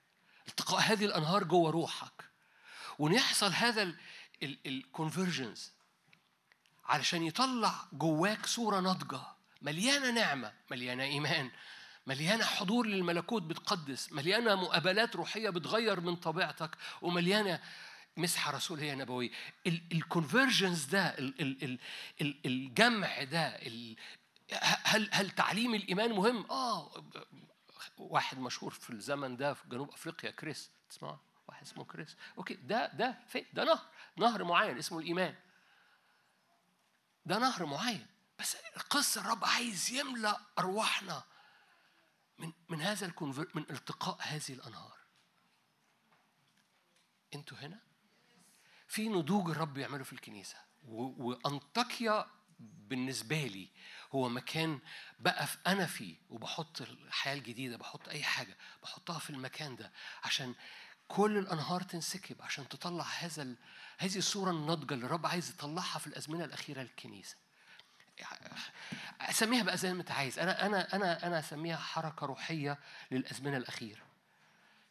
[0.47, 2.25] التقاء هذه الأنهار جوه روحك.
[2.99, 3.95] وإن يحصل هذا
[4.43, 5.73] الكونفرجنس
[6.85, 9.21] علشان يطلع جواك صورة ناضجة
[9.61, 11.51] مليانة نعمة مليانة إيمان
[12.07, 17.59] مليانة حضور للملكوت بتقدس مليانة مقابلات روحية بتغير من طبيعتك ومليانة
[18.17, 19.29] مسحة رسولية نبوية.
[19.67, 21.79] ال convergence ده ال- ال- ال-
[22.21, 23.59] ال- الجمع ده
[24.83, 27.03] هل هل تعليم الإيمان مهم؟ آه
[27.97, 30.71] واحد مشهور في الزمن ده في جنوب أفريقيا كريس.
[30.89, 32.15] تسمع؟ واحد اسمه كريس.
[32.37, 33.85] okay ده ده فين؟ ده نهر
[34.17, 35.35] نهر معين اسمه الإيمان.
[37.25, 38.07] ده نهر معين.
[38.39, 41.23] بس القصة الرب عايز يملأ أرواحنا
[42.39, 44.97] من من هذا الكونفر من التقاء هذه الأنهار.
[47.35, 47.79] أنتوا هنا؟
[48.87, 50.57] في نضوج الرب يعمله في الكنيسة.
[50.87, 52.25] وأنطاكيا
[52.59, 53.69] بالنسبة لي
[54.15, 54.79] هو مكان
[55.19, 59.91] بقف أنا فيه وبحط الحياة الجديدة بحط أي حاجة بحطها في المكان ده
[60.23, 60.55] عشان
[61.07, 63.55] كل الأنهار تنسكب عشان تطلع هذا ال...
[63.97, 67.35] هذه الصورة الناضجة اللي الرب عايز يطلعها في الأزمنة الأخيرة للكنيسة.
[69.21, 70.39] أسميها بقى زي ما أنت عايز.
[70.39, 72.79] أنا أنا أنا أنا أسميها حركة روحية
[73.11, 74.05] للأزمنة الأخيرة.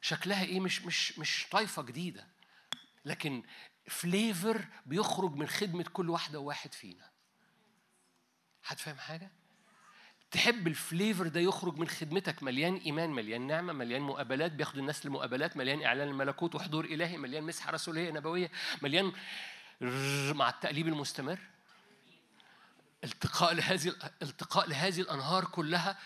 [0.00, 2.26] شكلها إيه؟ مش مش مش طائفة جديدة.
[3.04, 3.42] لكن
[3.86, 7.10] flavor بيخرج من خدمة كل واحدة وواحد فينا.
[8.62, 9.30] حد فاهم حاجة؟
[10.30, 15.06] تحب ال flavor ده يخرج من خدمتك مليان إيمان مليان نعمة مليان مقابلات بياخد الناس
[15.06, 18.50] لمقابلات مليان إعلان الملكوت وحضور إلهي مليان مسحه رسولية نبوية
[18.82, 19.12] مليان
[20.36, 21.38] مع التقليب المستمر.
[23.04, 25.98] التقاء لهذه التقاء لهذه الأنهار كلها.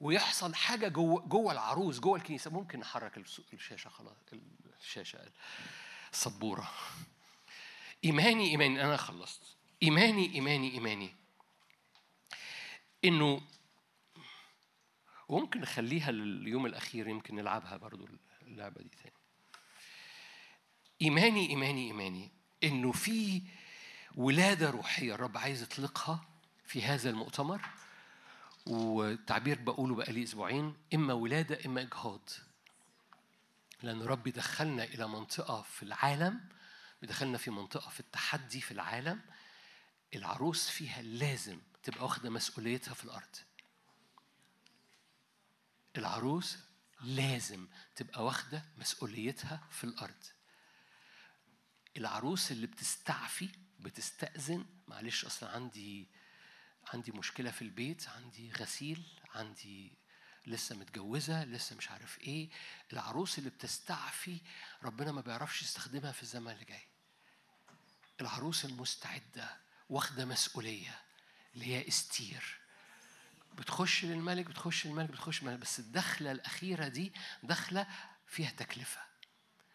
[0.00, 2.50] ويحصل حاجة جوه جوه العروس جوه الكنيسة.
[2.50, 3.18] ممكن نحرك
[3.52, 4.16] الشاشة خلاص
[4.80, 5.18] الشاشة.
[6.12, 6.70] السبوره
[8.04, 9.56] إيماني إيماني أنا خلصت.
[9.82, 11.14] إيماني إيماني إيماني.
[13.04, 13.40] إنه
[15.28, 18.08] وممكن نخليها لليوم الأخير يمكن نلعبها برضو
[18.42, 19.12] اللعبة دي تاني.
[21.02, 22.30] إيماني إيماني إيماني.
[22.64, 23.42] إنه في
[24.14, 26.24] ولادة روحية الرب عايز يطلقها
[26.66, 27.60] في هذا المؤتمر.
[28.66, 32.30] وتعبير بقوله بقالي أسبوعين إما ولادة إما إجهاض.
[33.82, 36.48] لأن الرب يدخلنا إلى منطقة في العالم
[37.00, 39.20] بيدخلنا في منطقة في التحدي في العالم
[40.14, 43.36] العروس فيها لازم تبقى واخدة مسؤوليتها في الأرض.
[45.96, 46.58] العروس
[47.00, 50.24] لازم تبقى واخدة مسؤوليتها في الأرض.
[51.96, 53.48] العروس اللي بتستعفي
[53.80, 56.08] بتستأذن معلش أصلا عندي
[56.92, 59.02] عندي مشكلة في البيت عندي غسيل
[59.34, 59.92] عندي
[60.46, 62.50] لسه متجوزة لسه مش عارف إيه.
[62.92, 64.40] العروس اللي بتستعفي
[64.82, 66.82] ربنا ما بيعرفش يستخدمها في الزمن اللي جاي.
[68.20, 69.56] العروس المستعدة
[69.88, 71.00] واخدة مسؤولية
[71.54, 72.58] اللي هي استير.
[73.54, 75.58] بتخش للملك بتخش للملك بتخش للملك.
[75.58, 77.12] بس الدخلة الأخيرة دي
[77.42, 77.86] دخلة
[78.26, 79.00] فيها تكلفة.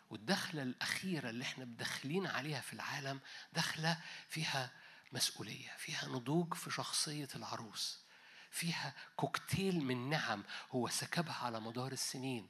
[0.09, 3.19] والدخلة الأخيرة اللي إحنا بداخلين عليها في العالم
[3.53, 4.71] دخلة فيها
[5.11, 8.06] مسؤولية فيها نضوج في شخصية العروس.
[8.51, 12.47] فيها كوكتيل من نعم هو سكبها على مدار السنين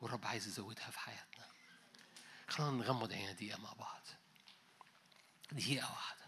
[0.00, 1.46] والرب عايز يزودها في حياتنا.
[2.48, 4.02] خلونا نغمض عينا دقيقة مع بعض.
[5.52, 6.22] دقيقة واحدة.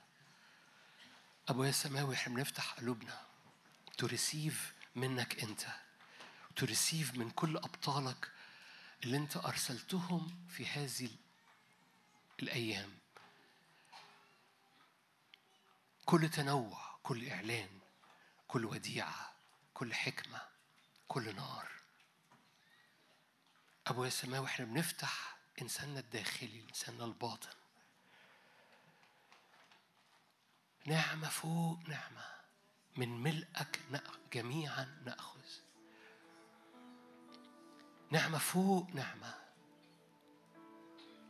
[1.48, 3.26] أبويا السماوي إحنا بنفتح قلوبنا
[3.98, 5.66] تريسيف منك أنت
[6.56, 8.30] تريسيف من كل أبطالك
[9.04, 11.10] اللي أنت أرسلتهم في هذه
[12.42, 12.98] الأيام.
[16.04, 17.68] كل تنوع كل إعلان
[18.54, 19.32] كل وديعة
[19.74, 20.40] كل حكمة
[21.08, 21.68] كل نار.
[23.86, 27.56] أبويا السماوي إحنا بنفتح إنساننا الداخلي إنساننا الباطن.
[30.86, 32.24] نعمة فوق نعمة.
[32.96, 33.80] من ملئك
[34.32, 35.40] جميعا نأخذ.
[38.10, 39.34] نعمة فوق نعمة.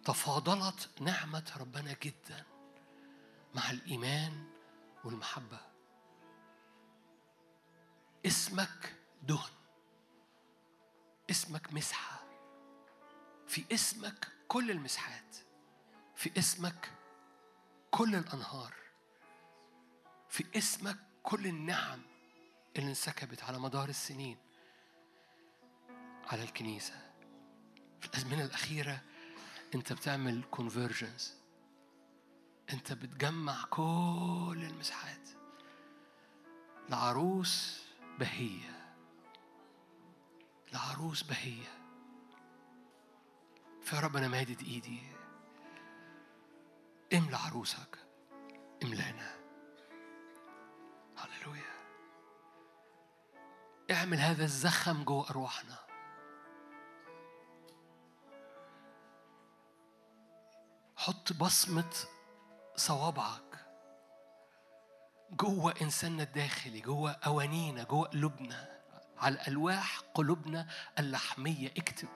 [0.04, 2.44] تفاضلت نعمة ربنا جدا
[3.54, 4.50] مع الإيمان
[5.04, 5.73] والمحبة.
[8.26, 9.50] اسمك دهن.
[11.30, 12.24] اسمك مسحة.
[13.48, 15.36] في اسمك كل المسحات
[16.16, 16.90] في اسمك
[17.90, 18.74] كل الأنهار.
[20.28, 22.02] في اسمك كل النعم
[22.76, 24.38] اللي انسكبت على مدار السنين.
[26.26, 27.12] على الكنيسة.
[28.00, 29.02] في الأزمنة الأخيرة
[29.74, 31.36] أنت بتعمل كونفرجنس
[32.72, 35.28] أنت بتجمع كل المساحات.
[36.88, 37.83] لعروس
[38.18, 38.96] بهية.
[40.72, 41.84] لعروس بهية.
[43.82, 45.02] فيا رب أنا مادد إيدي.
[47.12, 47.98] املى عروسك.
[48.82, 49.34] املأنا.
[51.16, 51.74] هللويا.
[53.90, 55.78] اعمل هذا الزخم جوه أرواحنا.
[60.96, 61.94] حط بصمة
[62.76, 63.53] صوابعك.
[65.36, 68.80] جوه إنساننا الداخلي جوه أوانينا جوه قلوبنا.
[69.18, 70.66] على ألواح قلوبنا
[70.98, 71.68] اللحمية.
[71.68, 72.08] اكتب.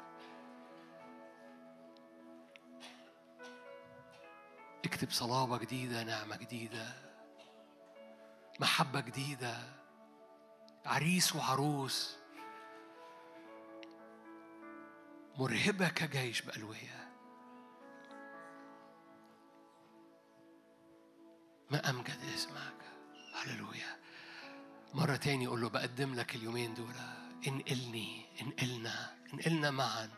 [4.84, 6.94] اكتب صلابة جديدة نعمة جديدة
[8.60, 9.56] محبة جديدة
[10.86, 12.16] عريس وعروس.
[15.38, 17.08] مرهبة كجيش بألوية.
[21.70, 22.87] ما أمجد اسمك.
[23.42, 23.98] هللويا.
[24.94, 26.94] مرة تاني أقول له بقدم لك اليومين دول
[27.46, 30.10] انقلني انقلنا انقلنا معا.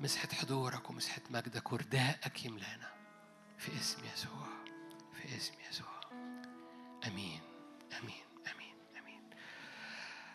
[0.00, 2.92] مسحة حضورك ومسحة مجدك ورداءك يملانا.
[3.58, 4.46] في اسم يسوع
[5.14, 6.00] في اسم يسوع.
[7.06, 7.40] آمين
[8.00, 8.27] آمين.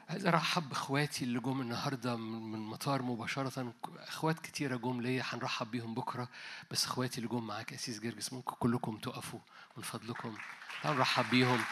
[0.09, 3.73] عايز ارحب باخواتي اللي جم النهارده من المطار مباشرة.
[4.07, 6.29] اخوات كتيرة جم ليا هنرحب بيهم بكرة.
[6.71, 9.39] بس اخواتي اللي جم معاك أسيس جرجس ممكن كلكم تقفوا
[9.77, 10.35] من فضلكم.
[10.83, 11.63] تعالوا نرحب بيهم.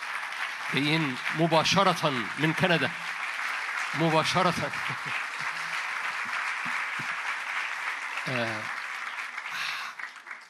[0.73, 2.09] جايين مباشرة
[2.39, 2.91] من كندا.
[3.95, 4.71] مباشرة.
[8.27, 8.61] آه،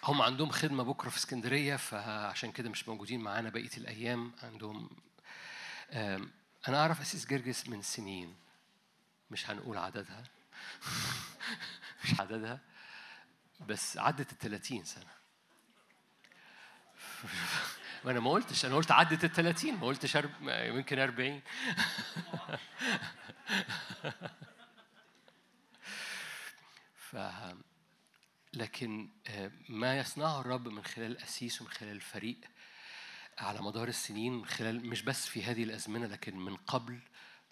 [0.03, 4.31] هم عندهم خدمة بكرة في اسكندرية فعشان كده مش موجودين معانا بقية الأيام.
[4.43, 4.89] عندهم
[6.67, 8.35] أنا أعرف أسيس جرجس من سنين.
[9.31, 10.23] مش هنقول عددها.
[12.03, 12.59] مش عددها.
[13.67, 15.11] بس عدت ال 30 سنة.
[18.05, 20.31] ما أنا ما قلتش أنا قلت عدت ال 30 ما قلتش أرب...
[20.41, 21.41] يمكن 40
[26.95, 27.17] ف
[28.53, 32.37] لكن آه، ما يصنعه الرب من خلال الأسيس ومن خلال الفريق
[33.41, 36.99] على مدار السنين خلال مش بس في هذه الأزمنة لكن من قبل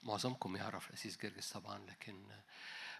[0.03, 2.15] معظمكم يعرف الأسيس جرجس طبعا لكن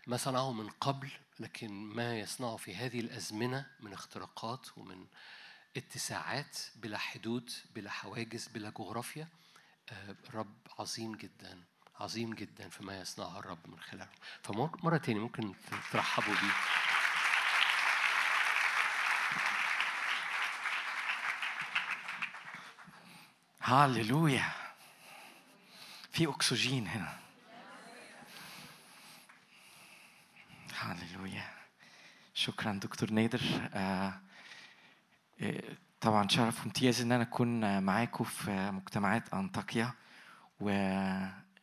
[0.08, 1.10] ما صنعه من قبل
[1.40, 5.06] لكن ما يصنعه في هذه الأزمنة من اختراقات ومن
[5.78, 9.28] اتساعات بلا حدود بلا حواجز بلا جغرافيا
[9.92, 11.64] آه، رب عظيم جدا
[12.00, 14.10] عظيم جدا فيما يصنعه الرب من خلاله.
[14.44, 15.54] فمرة تاني ممكن
[15.92, 16.54] ترحبوا بيه.
[23.70, 24.46] هاليلويا
[26.12, 27.18] في اكسجين هنا
[30.80, 31.44] هاليلويا
[32.34, 33.42] شكرا دكتور نادر
[36.02, 39.94] طبعا شرف وامتياز ان أنا اكون معاكم في مجتمعات انطاكيا
[40.60, 41.54] والمقدمه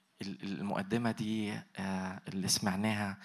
[1.10, 1.60] دي
[2.28, 3.16] اللي سمعناها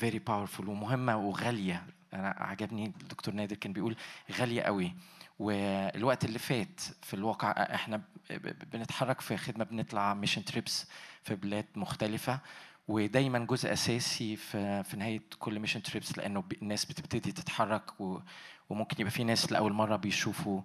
[0.00, 0.60] very powerful.
[0.68, 3.96] ومهمه وغاليه أنا عجبني الدكتور نادر كان بيقول
[4.32, 4.94] غاليه قوي
[5.38, 8.02] والوقت اللي فات في الواقع إحنا
[8.72, 10.86] بنتحرك في خدمة بنطلع mission trips
[11.22, 12.40] في بلاد مختلفة
[12.88, 17.90] ودايما جزء أساسي في في نهاية كل mission trips لأنه الناس بتبتدي تتحرك
[18.70, 20.60] وممكن يبقى في ناس لأول مرة بيشوفوا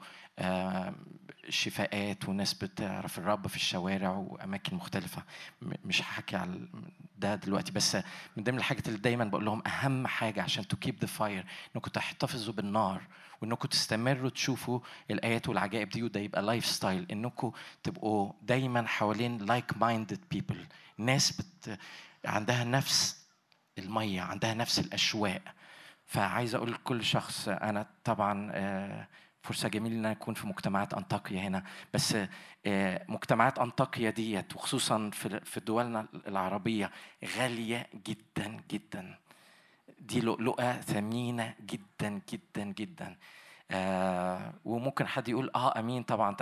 [1.49, 5.23] شفاءات وناس بتعرف الرب في الشوارع وأماكن مختلفة.
[5.61, 6.68] مش هحكي على
[7.18, 7.95] ده دلوقتي بس
[8.38, 11.45] من ضمن الحاجات اللي دايما بقول لهم أهم حاجة عشان to keep the fire
[11.76, 13.02] إنكم تحتفظوا بالنار.
[13.41, 14.80] وإنكم تستمروا تشوفوا
[15.11, 17.51] الآيات والعجائب دي وده يبقى lifestyle إنكم
[17.84, 20.65] تبقوا دايما حوالين like-minded people
[20.97, 21.80] ناس بت
[22.26, 23.27] عندها نفس
[23.77, 25.41] المية عندها نفس الأشواق.
[26.05, 29.07] فعايز أقول لكل شخص أنا طبعا آه،
[29.43, 31.64] فرصة جميلة إن أكون في مجتمعات أنطاكيا هنا.
[31.93, 32.18] بس
[32.65, 35.09] آه، مجتمعات أنطاكيا ديت وخصوصا
[35.43, 36.91] في دولنا العربية
[37.38, 39.19] غالية جدا جدا.
[39.99, 43.18] دي لؤلؤة ثمينة جدا جدا جدا.
[43.72, 46.36] آه وممكن حد يقول آه أمين طبعا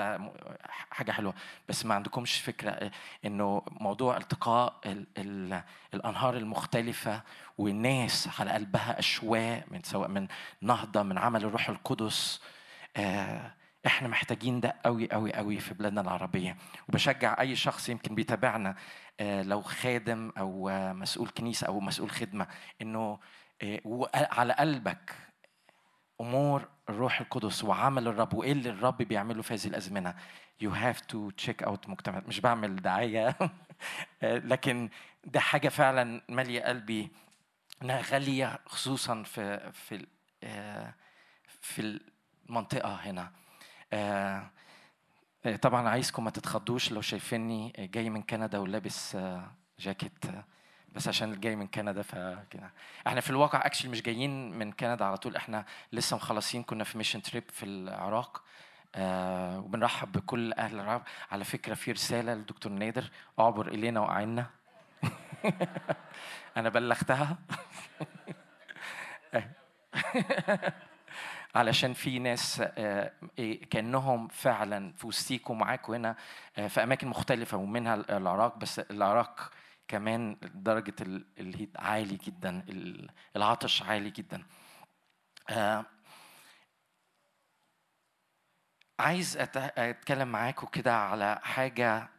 [0.92, 1.34] حاجة حلوة.
[1.70, 2.92] بس ما عندكمش فكرة آه،
[3.26, 5.62] إنه موضوع التقاء ال ال
[5.94, 7.22] الأنهار المختلفة
[7.58, 10.28] والناس على قلبها اشواق من سواء من
[10.62, 12.42] نهضة من عمل الروح القدس.
[12.98, 13.52] آه
[13.86, 16.58] إحنا محتاجين ده قوي قوي قوي في بلادنا العربية.
[16.90, 18.76] وبشجع أي شخص يمكن بيتابعنا
[19.20, 22.48] آه لو خادم أو مسؤول كنيسة أو مسؤول خدمة
[22.82, 23.20] إنه
[23.74, 25.16] آه، على قلبك.
[26.22, 30.16] أمور الروح القدس وعمل الرب وإيه اللي الرب بيعمله في هذه الأزمنة.
[30.62, 33.38] you have to check out مجتمعات مش بعمل دعاية.
[34.24, 34.90] آه، لكن
[35.26, 37.10] ده حاجة فعلا مالية قلبي
[37.82, 40.08] إنها غالية خصوصا في في
[40.44, 40.94] آه،
[41.62, 42.00] في
[42.50, 43.32] المنطقة هنا.
[45.62, 49.18] طبعا عايزكم ما تتخضوش لو شايفيني جاي من كندا ولابس
[49.80, 50.26] جاكيت.
[50.96, 52.72] بس عشان جاي من كندا فكده
[53.08, 56.98] إحنا في الواقع actually مش جايين من كندا على طول إحنا لسه مخلصين كنا في
[56.98, 58.44] mission trip في العراق
[58.96, 61.04] آه وبنرحب بكل أهل العراق.
[61.32, 64.46] على فكرة في رسالة للدكتور نادر اعبر إلينا وأعنا.
[66.58, 67.38] أنا بلغتها.
[71.56, 76.16] علشان في ناس آه، إيه، كأنهم فعلا في وسطيكم معاكم هنا
[76.58, 78.58] آه، في أماكن مختلفة ومنها العراق.
[78.58, 79.52] بس العراق
[79.88, 80.96] كمان درجة
[81.40, 82.66] الهيت عالي جدا
[83.36, 84.44] العطش عالي جدا.
[85.50, 85.86] آه
[89.00, 92.10] عايز أتكلم معاكم كده على حاجة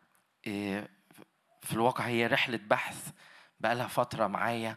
[0.46, 0.88] آه،
[1.62, 3.10] في الواقع هي رحلة بحث
[3.60, 4.76] بقالها فترة معايا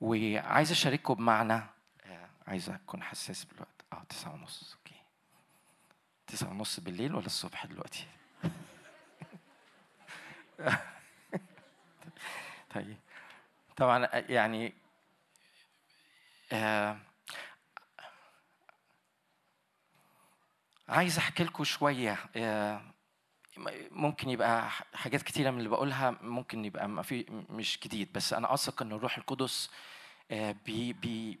[0.00, 1.62] وعايز أشارككم بمعنى.
[2.04, 3.84] آه، عايز أكون حساس بالوقت.
[3.92, 4.74] آه تسعة ونص.
[4.74, 5.00] أوكي.
[6.26, 8.06] تسعة ونص بالليل ولا الصبح دلوقتي؟
[12.74, 12.96] طيب.
[13.76, 14.72] طبعا يعني
[16.52, 16.96] آه
[20.88, 22.82] عايز أحكي لكم شوية آه
[23.90, 28.12] ممكن يبقى حاجات كتيرة من اللي بقولها ممكن يبقى ما في مش جديد.
[28.12, 29.70] بس أنا أثق إن الروح القدس
[30.30, 31.38] آه بي بي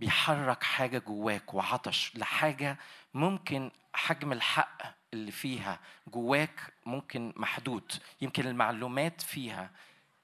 [0.00, 2.76] بيحرك حاجة جواك وعطش لحاجة
[3.14, 4.82] ممكن حجم الحق
[5.14, 7.92] اللي فيها جواك ممكن محدود.
[8.20, 9.70] يمكن المعلومات فيها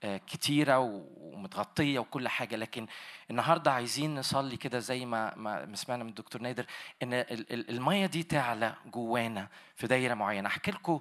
[0.05, 2.87] كتيرة ومتغطية وكل حاجة لكن
[3.31, 6.67] النهاردة عايزين نصلي كده زي ما ما سمعنا من الدكتور نادر
[7.03, 7.13] إن
[7.51, 10.49] المية دي تعلى جوانا في دايرة معينة.
[10.49, 11.01] أحكي لكم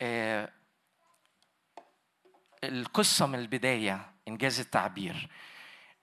[0.00, 0.50] آه،
[2.64, 5.28] القصة من البداية إنجاز التعبير.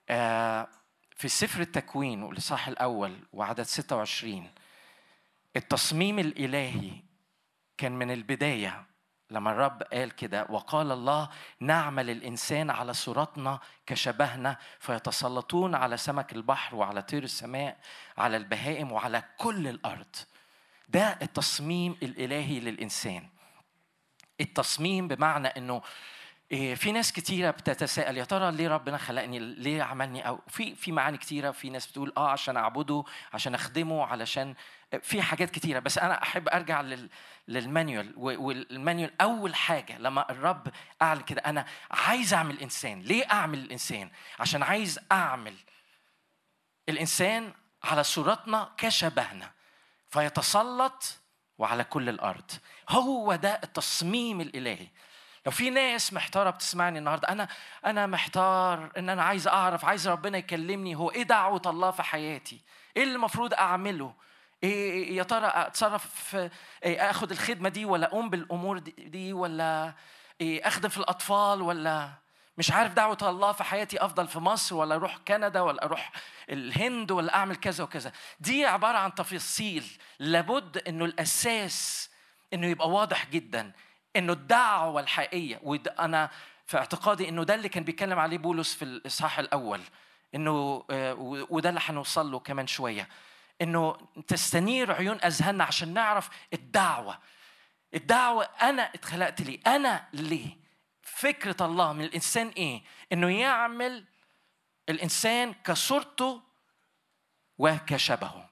[0.08, 0.68] آه،
[1.16, 4.50] في سفر التكوين والإصحاح الأول وعدد 26
[5.56, 6.90] التصميم الإلهي
[7.78, 8.84] كان من البداية
[9.32, 11.28] لما الرب قال كده وقال الله
[11.60, 17.76] نعمل الإنسان على صورتنا كشبهنا فيتسلطون على سمك البحر وعلى طير السماء
[18.18, 20.16] على البهائم وعلى كل الأرض.
[20.88, 23.28] ده التصميم الإلهي للإنسان.
[24.40, 25.82] التصميم بمعنى إنه
[26.52, 30.92] إيه، في ناس كتيرة بتتساءل يا ترى ليه ربنا خلقني ليه عملني أو في في
[30.92, 34.54] معاني كتيرة في ناس بتقول آه عشان أعبده عشان أخدمه علشان
[35.02, 37.10] في حاجات كتيرة بس أنا أحب أرجع لل
[37.48, 40.68] للمانيوال والمانيوال أول حاجة لما الرب
[41.02, 43.00] أعلن كده أنا عايز أعمل إنسان.
[43.02, 44.10] ليه أعمل الإنسان؟
[44.40, 45.54] عشان عايز أعمل
[46.88, 47.52] الإنسان
[47.84, 49.50] على صورتنا كشبهنا
[50.10, 51.18] فيتسلط
[51.58, 52.50] وعلى كل الأرض.
[52.88, 54.88] هو ده التصميم الإلهي.
[55.46, 57.48] لو في ناس محتارة بتسمعني النهارده أنا
[57.86, 62.60] أنا محتار إن أنا عايز أعرف عايز ربنا يكلمني هو إيه دعوة الله في حياتي؟
[62.96, 64.14] إيه اللي المفروض أعمله؟
[64.62, 66.36] إيه يا ترى أتصرف
[66.84, 69.94] إيه اخد الخدمة دي ولا أقوم بالأمور دي ولا
[70.40, 72.10] إيه أخدم في الأطفال ولا؟
[72.58, 76.12] مش عارف دعوة الله في حياتي أفضل في مصر ولا أروح كندا ولا أروح
[76.50, 78.12] الهند ولا أعمل كذا وكذا.
[78.40, 79.84] دي عبارة عن تفاصيل.
[80.18, 82.10] لابد أنه الأساس
[82.54, 83.72] أنه يبقى واضح جدا.
[84.16, 86.30] أنه الدعوة الحقيقية وأنا
[86.66, 89.80] في اعتقادي أنه ده اللي كان بيتكلم عليه بولس في الإصحاح الأول.
[90.34, 91.14] أنه آه،
[91.50, 93.08] وده اللي هنوصل له كمان شوية.
[93.62, 97.18] أنه تستنير عيون أذهاننا عشان نعرف الدعوة
[97.94, 100.56] الدعوة أنا اتخلقت ليه أنا ليه
[101.02, 102.82] فكرة الله من الإنسان إيه؟
[103.12, 104.04] إنه يعمل
[104.88, 106.40] الإنسان كصورته
[107.58, 108.50] وكشبهه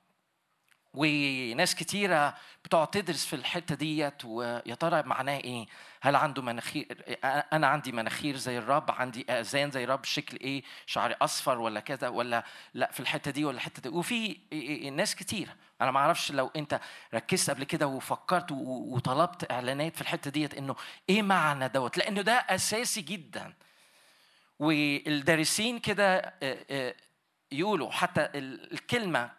[0.94, 5.66] وناس كتيرة بتقعد تدرس في الحتة ديت ويا ترى معناه إيه؟
[6.02, 7.04] هل عنده مناخير
[7.52, 12.08] أنا عندي مناخير زي الرب عندي آذان زي الرب شكل إيه؟ شعري أصفر ولا كذا
[12.08, 12.44] ولا
[12.74, 14.36] لأ في الحتة دي ولا الحتة دي وفي
[14.96, 16.80] ناس كتيرة أنا ما أعرفش لو أنت
[17.14, 20.76] ركزت قبل كده وفكرت وطلبت إعلانات في الحتة ديت إنه
[21.08, 23.52] إيه معنى دوت؟ لأنه ده أساسي جدا
[24.58, 26.34] والدارسين كده
[27.52, 29.30] يقولوا حتى الكلمة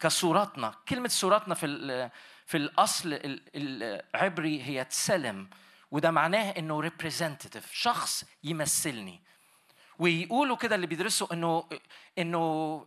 [0.00, 2.10] كصورتنا كلمة صورتنا في
[2.46, 3.20] في الأصل
[3.54, 5.50] العبري هي تسلم
[5.90, 9.22] وده معناه إنه ريبريزنتيف شخص يمثلني
[9.98, 11.68] ويقولوا كده اللي بيدرسوا إنه
[12.18, 12.86] إنه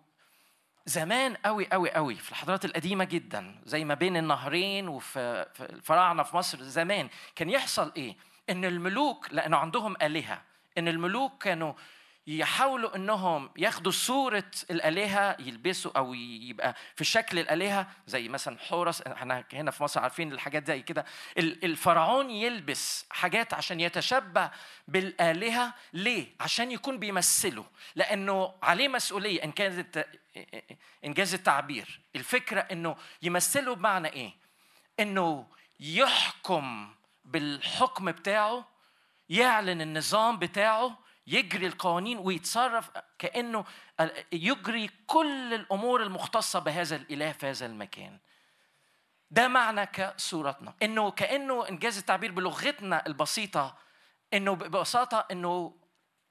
[0.86, 6.38] زمان قوي قوي قوي في الحضارات القديمة جدا زي ما بين النهرين وفي الفراعنة في
[6.38, 8.16] مصر زمان كان يحصل إيه؟
[8.50, 10.42] إن الملوك لأنه عندهم آلهة
[10.78, 11.74] إن الملوك كانوا
[12.38, 19.44] يحاولوا إنهم ياخدوا صورة الآلهة يلبسوا أو يبقى في شكل الآلهة زي مثلا حورس إحنا
[19.54, 21.06] هنا في مصر عارفين الحاجات زي كده.
[21.38, 24.52] الفرعون يلبس حاجات عشان يتشبه
[24.88, 25.74] بالآلهة.
[25.94, 27.66] ليه؟ عشان يكون بيمثله.
[27.96, 30.06] لأنه عليه مسؤولية ان كانت
[31.06, 32.02] إنجاز التعبير.
[32.16, 34.34] الفكرة إنه يمثله بمعنى إيه؟
[35.00, 35.48] إنه
[35.80, 36.96] يحكم
[37.26, 38.68] بالحكم بتاعه
[39.30, 42.90] يعلن النظام بتاعه يجري القوانين ويتصرف
[43.20, 43.66] كأنه
[44.32, 48.18] يجري كل الأمور المختصة بهذا الإله في هذا المكان.
[49.32, 50.74] ده معنى كصورتنا.
[50.84, 53.78] إنه كأنه إنجاز التعبير بلغتنا البسيطة
[54.34, 55.76] إنه ببساطة إنه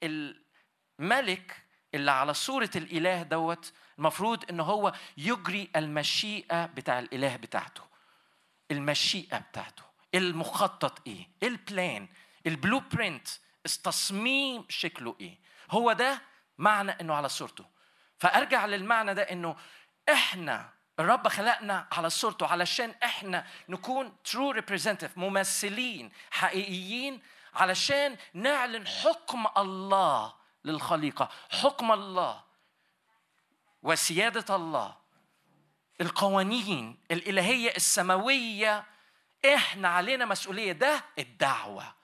[0.03, 1.63] الملك
[1.93, 7.81] اللي على صورة الإله دوت المفروض ان هو يجري المشيئة بتاع الإله بتاعته.
[8.71, 9.83] المشيئة بتاعته.
[10.15, 12.07] المخطط إيه؟ ال plan ال
[12.47, 13.27] blueprint
[13.75, 15.39] التصميم شكله إيه.
[15.71, 16.21] هو ده
[16.57, 17.65] معنى إنه على صورته.
[18.17, 19.55] فأرجع للمعنى ده إنه
[20.09, 20.69] إحنا
[20.99, 27.21] الرب خلقنا على صورته علشان إحنا نكون true representative ممثلين حقيقيين
[27.53, 30.33] علشان نعلن حكم الله
[30.65, 31.29] للخليقة.
[31.51, 32.43] حكم الله
[33.83, 34.95] وسيادة الله.
[36.01, 38.85] القوانين الإلهية السماوية
[39.55, 40.71] إحنا علينا مسؤولية.
[40.71, 41.95] ده الدعوة.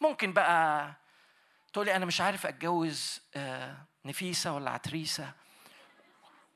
[0.00, 0.94] ممكن بقى
[1.72, 5.32] تقولي أنا مش عارف أتجوز آه، نفيسة ولا عتريسة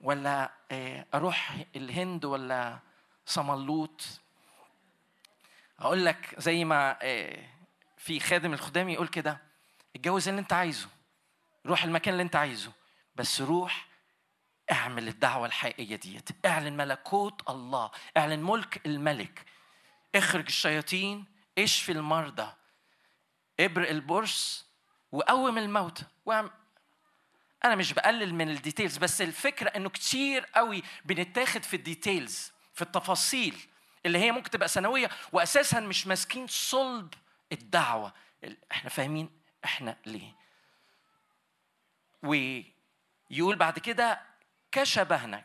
[0.01, 2.78] ولا آه، أروح الهند ولا
[3.27, 4.20] صملوط.
[5.78, 7.49] أقول لك زي ما آه،
[7.97, 9.39] في خادم الخدام يقول كده
[9.97, 10.89] اتجوز اللي انت عايزه
[11.66, 12.73] روح المكان اللي انت عايزه
[13.16, 13.86] بس روح
[14.73, 16.47] اعمل الدعوة الحقيقية ديت.
[16.47, 19.45] اعلن ملكوت الله اعلن ملك الملك.
[20.15, 21.24] اخرج الشياطين
[21.59, 22.53] اشفي المرضى.
[23.61, 24.64] ابرئ البرص
[25.15, 26.05] وقوم الموتى
[27.65, 32.52] أنا مش بقلل من ال details بس الفكرة إنه كتير قوي بنتاخد في ال details
[32.74, 33.57] في التفاصيل
[34.07, 37.15] اللي هي ممكن تبقى سنويه واساسا مش ماسكين صلب
[37.53, 38.12] الدعوة.
[38.73, 39.31] إحنا فاهمين
[39.65, 40.35] إحنا ليه.
[42.23, 44.20] ويقول بعد كده
[44.73, 45.45] كشبهنا.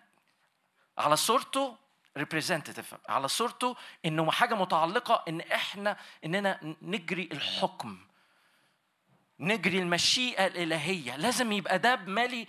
[0.97, 1.77] على صورته
[2.17, 3.75] ريبريزنتيف على صورته
[4.05, 8.08] إنه حاجة متعلقة إن إحنا إننا نجري الحكم.
[9.39, 11.15] نجري المشيئة الإلهية.
[11.15, 12.47] لازم يبقى ده مالي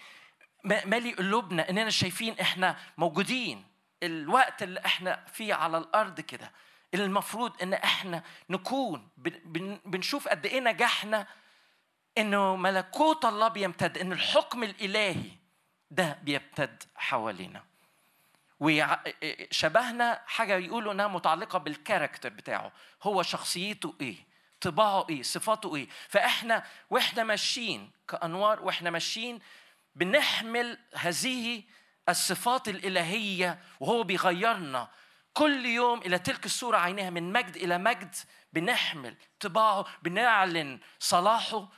[0.65, 3.65] مالي قلوبنا إننا شايفين إحنا موجودين.
[4.03, 6.53] الوقت اللي إحنا فيه على الأرض كده
[6.95, 9.09] المفروض إن إحنا نكون.
[9.85, 11.27] بنشوف قد إيه نجحنا.
[12.19, 15.31] إنه ملكوت الله بيمتد إن الحكم الإلهي
[15.91, 17.65] ده بيمتد حوالينا.
[18.61, 22.73] وشبهنا حاجة يقولوا إنها متعلقة بالكاركتر بتاعه.
[23.03, 24.30] هو شخصيته إيه؟
[24.61, 29.41] طباعه إيه؟ صفاته إيه؟ فإحنا وإحنا ماشيين كأنوار وإحنا ماشيين
[29.95, 31.63] بنحمل هذه
[32.09, 34.89] الصفات الإلهية وهو بيغيرنا.
[35.35, 38.15] كل يوم إلى تلك الصورة عينها من مجد إلى مجد
[38.53, 41.69] بنحمل طباعه بنعلن صلاحه.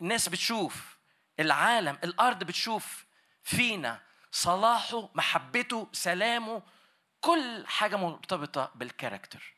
[0.00, 0.96] الناس بتشوف
[1.40, 3.04] العالم الأرض بتشوف
[3.44, 4.00] فينا
[4.32, 6.62] صلاحه محبته سلامه.
[7.20, 9.54] كل حاجة مرتبطة بالكاركتر.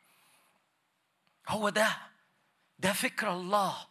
[1.48, 2.13] هو ده.
[2.78, 3.86] ده فكر الله.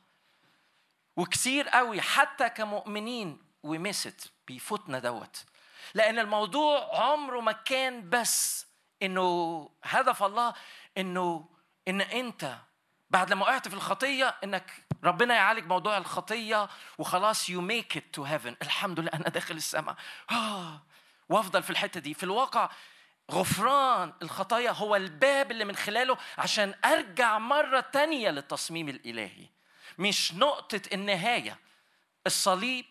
[1.16, 5.46] وكثير قوي حتى كمؤمنين و missed بيفوتنا دوت.
[5.94, 8.68] لأن الموضوع عمره ما كان بس
[9.02, 10.54] إنه هدف الله
[10.98, 11.50] إنه
[11.88, 12.58] إن أنت
[13.10, 14.72] بعد لما وقعت في الخطية إنك
[15.04, 19.96] ربنا يعالج موضوع الخطية وخلاص you make it to heaven الحمد لله أنا داخل السماء.
[20.32, 20.82] آه
[21.30, 22.14] وأفضل في الحتة دي.
[22.14, 22.70] في الواقع
[23.34, 29.48] غفران الخطايا هو الباب اللي من خلاله عشان أرجع مرة تانية للتصميم الإلهي.
[29.98, 31.60] مش نقطة النهاية
[32.28, 32.86] الصليب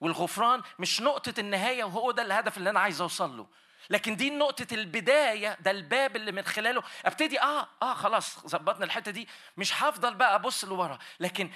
[0.00, 3.46] والغفران مش نقطة النهاية وهو ده الهدف اللي أنا عايز أوصل له.
[3.90, 6.82] لكن دي نقطة البداية ده الباب اللي من خلاله.
[7.04, 9.28] أبتدي آه آه خلاص ظبطنا الحتة دي.
[9.56, 11.50] مش هفضل بقى أبص لورا لكن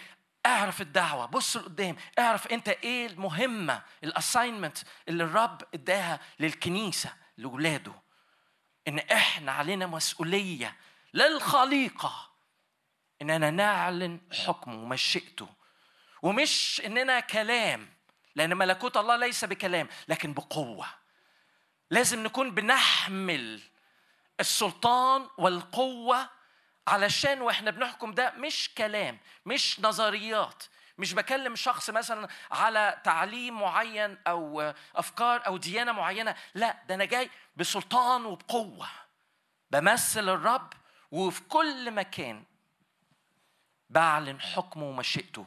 [0.47, 1.97] اعرف الدعوة بص لقدام.
[2.19, 4.78] اعرف أنت إيه المهمة الاساينمنت
[5.09, 7.93] اللي الرب اداها للكنيسة لاولاده
[8.88, 10.76] إن إحنا علينا مسؤولية
[11.14, 12.30] للخليقة.
[13.22, 15.48] إننا نعلن حكمه ومشيئته
[16.22, 17.88] ومش إننا كلام
[18.34, 20.86] لأن ملكوت الله ليس بكلام لكن بقوة.
[21.90, 23.62] لازم نكون بنحمل
[24.40, 26.28] السلطان والقوة
[26.88, 30.64] علشان وإحنا بنحكم ده مش كلام مش نظريات.
[30.98, 37.05] مش بكلم شخص مثلا على تعليم معين أو أفكار أو ديانة معينة لا ده أنا
[37.05, 38.89] جاي بسلطان وبقوة.
[39.70, 40.73] بمثل الرب
[41.10, 42.44] وفي كل مكان
[43.90, 45.47] بعلن حكمه ومشيئته.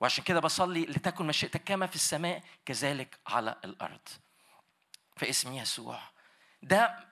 [0.00, 4.08] وعشان كده بصلي لتكن مشيئتك كما في السماء كذلك على الأرض.
[5.16, 6.00] في اسم يسوع.
[6.62, 7.06] ده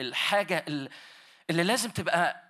[0.00, 0.64] الحاجة
[1.50, 2.49] اللي لازم تبقى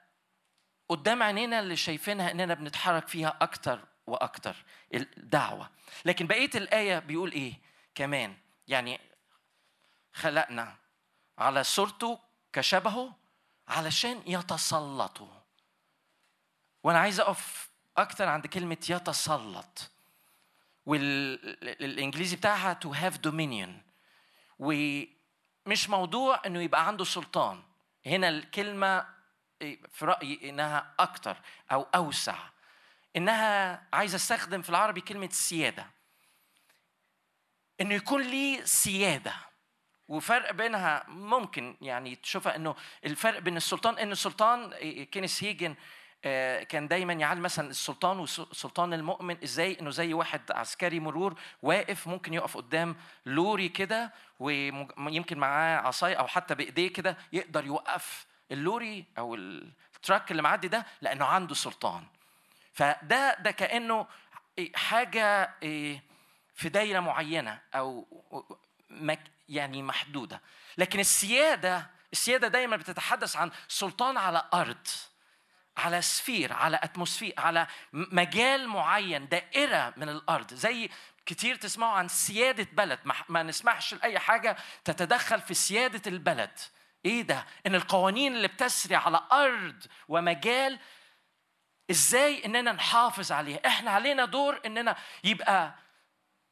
[0.91, 4.57] قدام عينينا اللي شايفينها إننا بنتحرك فيها أكتر وأكتر
[4.95, 5.71] الدعوة.
[6.05, 7.55] لكن بقية الآية بيقول إيه
[7.95, 8.37] كمان؟
[8.69, 9.01] يعني
[10.13, 10.77] خلقنا
[11.39, 12.19] على صورته
[12.53, 13.17] كشبهه
[13.69, 15.29] علشان يتسلطوا.
[16.83, 19.91] وأنا عايز أقف أكتر عند كلمة يتسلط.
[20.87, 23.71] والانجليزي بتاعها to have dominion.
[24.59, 27.63] ومش موضوع إنه يبقى عنده سلطان.
[28.07, 29.20] هنا الكلمة
[29.93, 31.37] في رأيي إنها أكتر
[31.73, 32.39] أو أوسع.
[33.17, 35.87] إنها عايز أستخدم في العربي كلمة سيادة.
[37.81, 39.35] إنه يكون لي سيادة.
[40.09, 42.75] وفرق بينها ممكن يعني تشوفها إنه
[43.05, 44.75] الفرق بين السلطان إن السلطان
[45.05, 45.75] كينيث هيجن
[46.25, 52.07] آه، كان دايما يعلم مثلا السلطان والسلطان المؤمن إزاي؟ إنه زي واحد عسكري مرور واقف
[52.07, 52.97] ممكن يقف قدام
[53.27, 60.31] لوري كده ويمكن معاه عصاية أو حتى بإيديه كده يقدر يوقف اللوري أو ال truck
[60.31, 62.05] اللي معدي ده لأنه عنده سلطان.
[62.73, 64.07] فده ده كأنه
[64.75, 66.03] حاجة إيه،
[66.55, 68.07] في دايرة معينة أو
[69.49, 70.41] يعني محدودة.
[70.79, 74.87] لكن السيادة السيادة دايما بتتحدث عن سلطان على أرض
[75.77, 80.55] على سفير على أتموسفير على مجال معين دائرة من الأرض.
[80.55, 80.91] زي
[81.27, 82.99] كتير تسمعوا عن سيادة بلد.
[83.29, 86.59] ما نسمحش لأي حاجة تتدخل في سيادة البلد.
[87.05, 90.79] إيه ده؟ إن القوانين اللي بتسري على أرض ومجال
[91.91, 95.75] إزاي إننا نحافظ عليها؟ إحنا علينا دور إننا يبقى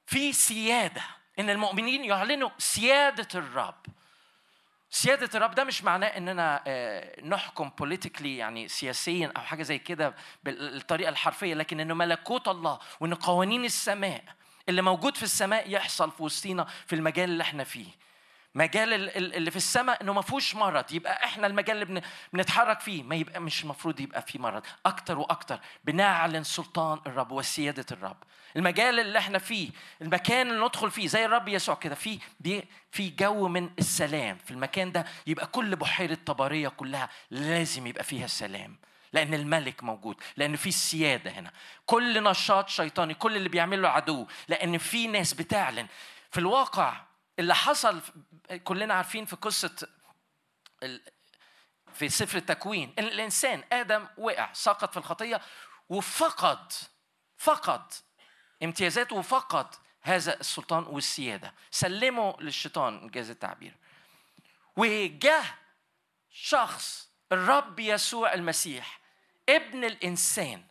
[0.07, 1.03] في سيادة
[1.39, 3.87] إن المؤمنين يعلنوا سيادة الرب.
[4.91, 10.15] سيادة الرب ده مش معناه إننا آه، نحكم بوليتيكلي يعني سياسيا أو حاجة زي كده
[10.43, 14.25] بالطريقة الحرفية لكن إنه ملكوت الله وإن قوانين السماء
[14.69, 17.87] اللي موجود في السماء يحصل في وسطينا في المجال اللي إحنا فيه.
[18.55, 20.93] مجال ال- ال- اللي في السماء إنه ما فيهوش مرض.
[20.93, 24.63] يبقى إحنا المجال اللي بن- بنتحرك فيه ما يبقى مش المفروض يبقى فيه مرض.
[24.87, 28.17] أكتر وأكتر بنعلن سلطان الرب وسيادة الرب.
[28.57, 29.71] المجال اللي إحنا فيه
[30.03, 32.19] المكان اللي ندخل فيه زي الرب يسوع كده في
[32.93, 34.39] في جو من السلام.
[34.45, 38.77] في المكان ده يبقى كل بحيرة طبرية كلها لازم يبقى فيها السلام
[39.13, 40.17] لأن الملك موجود.
[40.37, 41.51] لأن في السياده هنا.
[41.87, 44.27] كل نشاط شيطاني كل اللي بيعمله عدو.
[44.49, 45.87] لأن في ناس بتعلن.
[46.31, 47.08] في الواقع
[47.39, 48.01] اللي حصل
[48.65, 49.89] كلنا عارفين في قصة
[51.95, 55.41] في سفر التكوين إن الإنسان آدم وقع سقط في الخطية
[55.89, 56.73] وفقد
[57.37, 57.93] فقد
[58.63, 61.55] امتيازاته وفقد هذا السلطان والسيادة.
[61.71, 63.75] سلمه للشيطان انجاز التعبير.
[64.77, 65.43] وجه
[66.31, 69.01] شخص الرب يسوع المسيح
[69.49, 70.65] ابن الإنسان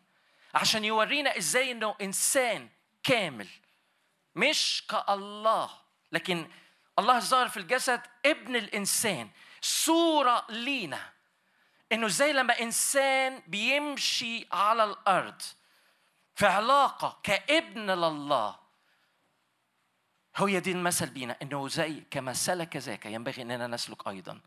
[0.54, 2.70] عشان يورينا إزاي إنه إنسان
[3.04, 3.48] كامل
[4.36, 5.87] مش كالله.
[6.12, 6.48] لكن
[7.00, 9.30] الله ظهر في الجسد ابن الإنسان
[9.62, 11.10] صورة لينا
[11.92, 15.42] إنه إزاي لما إنسان بيمشي على الأرض
[16.36, 18.56] في علاقة كابن لله
[20.38, 24.40] هو دي المثل بينا إنه زي كما سلك ذاك ينبغي إننا نسلك أيضا.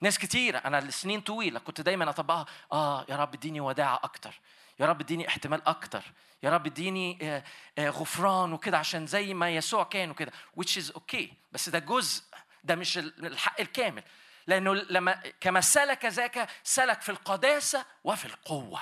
[0.00, 4.40] ناس كتيرة أنا لسنين طويلة كنت دايما أطبقها آه يا رب اديني وداعة أكتر.
[4.80, 6.02] يا رب اديني احتمال أكتر.
[6.42, 7.44] يا رب اديني آه،
[7.78, 11.24] آه، غفران وكده عشان زي ما يسوع كان وكده which is okay.
[11.52, 12.22] بس ده جزء
[12.64, 14.02] ده مش ال- الحق الكامل.
[14.46, 18.80] لأنه لما كما سلك ذاك سلك في القداسة وفي القوة.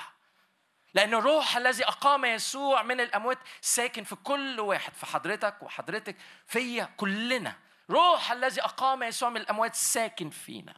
[0.93, 6.15] لأن الروح الذي أقام يسوع من الأموات ساكن في كل واحد في حضرتك وحضرتك
[6.47, 7.55] فيا كلنا.
[7.89, 10.73] روح الذي أقام يسوع من الأموات ساكن فينا.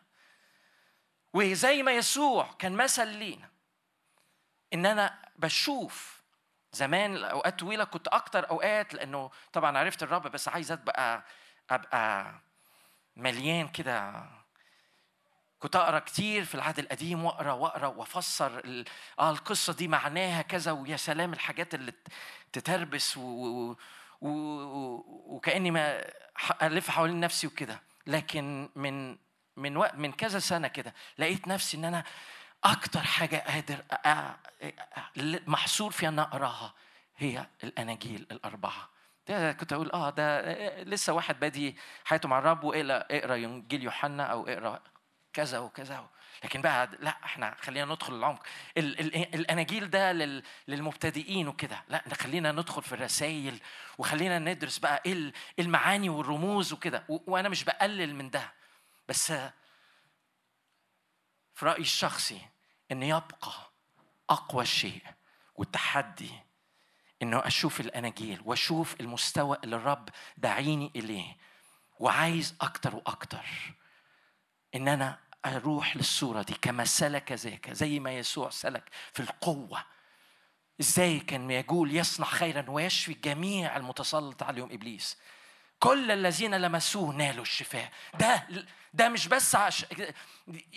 [1.34, 3.50] وزي ما يسوع كان مثل لينا.
[4.74, 6.22] إن أنا بشوف
[6.72, 11.24] زمان أوقات طويلة كنت أكتر أوقات لأنه طبعا عرفت الرب بس عايز أبقى
[11.70, 12.36] أبقى
[13.16, 14.26] مليان كده.
[15.60, 18.84] كنت أقرأ كتير في العهد القديم وأقرأ وأقرأ وأفسر
[19.20, 21.94] آه القصة دي معناها كذا ويا سلام الحاجات اللي
[22.54, 23.22] تتربس و...
[23.22, 23.76] و...
[24.22, 25.04] و...
[25.36, 26.04] وكأني ما
[26.62, 27.82] ألف حوالين نفسي وكده.
[28.08, 29.18] لكن من
[29.58, 32.04] من وقت من كذا سنة كده لقيت نفسي إن أنا
[32.66, 33.84] أكتر حاجة قادر.
[35.48, 36.74] محصور فيها إن أقراها
[37.18, 38.90] هي الأناجيل الأربعة.
[39.28, 40.42] ده كنت أقول آه ده
[40.84, 44.82] لسه واحد بادي حياته مع الرب واقرا إقرأ إنجيل يوحنا أو إقرأ
[45.34, 46.10] كذا وكذا
[46.44, 48.44] لكن بقى لا إحنا خلينا ندخل العمق.
[48.78, 51.84] ال- ال- الأناجيل ده لل- للمبتدئين وكده.
[51.90, 53.60] لا ده خلينا ندخل في الرسائل
[53.98, 57.04] وخلينا ندرس بقى إيه ال- المعاني والرموز وكده.
[57.10, 58.54] وأنا مش بقلل من ده.
[59.08, 59.32] بس
[61.54, 62.42] في رأيي الشخصي
[62.92, 63.52] إن يبقى
[64.30, 65.04] أقوى شيء
[65.56, 66.32] والتحدي
[67.22, 71.38] إنه أشوف الأناجيل وأشوف المستوى اللي الرب داعيني إليه
[72.00, 73.46] وعايز أكتر وأكتر
[74.76, 79.84] إن أنا أروح للصورة دي كما سلك ذاك زي ما يسوع سلك في القوة.
[80.82, 85.18] إزاي كان يقول يصنع خيرا ويشفي جميع المتسلط عليهم إبليس؟
[85.80, 87.92] كل الذين لمسوه نالوا الشفاء.
[88.20, 88.48] ده
[88.94, 89.86] ده مش بس عش...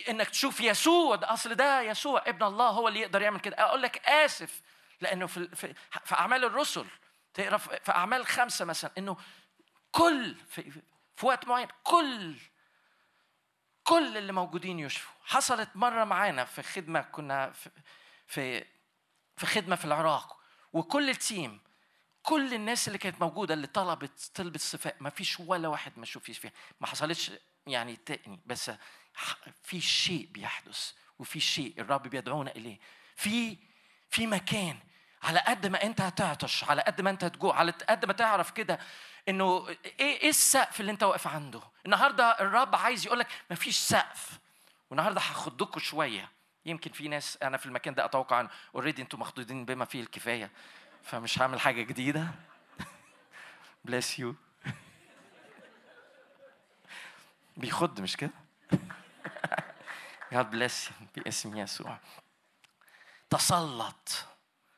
[0.08, 3.56] إنك تشوف يسوع ده أصل ده يسوع ابن الله هو اللي يقدر يعمل كده.
[3.58, 4.62] أقول لك آسف
[5.00, 6.86] لأنه في في, في أعمال الرسل
[7.34, 9.16] تقرأ في أعمال خمسة مثلا إنه
[9.92, 10.70] كل في,
[11.16, 12.36] في وقت معين كل
[13.84, 15.14] كل اللي موجودين يشفوا.
[15.24, 17.70] حصلت مرة معانا في خدمة كنا في
[18.26, 18.64] في,
[19.36, 20.38] في خدمة في العراق
[20.72, 21.60] وكل التيم
[22.28, 26.38] كل الناس اللي كانت موجودة اللي طلبت طلبت شفاء ما فيش ولا واحد ما شوفيش
[26.38, 26.52] فيها.
[26.80, 27.30] ما حصلتش
[27.66, 28.70] يعني تاني بس
[29.62, 32.78] في شيء بيحدث وفي شيء الرب بيدعونا إليه.
[33.16, 33.56] في
[34.10, 34.78] في مكان
[35.22, 38.78] على قد ما أنت هتعطش على قد ما أنت هتجوع على قد ما تعرف كده
[39.28, 44.38] إنه إيه إيه السقف اللي أنت واقف عنده؟ النهارده الرب عايز يقول لك مفيش سقف.
[44.90, 46.30] والنهاردة هاخدكوا شوية.
[46.66, 50.50] يمكن في ناس أنا في المكان ده أتوقع إن اوريدي أنتوا مخدودين بما فيه الكفاية.
[51.08, 52.28] فمش هعمل حاجة جديدة.
[53.88, 54.34] Bless you.
[57.56, 58.30] بيخد مش كده؟
[60.34, 60.92] God bless you.
[61.16, 61.98] باسم يسوع.
[63.30, 64.24] تسلط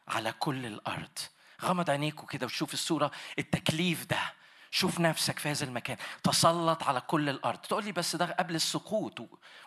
[0.09, 1.19] على كل الأرض.
[1.63, 4.33] غمض عينيكوا كده وشوف الصورة التكليف ده.
[4.71, 5.97] شوف نفسك في هذا المكان.
[6.25, 7.59] تسلط على كل الأرض.
[7.59, 9.21] تقول لي بس ده قبل السقوط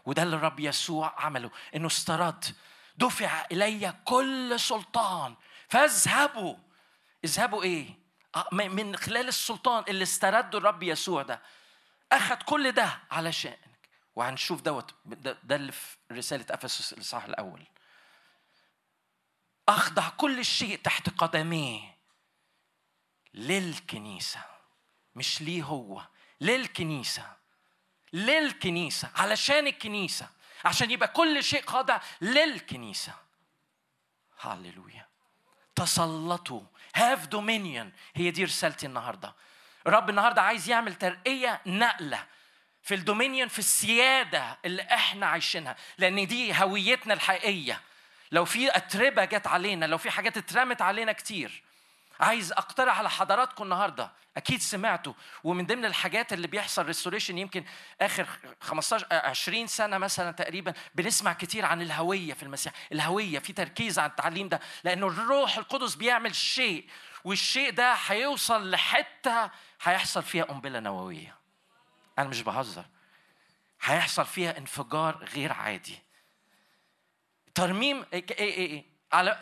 [0.05, 2.45] وده اللي الرب يسوع عمله إنه استرد.
[2.97, 5.35] دفع إلي كل سلطان.
[5.69, 6.55] فاذهبوا.
[7.23, 7.99] اذهبوا إيه؟
[8.35, 11.41] آه، من خلال السلطان اللي استرده الرب يسوع ده.
[12.11, 13.89] أخذ كل ده علشانك.
[14.15, 17.67] وهنشوف دوت ده, ده اللي في رسالة أفسس الإصحاح الأول.
[19.69, 21.97] أخضع كل شيء تحت قدميه
[23.33, 24.39] للكنيسة.
[25.15, 26.01] مش ليه هو؟
[26.41, 27.37] للكنيسة.
[28.13, 29.11] للكنيسة.
[29.15, 30.29] علشان الكنيسة.
[30.65, 33.13] عشان يبقى كل شيء خاضع للكنيسة.
[34.39, 35.07] هللويا
[35.75, 36.61] تسلطوا
[36.95, 39.33] have dominion هي دي رسالتي النهارده.
[39.87, 42.25] الرب النهارده عايز يعمل ترقية نقلة
[42.81, 45.75] في ال dominion في السيادة اللي إحنا عايشينها.
[45.97, 47.81] لأن دي هويتنا الحقيقية.
[48.31, 51.63] لو في أتربة جت علينا لو في حاجات اترمت علينا كتير
[52.19, 54.11] عايز أقترح على حضراتكم النهارده.
[54.37, 55.13] أكيد سمعتوا.
[55.43, 57.65] ومن ضمن الحاجات اللي بيحصل ريستوريشن يمكن
[58.01, 58.27] آخر
[58.61, 62.73] 15 20 سنة مثلا تقريبا بنسمع كتير عن الهوية في المسيح.
[62.91, 64.59] الهوية في تركيز على التعليم ده.
[64.83, 66.89] لأنه الروح القدس بيعمل شيء
[67.23, 69.51] والشيء ده هيوصل لحتة
[69.83, 71.35] هيحصل فيها قنبلة نووية.
[72.19, 72.85] أنا مش بهزر.
[73.81, 75.99] هيحصل فيها انفجار غير عادي.
[77.55, 79.41] ترميم إيه إيه إيه على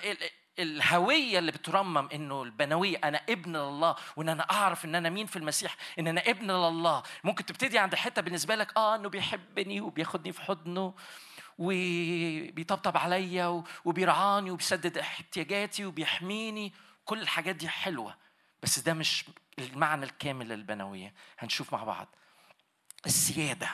[0.60, 5.36] الهوية اللي بترمم إنه البنوية أنا ابن لله وإن أنا أعرف إن أنا مين في
[5.36, 7.03] المسيح إن أنا ابن لله.
[7.23, 10.94] ممكن تبتدي عند حتة بالنسبة لك آه إنه بيحبني وبياخدني في حضنه
[11.57, 16.73] وبيطبطب عليا وبيرعاني وبيسدد احتياجاتي وبيحميني.
[17.06, 18.15] كل الحاجات دي حلوة
[18.64, 19.26] بس ده مش
[19.60, 21.14] المعنى الكامل للبنوية.
[21.40, 22.07] هنشوف مع بعض.
[23.06, 23.69] السيادة.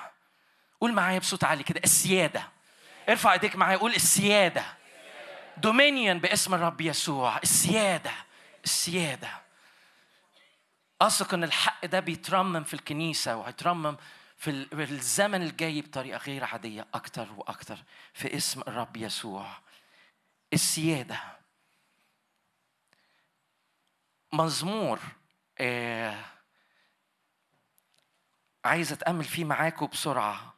[0.81, 2.47] قول معايا بصوت عالي كده السيادة.
[3.09, 4.65] ارفع ايديك معايا قول السيادة.
[5.57, 7.37] دومينيون باسم الرب يسوع.
[7.37, 8.11] السيادة.
[8.63, 9.29] السيادة.
[11.01, 13.97] أثق إن الحق ده بيترمم في الكنيسة وهيترمم
[14.37, 17.77] في الزمن الجاي بطريقة غير عادية أكتر وأكتر
[18.13, 19.47] في اسم الرب يسوع.
[20.53, 21.19] السيادة.
[24.33, 24.99] مزمور
[25.59, 26.25] آه
[28.65, 30.53] عايز أتأمل فيه معاكم بسرعة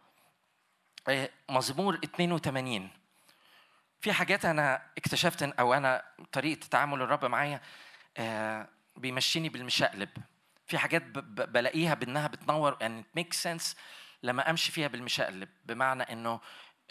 [1.07, 2.89] آه مزمور 82
[4.01, 7.61] في حاجات أنا اكتشفت أو أنا طريقة تعامل الرب معايا
[8.17, 8.67] آه
[8.97, 10.09] بيمشيني بالمشقلب.
[10.67, 13.76] في حاجات بلاقيها بإنها بتنور يعني make sense
[14.23, 15.49] لما أمشي فيها بالمشقلب.
[15.65, 16.39] بمعنى إنه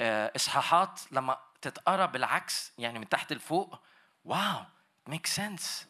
[0.01, 3.81] آه إصحاحات لما تتقرأ بالعكس يعني من تحت لفوق
[4.25, 4.65] wow
[5.07, 5.89] make sense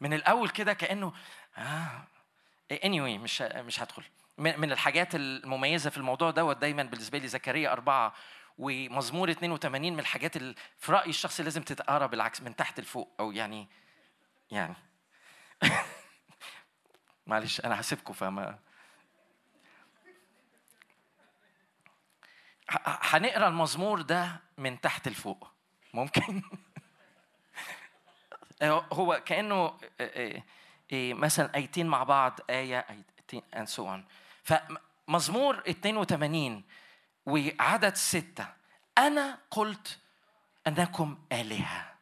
[0.00, 1.12] من الأول كده كأنه
[1.58, 2.04] آه
[2.72, 4.02] anyway مش مش هدخل.
[4.38, 8.14] من الحاجات المميزة في الموضوع دوت دايما بالنسبة لي زكريا أربعة
[8.58, 13.32] ومزمور 82 من الحاجات اللي في رأيي الشخصي لازم تتقرا بالعكس من تحت لفوق أو
[13.32, 13.68] يعني
[14.50, 14.74] يعني.
[17.26, 18.58] معلش أنا هسيبكم فما
[22.84, 25.50] هنقرأ المزمور ده من تحت لفوق.
[25.94, 26.42] ممكن؟
[28.92, 29.78] هو كأنه
[30.92, 34.00] مثلا آيتين مع بعض آية آيتين and so on.
[34.42, 36.64] فمزمور 82
[37.26, 38.46] وعدد ستة.
[38.98, 39.98] أنا قلت
[40.66, 41.96] أنكم آلهة.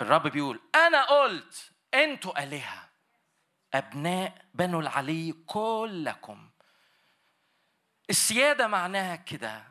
[0.00, 2.88] الرب بيقول أنا قلت أنتوا آلهة.
[3.74, 6.50] أبناء بنو العلي كلكم.
[8.10, 9.64] السيادة معناها كده.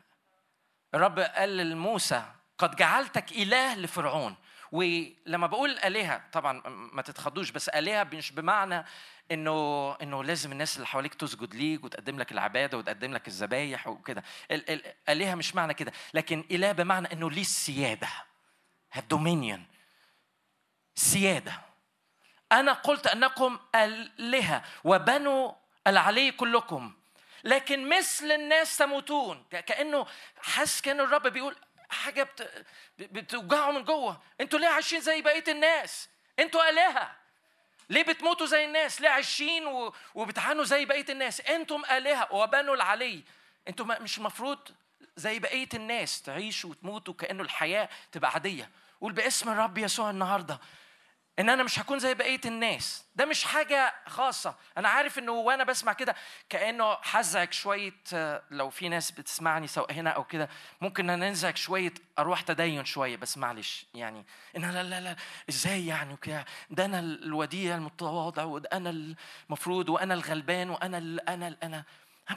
[0.94, 4.36] الرب قال لموسى قد جعلتك إله لفرعون.
[4.76, 8.84] ولما بقول آلهة طبعا ما تتخضوش بس آلهة مش بمعنى
[9.32, 14.22] إنه إنه لازم الناس اللي حواليك تسجد ليك وتقدم لك العبادة وتقدم لك الذبايح وكده.
[14.50, 18.08] الالهه مش معنى كده لكن إله بمعنى إنه ليه السياده
[18.96, 19.64] الدومينيون
[20.94, 21.60] سيادة.
[22.52, 26.92] أنا قلت أنكم آلهة وبنو العلي كلكم.
[27.44, 29.44] لكن مثل الناس تموتون.
[29.50, 30.06] كأنه
[30.40, 31.56] حاسس كأن الرب بيقول
[31.90, 32.66] حاجة بت...
[32.98, 34.22] بتوجعه من جوه.
[34.40, 36.08] أنتوا ليه عايشين زي بقية الناس؟
[36.38, 37.16] أنتوا آلهة.
[37.90, 42.34] ليه بتموتوا زي الناس؟ ليه عايشين وبتعانوا زي بقية الناس؟ أنتم آلهة.
[42.34, 43.22] وبنوا العلي.
[43.68, 44.58] أنتم مش المفروض
[45.16, 48.70] زي بقية الناس تعيشوا وتموتوا كأنه الحياة تبقى عادية.
[49.00, 50.60] قول باسم الرب يسوع النهارده.
[51.38, 53.04] إن أنا مش هكون زي بقية الناس.
[53.16, 54.54] ده مش حاجة خاصة.
[54.78, 56.14] أنا عارف إنه وأنا بسمع كده
[56.48, 57.92] كأنه حزعك شوية
[58.50, 60.48] لو في ناس بتسمعني سواء هنا أو كده
[60.80, 64.26] ممكن ننزعك شوية أروح تدين شوية بس معلش يعني
[64.56, 65.16] إن لا لا لا
[65.48, 69.14] إزاي يعني وكده؟ ده أنا الوديع المتواضع وده أنا
[69.50, 70.98] المفروض وأنا الغلبان وأنا
[71.28, 71.84] أنا أنا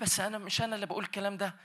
[0.01, 1.55] بس أنا مش أنا اللي بقول الكلام ده.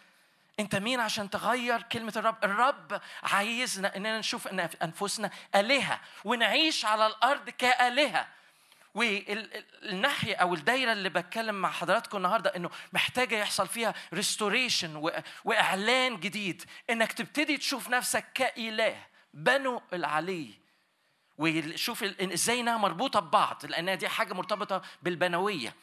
[0.60, 7.06] انت مين عشان تغير كلمة الرب؟ الرب عايزنا إننا نشوف إن أنفسنا آلهة ونعيش على
[7.06, 8.28] الأرض كآلهة.
[8.94, 15.10] والناحية أو الدايرة اللي بتكلم مع حضراتكم النهاردة إنه محتاجة يحصل فيها ريستوريشن
[15.44, 16.64] وإعلان جديد.
[16.90, 20.51] إنك تبتدي تشوف نفسك كإله بنو العلي.
[21.39, 25.74] وشوف إزاي إنها مربوطة ببعض لأنها دي حاجة مرتبطة بالبنوية.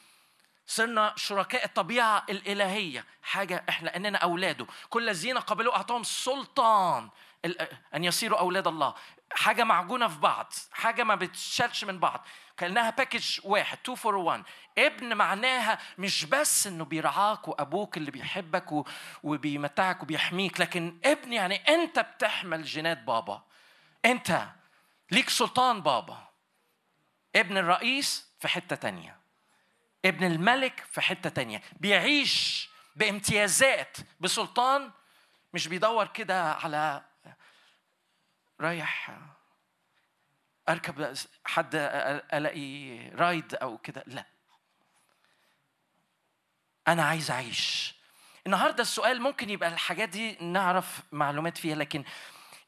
[0.71, 3.05] صرنا شركاء الطبيعة الإلهية.
[3.23, 4.67] حاجة إحنا إننا أولاده.
[4.89, 7.09] كل الذين قبلوا أعطاهم سلطان
[7.95, 8.93] أن يصيروا أولاد الله.
[9.31, 10.53] حاجة معجونة في بعض.
[10.71, 12.25] حاجة ما بتشالش من بعض.
[12.57, 14.43] كأنها package واحد two for one
[14.77, 18.85] ابن معناها مش بس إنه بيرعاك وأبوك اللي بيحبك
[19.23, 23.43] وبيمتعك وبيحميك لكن ابن يعني أنت بتحمل جينات بابا.
[24.05, 24.47] أنت.
[25.11, 26.17] ليك سلطان بابا.
[27.35, 29.20] ابن الرئيس في حتة تانية.
[30.05, 31.61] ابن الملك في حتة تانية.
[31.79, 34.91] بيعيش بامتيازات بسلطان
[35.53, 37.03] مش بيدور كده على
[38.61, 39.17] رايح
[40.69, 41.13] أركب
[41.45, 41.71] حد
[42.33, 44.03] ألاقي رايد أو كده.
[44.07, 44.25] لا.
[46.87, 47.95] أنا عايز أعيش.
[48.45, 52.03] النهارده السؤال ممكن يبقى الحاجات دي نعرف معلومات فيها لكن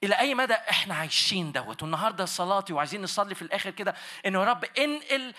[0.03, 3.95] إلى أي مدى إحنا عايشين دوت؟ والنهاردة صلاتي وعايزين نصلي في الآخر كده
[4.25, 5.33] انه يا رب إنقل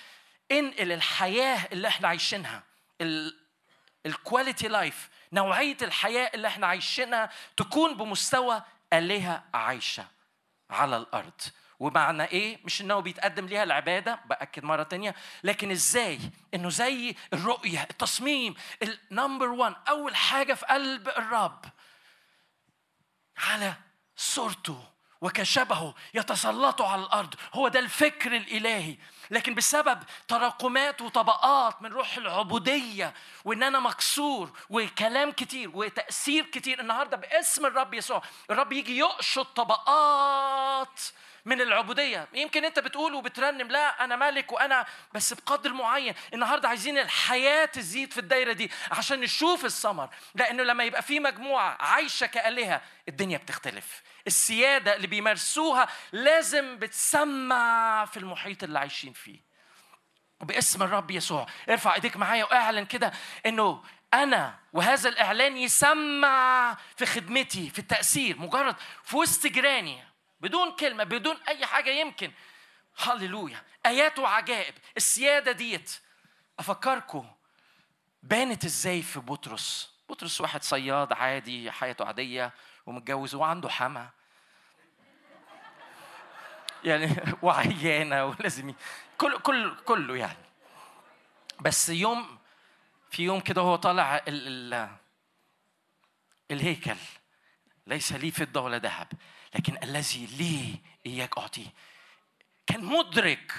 [0.53, 2.62] انقل الحياة اللي إحنا عايشينها
[4.06, 8.62] ال quality life نوعية الحياة اللي إحنا عايشينها تكون بمستوى
[8.93, 10.07] آلهة عايشة
[10.71, 11.41] على الأرض.
[11.81, 15.15] ومعنى إيه؟ مش انه بيتقدم ليها العبادة بأكد مرة تانية
[15.45, 16.19] لكن إزاي؟
[16.55, 21.65] إنه زي الرؤية التصميم ال number 1 أول حاجة في قلب الرب
[23.37, 23.75] على
[24.16, 24.94] صورته.
[25.24, 27.34] وكشبهه يتسلطوا على الأرض.
[27.55, 28.96] هو ده الفكر الإلهي.
[29.30, 33.14] لكن بسبب تراكمات وطبقات من روح العبودية
[33.44, 41.01] وإن أنا مكسور وكلام كتير وتأثير كتير النهارده باسم الرب يسوع الرب يجي يقشط طبقات
[41.44, 42.28] من العبودية.
[42.34, 46.14] يمكن أنت بتقول وبترنم لا أنا ملك وأنا بس بقدر معين.
[46.34, 51.76] النهارده عايزين الحياة تزيد في الدايرة دي عشان نشوف الثمر لأنه لما يبقى في مجموعة
[51.80, 54.02] عايشة كآلهة الدنيا بتختلف.
[54.26, 59.40] السيادة اللي بيمارسوها لازم بتسمع في المحيط اللي عايشين فيه.
[60.40, 61.46] وباسم الرب يسوع.
[61.68, 63.12] ارفع ايديك معايا واعلن كده
[63.46, 63.82] انه
[64.14, 70.05] أنا وهذا الاعلان يسمع في خدمتي في التأثير مجرد في وسط جيراني
[70.40, 72.32] بدون كلمة بدون أي حاجة يمكن.
[72.96, 73.62] هللويا.
[73.86, 74.74] آيات وعجائب.
[74.96, 76.01] السيادة ديت.
[76.59, 77.30] أفكركم
[78.22, 82.52] بانت إزاي في بطرس؟ بطرس واحد صياد عادي حياته عادية.
[82.86, 84.11] ومتجوز وعنده حما.
[86.85, 88.74] يعني وعيانة ولازم
[89.19, 90.44] كل كل كله يعني.
[91.61, 92.39] بس يوم
[93.11, 94.89] في يوم كده هو طالع ال ال
[96.51, 96.97] الهيكل.
[97.86, 99.12] ليس لي فضة ولا ذهب
[99.55, 101.66] لكن الذي لي إياك أعطيه.
[102.66, 103.52] كان مدرك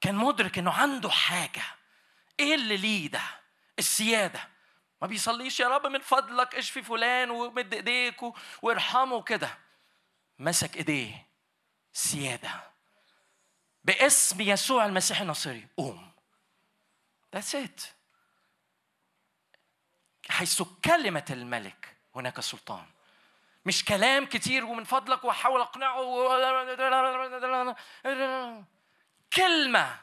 [0.00, 1.62] كان مدرك إنه عنده حاجة.
[2.40, 3.22] إيه اللي ليه ده؟
[3.78, 4.48] السيادة.
[5.02, 8.22] ما بيصليش يا رب من فضلك اشفي فلان ومد ايديك
[8.62, 9.58] وارحمه كده.
[10.38, 11.26] مسك ايديه
[11.92, 12.70] سيادة
[13.84, 15.68] باسم يسوع المسيح الناصري.
[15.76, 16.12] قوم.
[17.36, 17.82] That's it.
[20.28, 22.86] حيث كلمة الملك هناك سلطان.
[23.66, 26.02] مش كلام كتير ومن فضلك واحاول أقنعه
[29.32, 30.00] كلمة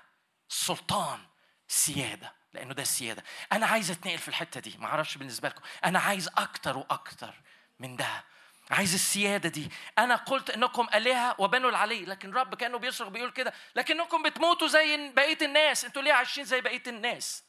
[0.49, 1.19] سلطان
[1.67, 2.42] سيادة.
[2.53, 5.61] لأنه ده السيادة أنا عايز أتنقل في الحتة دي ما أعرفش بالنسبة لكم.
[5.85, 7.33] أنا عايز أكتر وأكتر
[7.79, 8.23] من ده.
[8.71, 9.71] عايز السيادة دي.
[9.97, 13.53] أنا قلت إنكم آلهة وبنوا العلي لكن رب كأنه بيصرخ بيقول كده.
[13.75, 15.85] لكنكم بتموتوا زي بقية الناس.
[15.85, 17.43] أنتوا ليه عايشين زي بقية الناس؟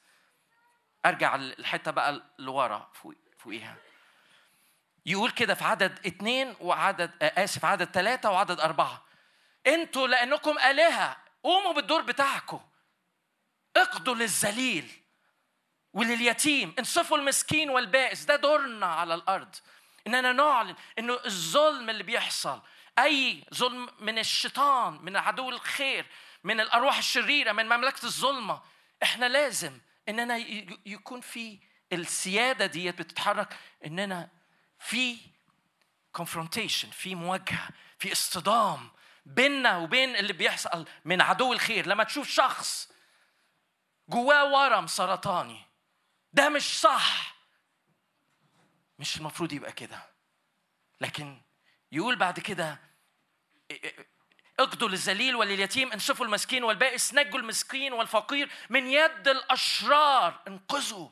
[1.07, 3.77] أرجع الحتة بقى لورا فوق- فوقيها.
[5.07, 9.05] يقول كده في عدد اتنين وعدد آه، آسف عدد ثلاثة وعدد أربعة.
[9.67, 12.61] أنتوا لأنكم آلهة قوموا بالدور بتاعكم.
[13.77, 14.91] اقضوا للذليل
[15.93, 19.55] ولليتيم انصفوا المسكين والبائس ده دورنا على الأرض.
[20.07, 22.61] إننا نعلن إنه الظلم اللي بيحصل
[22.99, 26.07] أي ظلم من الشيطان من عدو الخير
[26.45, 28.63] من الأرواح الشريرة من مملكة الظلمة
[29.03, 29.79] إحنا لازم
[30.09, 30.37] إننا
[30.87, 31.59] يكون في
[31.93, 33.57] السيادة ديت بتتحرك
[33.87, 34.29] إننا
[34.79, 35.17] في
[36.19, 37.69] confrontation في مواجهة
[37.99, 38.91] في اصطدام
[39.27, 41.87] بيننا وبين اللي بيحصل من عدو الخير.
[41.87, 42.89] لما تشوف شخص
[44.09, 45.61] جواه ورم سرطاني.
[46.33, 47.35] ده مش صح.
[48.99, 50.03] مش المفروض يبقى كده.
[51.01, 51.41] لكن
[51.93, 52.81] يقول بعد كده
[54.59, 60.41] اقضوا للذليل ولليتيم انصفوا المسكين والبائس نجوا المسكين والفقير من يد الأشرار.
[60.49, 61.09] انقذوا.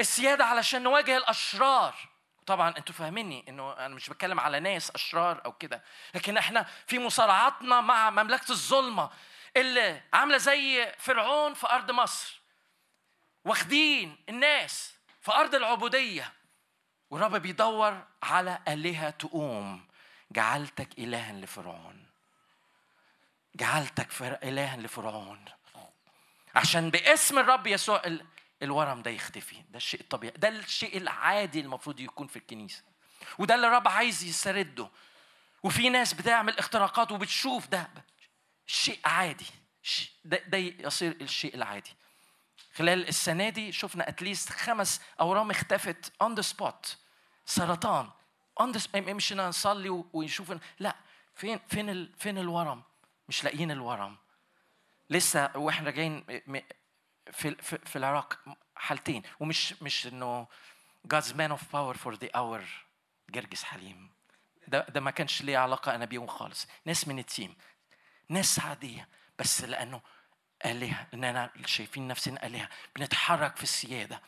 [0.00, 1.94] السيادة علشان نواجه الأشرار.
[2.46, 5.82] طبعا أنتوا فاهميني إنه أنا مش بتكلم على ناس أشرار أو كده
[6.14, 9.10] لكن إحنا في مصارعاتنا مع مملكة الظلمة.
[9.60, 12.40] اللي عاملة زي فرعون في أرض مصر.
[13.44, 16.32] واخدين الناس في أرض العبودية.
[17.10, 19.88] والرب بيدور على آلهة تقوم.
[20.30, 22.06] جعلتك الها لفرعون.
[23.56, 25.44] جعلتك الها لفرعون.
[26.54, 28.26] عشان باسم الرب يسوع ال-
[28.62, 29.62] الورم ده يختفي.
[29.70, 30.34] ده الشيء الطبيعي.
[30.36, 32.82] ده الشيء العادي المفروض يكون في الكنيسة.
[33.38, 34.88] وده اللي الرب عايز يسرده
[35.62, 37.90] وفي ناس بتعمل اختراقات وبتشوف ده.
[38.68, 39.46] شيء عادي.
[40.24, 41.90] ده, ده يصير الشيء العادي.
[42.74, 46.96] خلال السنة دي شفنا at least خمس أورام اختفت on the spot
[47.46, 48.10] سرطان.
[48.60, 50.96] on the مش نصلي ونشوف لا.
[51.34, 52.82] فين فين ال فين الورم؟
[53.28, 54.16] مش لاقيين الورم.
[55.10, 56.24] لسه وإحنا راجعين
[57.32, 57.54] في,
[57.86, 58.38] في العراق
[58.76, 59.22] حالتين.
[59.40, 60.46] ومش مش إنه
[61.14, 62.62] God's man of power for the hour
[63.30, 64.10] جرجس حليم.
[64.68, 66.66] ده ده ما كانش ليه علاقة أنا بيهم خالص.
[66.84, 67.56] ناس من التيم.
[68.28, 70.00] ناس عادية بس لأنه
[70.64, 72.68] آلهة إننا شايفين نفسنا آلهة.
[72.96, 74.22] بنتحرك في السيادة.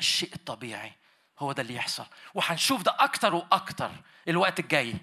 [0.00, 0.92] الشيء الطبيعي
[1.38, 2.06] هو ده اللي يحصل.
[2.34, 3.90] وهنشوف ده أكتر وأكتر
[4.28, 4.94] الوقت الجاي.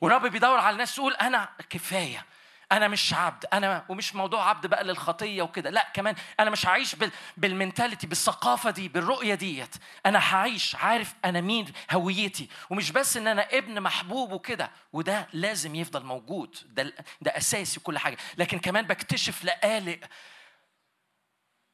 [0.00, 2.24] ورب بيدور على الناس تقول أنا كفاية.
[2.72, 6.94] أنا مش عبد أنا ومش موضوع عبد بقى للخطية وكده لا كمان أنا مش هعيش
[6.94, 9.74] بال بالمنتاليتي بالثقافة دي بالرؤية ديت.
[10.06, 12.48] أنا هعيش عارف أنا مين هويتي.
[12.70, 16.56] ومش بس إن أنا ابن محبوب وكده وده لازم يفضل موجود.
[16.64, 18.16] ده ده أساسي كل حاجة.
[18.38, 20.00] لكن كمان بكتشف لقالق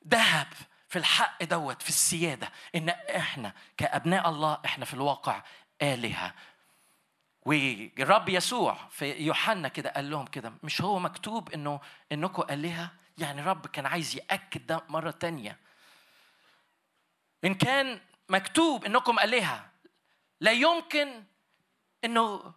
[0.09, 0.47] ذهب
[0.89, 5.43] في الحق دوت في السيادة إن إحنا كأبناء الله إحنا في الواقع
[5.83, 6.35] آلهة.
[7.47, 11.81] والرب يسوع في يوحنا كده قال لهم كده مش هو مكتوب إنه
[12.13, 15.59] إنكم؟ آلهة يعني الرب كان عايز يأكد ده مرة تانية.
[17.45, 19.71] إن كان مكتوب إنكم؟ آلهة
[20.41, 21.25] لا يمكن
[22.05, 22.53] إنه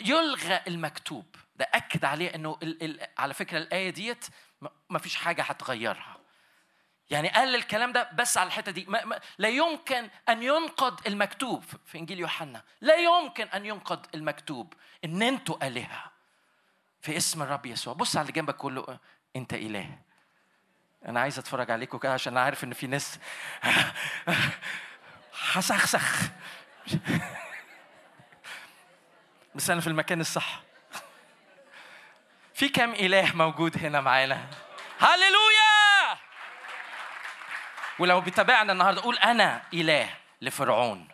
[0.00, 1.36] يلغى المكتوب.
[1.56, 2.58] ده أكد عليه إنه
[3.18, 4.24] على فكرة الآية ديت
[4.90, 6.16] ما- فيش حاجة هتغيرها.
[7.12, 8.84] يعني قال الكلام ده بس على الحتة دي.
[8.88, 11.64] ما ما لا يمكن أن ينقض المكتوب.
[11.86, 12.62] في إنجيل يوحنا.
[12.80, 14.74] لا يمكن أن ينقض المكتوب.
[15.04, 16.12] إن أنتوا آلهة.
[17.00, 17.94] في اسم الرب يسوع.
[17.94, 18.98] بص على اللي جنبك كله.
[19.36, 19.98] أنت إله.
[21.06, 23.18] أنا عايز أتفرج عليكم كده عشان أنا عارف إن في ناس
[25.52, 26.22] هسخسخ.
[29.54, 30.62] بس أنا في المكان الصح.
[32.54, 34.50] في كم إله موجود هنا معانا؟
[34.98, 35.61] هللويا!
[37.98, 40.08] ولو بتابعنا النهارده قول أنا إله
[40.42, 41.08] لفرعون.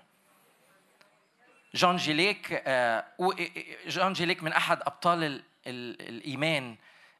[1.75, 3.33] جون جيليك آه، و-
[3.87, 6.77] جون جيليك من أحد أبطال ال- ال- الإيمان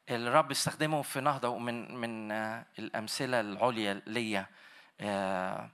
[0.09, 4.45] الرب استخدمه في نهضة ومن من آه، الأمثلة العليا ليا.
[5.01, 5.69] آه،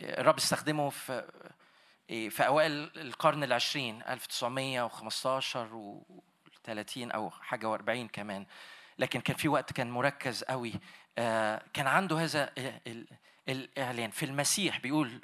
[0.00, 1.24] الرب استخدمه في
[2.08, 6.02] في أوائل القرن العشرين 1915 و
[6.64, 8.46] 30 أو حاجة و40 كمان.
[8.98, 10.78] لكن كان في وقت كان مركز قوي آه،
[11.74, 13.06] كان عنده هذا ال- ال-
[13.48, 14.10] الإعلان.
[14.10, 15.20] في المسيح بيقول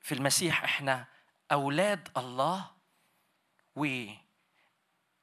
[0.00, 1.04] في المسيح إحنا
[1.52, 2.70] أولاد الله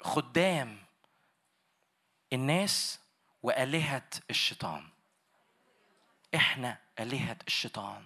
[0.02, 0.78] وخدام
[2.34, 3.00] الناس
[3.44, 4.88] وآلهة الشيطان.
[6.36, 8.06] إحنا آلهة الشيطان.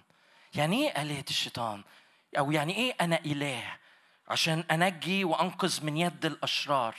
[0.54, 1.84] يعني إيه آلهة الشيطان؟
[2.38, 3.76] أو يعني إيه أنا إله؟
[4.28, 6.94] عشان أنجي وأنقذ من يد الأشرار.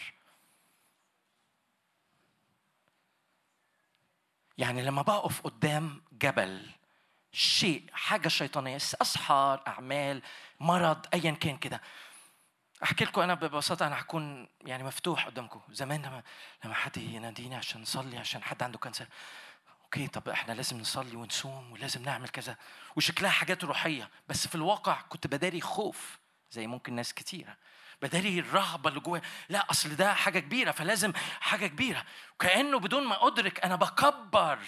[4.58, 6.70] يعني لما بقف قدام جبل
[7.32, 10.22] شيء حاجة شيطانية أسحار أعمال
[10.60, 11.82] مرض أيا كان كده.
[12.84, 15.62] أحكي لكم أنا ببساطة أنا هكون يعني مفتوح قدامكم.
[15.70, 16.24] زمان لما
[16.66, 19.08] لما حد يناديني عشان نصلي عشان حد عنده cancer
[19.84, 22.58] okay طب إحنا لازم نصلي ونصوم ولازم نعمل كذا.
[22.96, 24.10] وشكلها حاجات روحية.
[24.30, 26.20] بس في الواقع كنت بداري خوف
[26.52, 27.58] زي ممكن ناس كتيرة.
[28.02, 29.22] بداري الرهبة اللي جوايا.
[29.50, 32.04] لا أصل ده حاجة كبيرة فلازم حاجة كبيرة.
[32.40, 34.60] كأنه بدون ما أدرك أنا بكبر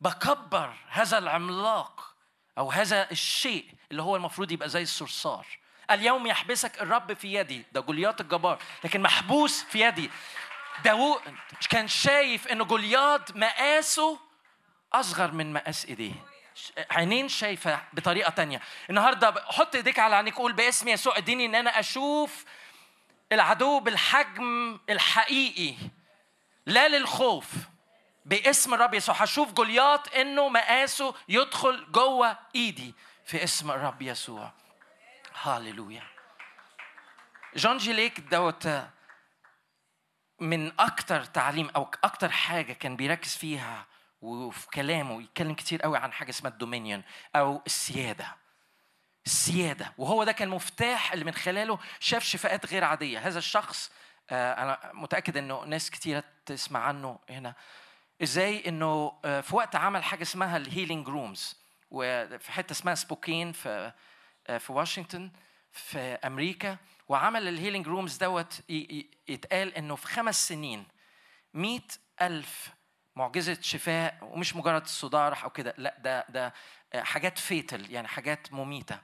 [0.00, 2.14] بكبر هذا العملاق
[2.58, 5.46] أو هذا الشيء اللي هو المفروض يبقى زي الصرصار.
[5.90, 10.10] اليوم يحبسك الرب في يدي ده جولياط الجبار لكن محبوس في يدي.
[10.84, 11.20] داوود
[11.70, 14.18] كان شايف إن جولياط مقاسه
[14.92, 16.29] أصغر من مقاس إيديه.
[16.90, 18.60] عينين شايفة بطريقة تانية.
[18.90, 22.44] النهارده حط ايديك على عينيك قول باسم يسوع اديني ان أنا أشوف
[23.32, 25.74] العدو بالحجم الحقيقي
[26.66, 27.52] لا للخوف
[28.24, 29.14] باسم الرب يسوع.
[29.14, 34.52] هشوف جولياط انه مقاسه يدخل جوه ايدي في اسم الرب يسوع.
[35.42, 36.02] هاليلويا
[37.56, 38.68] جون جي ليك دوت
[40.40, 43.86] من أكتر تعليم أو أكتر حاجة كان بيركز فيها
[44.20, 47.02] وفي كلامه يتكلم كتير قوي عن حاجة اسمها ال dominion
[47.36, 48.36] أو السيادة.
[49.26, 53.18] السياده وهو ده كان مفتاح اللي من خلاله شاف شفاءات غير عادية.
[53.18, 53.92] هذا الشخص
[54.30, 57.54] آه، أنا متأكد إنه ناس كتيره تسمع عنه هنا.
[58.22, 61.56] إزاي؟ إنه آه، في وقت عمل حاجة اسمها ال healing rooms
[61.90, 63.92] وفي حتة اسمها سبوكان في
[64.46, 65.30] آه، في واشنطن
[65.72, 66.76] في أمريكا.
[67.08, 68.60] وعمل ال healing rooms دوت
[69.28, 70.86] يتقال إنه في خمس سنين
[71.54, 71.82] مئة
[72.22, 72.68] ألف
[73.16, 76.54] معجزة شفاء ومش مجرد صداع أو كده لأ ده ده
[76.94, 78.98] حاجات fatal يعني حاجات مميتة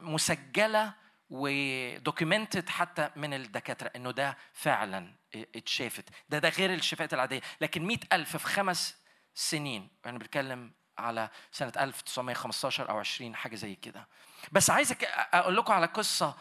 [0.00, 0.94] مسجلة
[1.30, 7.82] و documented حتى من الدكاترة إنه ده فعلا اتشافت ده ده غير الشفاءات العادية لكن
[7.86, 8.96] مئة ألف في خمس
[9.34, 14.08] سنين يعني بنتكلم على سنة 1915 أو 20 حاجة زي كده
[14.52, 14.94] بس عايز
[15.32, 16.36] أقول لكم على قصة.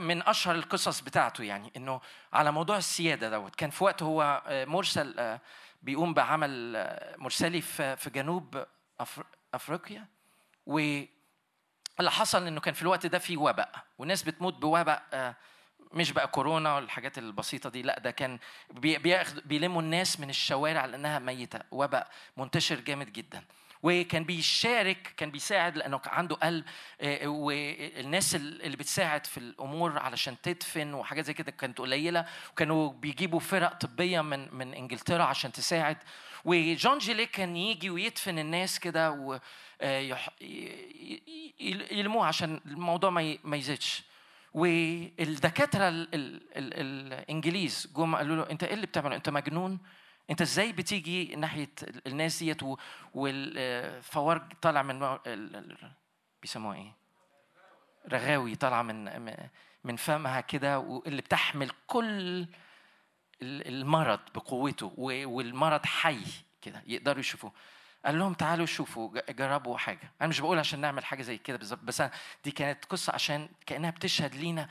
[0.00, 2.00] من أشهر القصص بتاعته يعني إنه
[2.32, 3.54] على موضوع السيادة دوت.
[3.56, 5.40] كان في وقت هو آه، مرسل آه،
[5.82, 8.64] بيقوم بعمل آه، مرسلي في جنوب
[9.54, 10.06] أفريقيا.
[10.66, 10.78] و
[12.00, 13.72] اللي حصل إنه كان في الوقت ده في وباء.
[13.98, 15.34] والناس بتموت بوباء
[15.92, 18.38] مش بقى كورونا والحاجات البسيطة دي لأ ده كان
[18.70, 21.60] بياخد بيلموا الناس من الشوارع لأنها ميتة.
[21.70, 23.44] وباء منتشر جامد جدا.
[23.86, 26.64] وكان بيشارك كان بيساعد لأنه عنده قلب
[27.00, 32.26] آه، والناس اللي بتساعد في الأمور علشان تدفن وحاجات زي كده كانت قليلة.
[32.52, 35.96] وكانوا بيجيبوا فرق طبية من من إنجلترا عشان تساعد.
[36.44, 39.38] وجون جيلي كان يجي ويدفن الناس كده و
[39.80, 40.18] آه،
[42.22, 43.10] عشان الموضوع
[43.44, 44.02] ما يزيدش.
[44.54, 45.88] والدكاترة
[46.56, 49.78] الإنجليز جم قالوا له أنت إيه اللي بتعمله؟ أنت مجنون؟
[50.30, 51.70] انت إزاي بتيجي ناحية
[52.06, 52.60] الناس ديت
[53.14, 55.18] والفوارج طالع من
[56.42, 56.92] بيسموها إيه؟
[58.12, 59.40] رغاوي طالعة من
[59.84, 62.46] من فمها كده واللي بتحمل كل
[63.42, 66.24] المرض بقوته والمرض حي
[66.62, 67.52] كده يقدروا يشوفوه.
[68.04, 70.12] قال لهم تعالوا شوفوا جربوا حاجة.
[70.20, 72.02] أنا مش بقول عشان نعمل حاجة زي كده بالظبط بس
[72.44, 74.68] دي كانت قصة عشان كأنها بتشهد لينا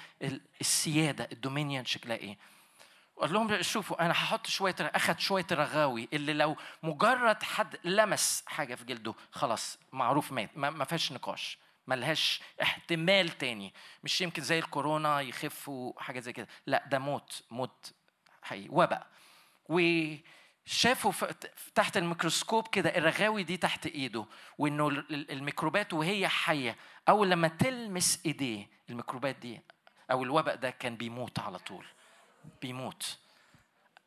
[0.61, 2.37] السيادة الدومينيون شكلها إيه.
[3.17, 8.75] قال لهم شوفوا أنا هحط شوية أخد شوية رغاوي اللي لو مجرد حد لمس حاجة
[8.75, 11.57] في جلده خلاص معروف مات ما فيهاش نقاش
[11.87, 13.73] ملهاش احتمال تاني
[14.03, 17.93] مش يمكن زي الكورونا يخفوا حاجة زي كده لا ده موت موت
[18.41, 19.07] حقيقي وباء
[20.65, 21.11] وشافوا
[21.75, 24.25] تحت الميكروسكوب كده الرغاوي دي تحت إيده
[24.57, 26.75] وإنه الميكروبات وهي حية
[27.09, 29.61] أول لما تلمس إيديه الميكروبات دي
[30.11, 31.85] أو الوباء ده كان بيموت على طول.
[32.61, 33.19] بيموت.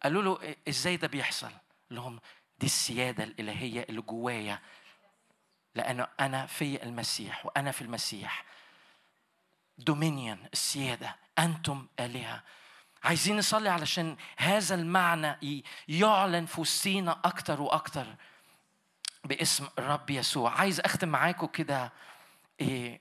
[0.02, 1.52] قالوا له إزاي ده بيحصل؟
[1.90, 2.20] لهم
[2.58, 4.62] دي السيادة الإلهية اللي جوايا.
[5.74, 8.44] لأن أنا في المسيح وأنا في المسيح.
[9.78, 12.42] دومينيون السيادة أنتم آلهة.
[13.04, 18.06] عايزين نصلي علشان هذا المعنى يعلن في وسطينا أكتر وأكتر
[19.24, 20.50] باسم الرب يسوع.
[20.50, 21.92] عايز أختم معاكم كده
[22.60, 23.00] إيه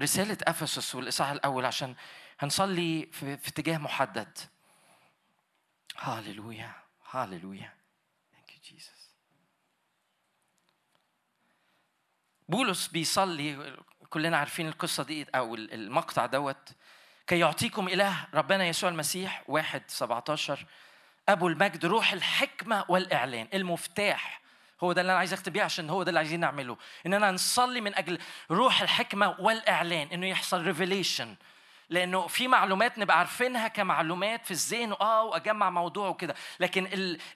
[0.00, 1.94] رسالة أفسس والإصحاح الأول عشان
[2.38, 4.38] هنصلي في, في اتجاه محدد.
[5.98, 6.72] هاليلويا
[7.10, 7.72] هاليلويا
[8.32, 9.10] thank you Jesus
[12.48, 13.76] بولس بيصلي
[14.10, 16.68] كلنا عارفين القصة دي أو المقطع دوت.
[17.26, 20.66] كي يعطيكم إله ربنا يسوع المسيح واحد 17
[21.28, 23.48] أبو المجد روح الحكمة والإعلان.
[23.54, 24.45] المفتاح.
[24.84, 26.76] هو ده اللي أنا عايز أختم بيه عشان هو ده اللي عايزين نعمله.
[27.06, 28.18] اننا نصلي من أجل
[28.50, 31.34] روح الحكمة والإعلان إنه يحصل revelation
[31.90, 36.34] لأنه في معلومات نبقى عارفينها كمعلومات في الذهن آه واجمع موضوع وكده.
[36.60, 36.86] لكن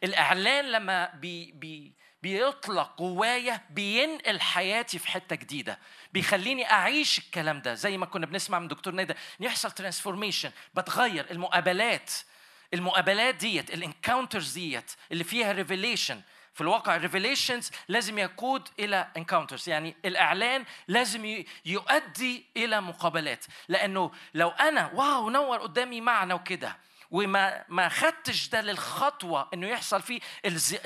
[0.04, 1.92] الإعلان لما بي بي
[2.22, 5.78] بيطلق جوايا بينقل حياتي في حتة جديدة.
[6.12, 7.74] بيخليني أعيش الكلام ده.
[7.74, 12.10] زي ما كنا بنسمع من دكتور ندى يحصل transformation بتغير المقابلات.
[12.74, 16.20] المقابلات ديت ال encounters ديت اللي فيها revelation
[16.54, 23.44] في الواقع ال revelations لازم يقود إلى encounters يعني الإعلان لازم يؤدي إلى مقابلات.
[23.68, 26.76] لأنه لو أنا wow نور قدامي معنى وكده
[27.10, 30.20] وما ما خدتش ده للخطوة إنه يحصل فيه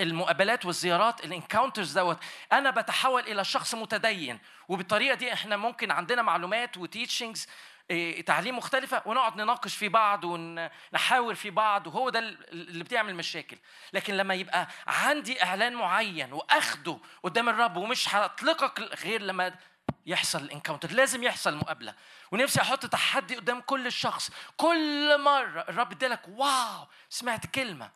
[0.00, 2.18] المقابلات والزيارات ال encounters دوت
[2.52, 4.38] أنا بتحول إلى شخص متدين.
[4.68, 7.46] وبالطريقة دي إحنا ممكن عندنا معلومات و teachings
[7.90, 13.56] إيه، تعليم مختلفة ونقعد نناقش في بعض ونحاور في بعض وهو ده اللي بتعمل مشاكل.
[13.92, 19.54] لكن لما يبقى عندي إعلان معين وأخده قدام الرب ومش هطلقك غير لما
[20.06, 21.94] يحصل ال encounter لازم يحصل مقابلة.
[22.32, 24.30] ونفسي أحط تحدي قدام كل شخص.
[24.56, 27.90] كل مرة الرب ادالك wow سمعت كلمة.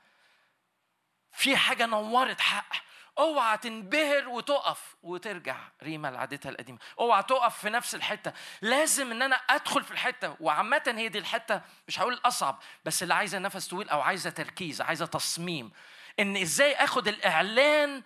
[1.33, 2.73] في حاجة نورت حق
[3.19, 6.79] أوعى تنبهر وتقف وترجع ريما لعادتها القديمة.
[6.99, 8.33] أوعى تقف في نفس الحتة.
[8.63, 10.37] لازم إن أنا أدخل في الحتة.
[10.41, 14.81] وعامة هي دي الحتة مش هقول الاصعب بس اللي عايزة نفس طويل أو عايزة تركيز
[14.81, 15.73] عايزة تصميم.
[16.21, 18.03] إن إزاي آخد الإعلان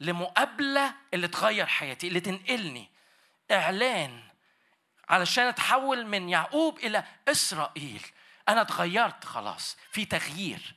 [0.00, 2.90] لمقابلة اللي تغير حياتي اللي تنقلني.
[3.50, 4.22] إعلان
[5.08, 8.02] علشان أتحول من يعقوب إلى إسرائيل.
[8.48, 9.76] أنا اتغيرت خلاص.
[9.92, 10.74] في تغيير.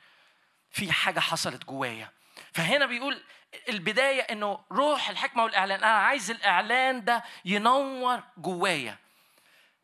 [0.71, 2.11] في حاجة حصلت جوايا.
[2.53, 3.23] فهنا بيقول
[3.69, 5.83] البداية إنه روح الحكمة والإعلان.
[5.83, 8.97] أنا عايز الإعلان ده ينور جوايا.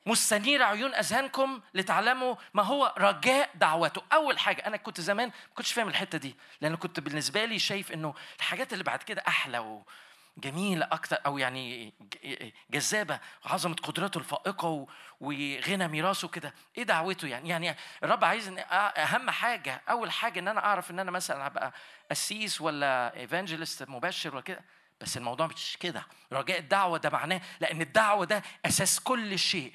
[0.06, 4.02] مستنير عيون أذهانكم لتعلموا ما هو رجاء دعوته.
[4.14, 7.92] أول حاجة أنا كنت زمان ما كنتش فاهم الحتة دي لأن كنت بالنسبة لي شايف
[7.92, 9.58] إنه الحاجات اللي بعد كده أحلى
[10.38, 10.40] و...
[10.40, 11.94] جميلة أكتر أو يعني
[12.24, 14.88] ج- جذابة عظمة قدرته الفائقة و-
[15.20, 18.64] وغنى ميراثه كده إيه دعوته يعني؟ يعني الرب عايز إن أ-
[19.00, 21.74] أهم حاجة أول حاجة إن أنا أعرف إن أنا مثلا هبقى
[22.12, 24.62] قسيس ولا ايفانجيلست مبشر ولا كده
[25.02, 26.06] بس الموضوع مش كده.
[26.34, 29.74] رجاء الدعوة ده معناه لأن الدعوة ده أساس كل شيء.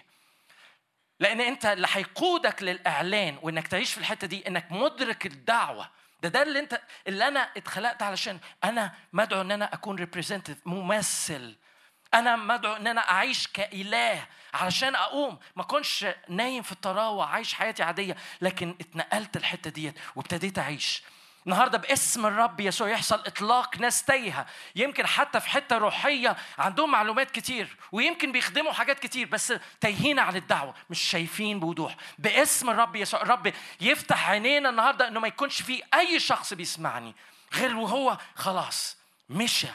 [1.21, 5.91] لأن أنت اللي هيقودك للإعلان وإنك تعيش في الحتة دي إنك مدرك الدعوة.
[6.23, 11.57] ده ده اللي انت اللي أنا اتخلقت علشان أنا مدعو ان أنا اكون representative ممثل.
[12.15, 15.39] أنا مدعو ان أنا اعيش كإله علشان اقوم.
[15.57, 21.03] ما اكونش نايم في الطراوة عايش حياتي عادية لكن اتنقلت الحتة ديت وابتديت أعيش.
[21.47, 24.47] النهارده باسم الرب يسوع يحصل إطلاق ناس تايهة.
[24.77, 30.37] يمكن حتى في حتة روحية عندهم معلومات كتير ويمكن بيخدموا حاجات كتير بس تايهين عن
[30.37, 31.97] الدعوة مش شايفين بوضوح.
[32.19, 37.15] باسم الرب يسوع الرب يفتح عينينا النهارده إنه ما يكونش في أي شخص بيسمعني
[37.55, 38.97] غير وهو خلاص
[39.29, 39.69] مشى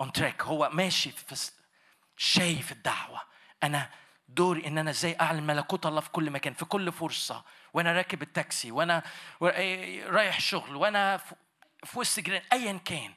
[0.00, 1.50] on track هو ماشي في
[2.16, 3.20] شايف الدعوة.
[3.62, 3.90] أنا
[4.28, 7.44] دوري إن أنا إزاي أعلن ملكوت الله في كل مكان في كل فرصة.
[7.74, 9.02] وأنا راكب التاكسي وأنا
[9.42, 11.34] إيه، رايح شغل وأنا في-
[11.98, 13.14] وسط جيران ايا كان.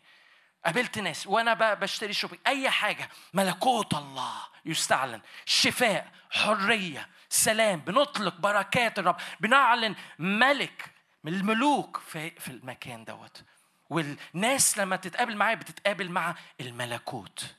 [0.65, 3.09] قابلت ناس وأنا بشتري شوبينج اي حاجة.
[3.33, 4.33] ملكوت الله
[4.65, 5.21] يستعلن.
[5.45, 10.91] شفاء حرية سلام بنطلق بركات الرب بنعلن ملك
[11.23, 13.43] من الملوك في في المكان دوت.
[13.89, 17.55] والناس لما تتقابل معايا بتتقابل مع الملكوت.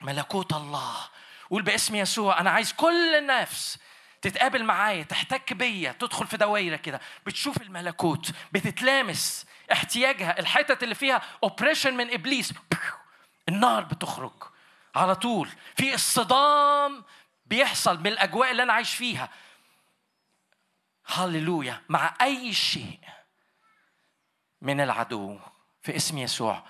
[0.00, 0.96] ملكوت الله.
[1.50, 3.78] قول باسم يسوع أنا عايز كل نفس
[4.22, 7.00] تتقابل معايا تحتك بيا تدخل في دويره كده.
[7.26, 12.54] بتشوف الملكوت بتتلامس احتياجها الحتت اللي فيها اوبريشن من إبليس.
[13.48, 14.42] النار بتخرج.
[14.94, 15.48] على طول.
[15.76, 17.04] في اصطدام
[17.46, 19.28] بيحصل من الأجواء اللي أنا عايش فيها.
[21.06, 21.82] هللويا.
[21.88, 23.00] مع أي شيء
[24.62, 25.38] من العدو
[25.82, 26.62] في اسم يسوع.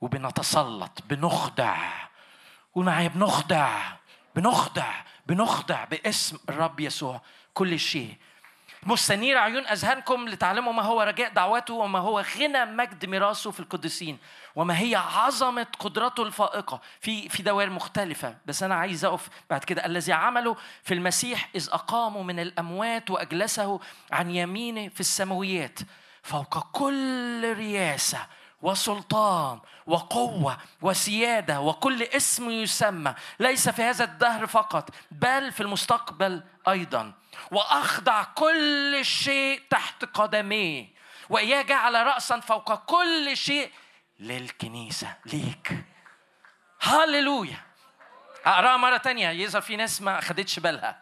[0.00, 1.76] وبنتسلط بنخضع
[2.74, 3.92] قول معايا بنخضع
[4.36, 7.20] بنخضع بنخضع باسم الرب يسوع
[7.54, 8.16] كل شيء.
[8.86, 14.18] مستنير عيون أذهانكم لتعلموا ما هو رجاء دعوته وما هو غنى مجد ميراثه في القديسين
[14.56, 18.36] وما هي عظمة قدرته الفائقة في في دوائر مختلفة.
[18.46, 19.86] بس أنا عايز أقف بعد كده.
[19.86, 23.80] الذي عمله في المسيح إذ أقامه من الأموات وأجلسه
[24.12, 25.78] عن يمينه في السماويات
[26.22, 28.26] فوق كل رياسة
[28.62, 33.14] وسلطان وقوة وسيادة وكل اسم يسمى.
[33.40, 37.12] ليس في هذا الدهر فقط بل في المستقبل أيضا.
[37.50, 40.88] وأخضع كل شيء تحت قدميه
[41.28, 43.70] وإياه جعل رأسا فوق كل شيء
[44.20, 45.84] للكنيسة ليك.
[46.80, 47.60] هللويا.
[48.46, 49.28] أقرأها مرة تانية.
[49.28, 51.01] يظهر في ناس ما أخدتش بالها.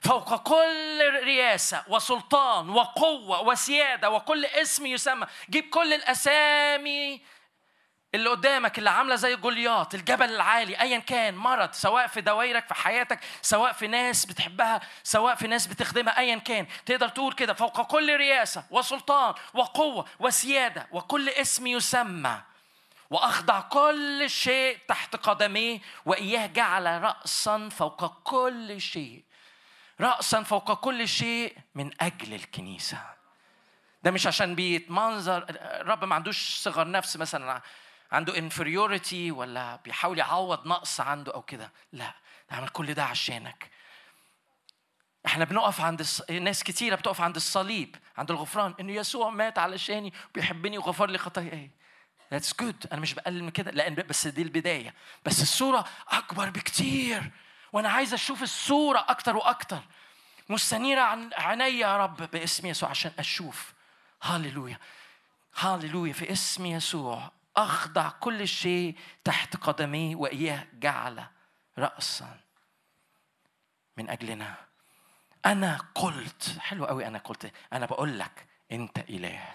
[0.00, 5.26] فوق كل رياسة وسلطان وقوة وسيادة وكل اسم يسمى.
[5.50, 7.20] جيب كل الأسامي
[8.14, 12.74] اللي قدامك اللي عاملة زي جولياط الجبل العالي ايا كان مرض سواء في دوايرك في
[12.74, 16.66] حياتك سواء في ناس بتحبها سواء في ناس بتخدمها ايا كان.
[16.86, 22.42] تقدر تقول كده فوق كل رياسه وسلطان وقوة وسيادة وكل اسم يسمى.
[23.10, 29.29] وأخضع كل شيء تحت قدميه وإياه جعل راسا فوق كل شيء.
[30.00, 33.02] راسا فوق كل شيء من أجل الكنيسة.
[34.02, 37.62] ده مش عشان بيتمنظر الرب ما عندوش صغر نفس مثلا
[38.12, 41.72] عنده انفيريوريتي ولا بيحاول يعوض نقص عنده أو كده.
[41.92, 42.14] لا
[42.50, 43.70] ده عمل كل ده عشانك.
[45.26, 46.30] إحنا بنقف عند الص...
[46.30, 48.74] ناس كتيرة بتقف عند الصليب عند الغفران.
[48.80, 51.70] إن يسوع مات علشاني وبيحبني وغفر لي خطاياي.
[52.34, 52.92] That's good.
[52.92, 54.94] أنا مش بقلل من كده لأن بس دي البداية.
[55.24, 57.30] بس الصورة أكبر بكتير.
[57.72, 59.82] وأنا عايز أشوف الصورة أكتر وأكتر.
[60.48, 63.72] مستنيره عن عينيا يا رب باسم يسوع عشان أشوف.
[64.22, 64.78] هاليلويا
[65.58, 67.30] هاليلويا في اسم يسوع.
[67.56, 71.24] أخضع كل شيء تحت قدميه وإياه جعل
[71.78, 72.40] رأسا
[73.96, 74.54] من أجلنا.
[75.46, 79.54] أنا قلت حلو قوي أنا قلت أنا بقول لك أنت إله.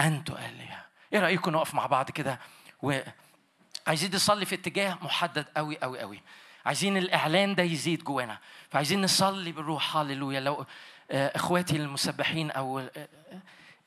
[0.00, 0.84] أنت إله.
[1.12, 2.40] إيه رأيكم نقف مع بعض كده؟
[2.82, 6.22] وعايزين نصلي في اتجاه محدد قوي قوي قوي.
[6.66, 8.38] عايزين الإعلان ده يزيد جوانا.
[8.70, 9.96] فعايزين نصلي بالروح.
[9.96, 10.66] هاليلويا لو
[11.10, 12.90] آه، إخواتي المسبحين أو آه،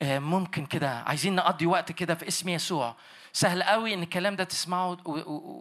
[0.02, 0.90] آه، ممكن كده.
[0.98, 2.96] عايزين نقضي وقت كده في اسم يسوع.
[3.32, 4.98] سهل قوي إن الكلام ده تسمعه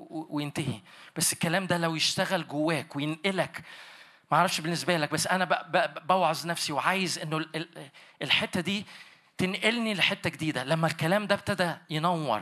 [0.09, 0.79] وينتهي.
[1.15, 3.63] بس الكلام ده لو يشتغل جواك وينقلك
[4.31, 5.45] ما أعرفش بالنسبة لك بس أنا
[6.09, 7.89] بوعظ نفسي وعايز إنه ال- ال-
[8.21, 8.85] الحتة دي
[9.38, 10.63] تنقلني لحتة جديدة.
[10.63, 12.41] لما الكلام ده ابتدى ينور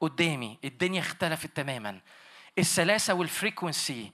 [0.00, 2.00] قدامي الدنيا اختلفت تماما.
[2.60, 4.12] السلاسة والفريكونسي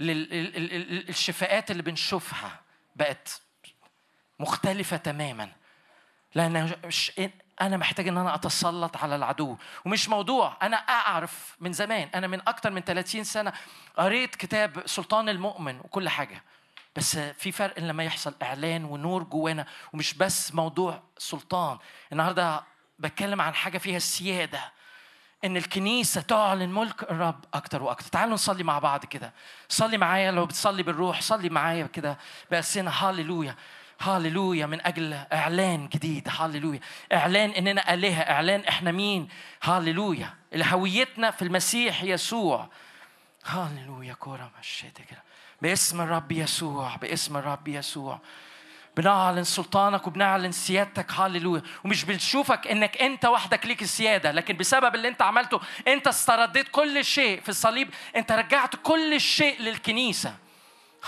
[0.00, 2.60] للشفاءات اللي بنشوفها
[2.96, 3.40] بقت
[4.38, 5.52] مختلفة تماما.
[6.34, 7.12] لأن مش
[7.60, 9.56] أنا محتاج إن أنا أتسلط على العدو.
[9.84, 10.56] ومش موضوع.
[10.62, 12.08] أنا أعرف من زمان.
[12.14, 13.52] أنا من أكتر من 30 سنة
[13.96, 16.42] قريت كتاب سلطان المؤمن وكل حاجة.
[16.96, 21.78] بس في فرق لما يحصل إعلان ونور جوانا ومش بس موضوع سلطان.
[22.12, 22.64] النهارده
[22.98, 24.72] بتكلم عن حاجة فيها السياده
[25.44, 28.08] إن الكنيسة تعلن ملك الرب أكتر وأكتر.
[28.08, 29.32] تعالوا نصلي مع بعض كده.
[29.68, 32.18] صلي معايا لو بتصلي بالروح صلي معايا كده
[32.50, 33.54] بأسنا هاليلويا
[34.00, 36.28] هاليلويا من أجل إعلان جديد.
[36.28, 36.80] هاليلويا
[37.12, 38.22] إعلان إننا آلهة.
[38.22, 39.28] إعلان إحنا مين؟
[39.62, 42.68] هاليلويا هويتنا في المسيح يسوع.
[43.46, 45.22] هاليلويا كورة مشيت كده.
[45.62, 46.96] باسم الرب يسوع.
[46.96, 48.20] باسم الرب يسوع.
[49.00, 55.08] بنعلن سلطانك وبنعلن سيادتك هاليلويا ومش بنشوفك إنك أنت وحدك ليك السيادة لكن بسبب اللي
[55.08, 60.34] أنت عملته أنت استرديت كل شيء في الصليب أنت رجعت كل شيء للكنيسة.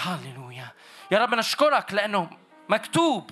[0.03, 0.69] هاليلويا
[1.11, 2.31] يا رب نشكرك لأنه
[2.69, 3.31] مكتوب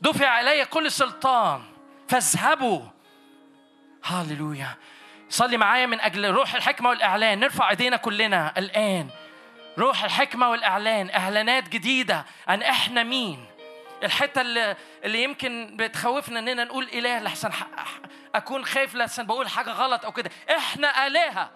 [0.00, 1.62] دفع إلي كل سلطان
[2.08, 2.82] فاذهبوا.
[4.04, 4.76] هاليلويا
[5.28, 7.40] صلي معايا من أجل روح الحكمة والإعلان.
[7.40, 9.08] نرفع إيدينا كلنا الآن.
[9.80, 13.46] روح الحكمة والإعلان إعلانات جديدة عن إحنا مين.
[14.02, 17.50] الحتة اللي, اللي يمكن بتخوفنا إننا نقول إله لحسن
[18.34, 20.30] أكون خايف لحسن بقول حاجة غلط أو كده.
[20.50, 21.50] إحنا آلهة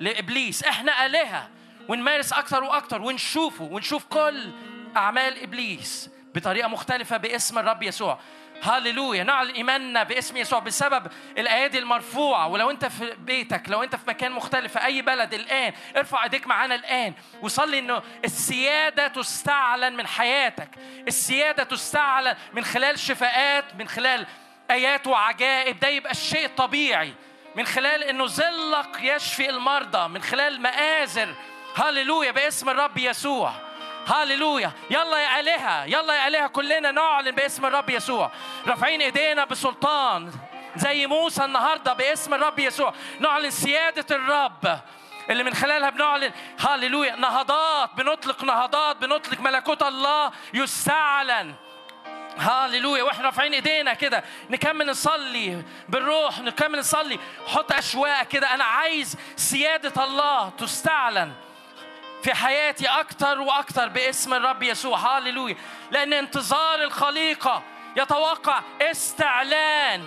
[0.00, 1.50] لإبليس إحنا آلهة.
[1.88, 4.50] ونمارس أكتر وأكتر ونشوفه ونشوف كل
[4.96, 8.18] أعمال إبليس بطريقة مختلفة باسم الرب يسوع.
[8.64, 9.22] هاليلويا.
[9.22, 11.06] نعلن إيماننا باسم يسوع بسبب
[11.38, 12.48] الايادي المرفوعة.
[12.48, 16.46] ولو أنت في بيتك لو أنت في مكان مختلف في أي بلد الآن ارفع إيديك
[16.46, 17.14] معانا الآن.
[17.42, 20.68] وصلي إنه السيادة تستعلن من حياتك.
[21.08, 24.26] السيادة تستعلن من خلال شفاءات من خلال
[24.70, 25.80] آيات وعجائب.
[25.80, 27.14] ده يبقى الشيء الطبيعي.
[27.56, 31.34] من خلال إنه ظلك يشفي المرضى من خلال مآزر.
[31.76, 33.63] هاليلويا باسم الرب يسوع.
[34.06, 34.72] هاليلويا.
[34.90, 38.30] يلا يا آلهة يلا يا آلهة كلنا نعلن باسم الرب يسوع.
[38.66, 40.32] رافعين إيدينا بسلطان
[40.76, 42.94] زي موسى النهارده باسم الرب يسوع.
[43.20, 44.78] نعلن سيادة الرب
[45.30, 47.16] اللي من خلالها بنعلن هاليلويا.
[47.16, 51.54] نهضات بنطلق نهضات بنطلق ملكوت الله يستعلن.
[52.38, 53.02] هاليلويا.
[53.02, 54.24] وإحنا رافعين إيدينا كده.
[54.50, 57.18] نكمل نصلي بالروح نكمل نصلي.
[57.46, 58.54] حط أشواق كده.
[58.54, 61.32] أنا عايز سيادة الله تستعلن.
[62.24, 64.98] في حياتي أكتر وأكتر باسم الرب يسوع.
[64.98, 65.56] هاليلويا
[65.90, 67.62] لأن انتظار الخليقة
[67.96, 70.06] يتوقع استعلان.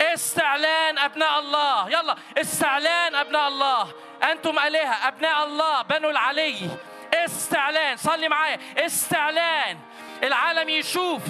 [0.00, 1.88] استعلان أبناء الله.
[1.90, 3.92] يلا استعلان أبناء الله.
[4.22, 6.70] أنتم الهه أبناء الله بنو العلي.
[7.14, 7.96] استعلان.
[7.96, 8.58] صلي معايا.
[8.78, 9.78] استعلان.
[10.22, 11.22] العالم يشوف.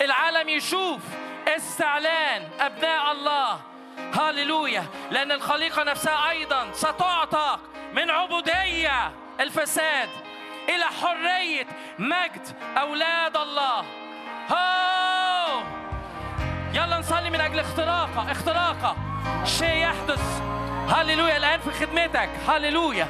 [0.00, 1.00] العالم يشوف.
[1.48, 2.48] استعلان.
[2.60, 3.60] أبناء الله.
[4.14, 7.60] هاليلويا لأن الخليقة نفسها أيضا ستعتق
[7.92, 9.27] من عبودية.
[9.40, 10.08] الفساد
[10.68, 11.66] إلى حرية
[11.98, 13.84] مجد أولاد الله.
[14.50, 15.62] هو!
[16.72, 18.96] يلا نصلي من أجل اختراقة اختراقة.
[19.44, 20.42] شيء يحدث.
[20.88, 22.30] هاليلويا الآن في خدمتك.
[22.48, 23.06] هاليلويا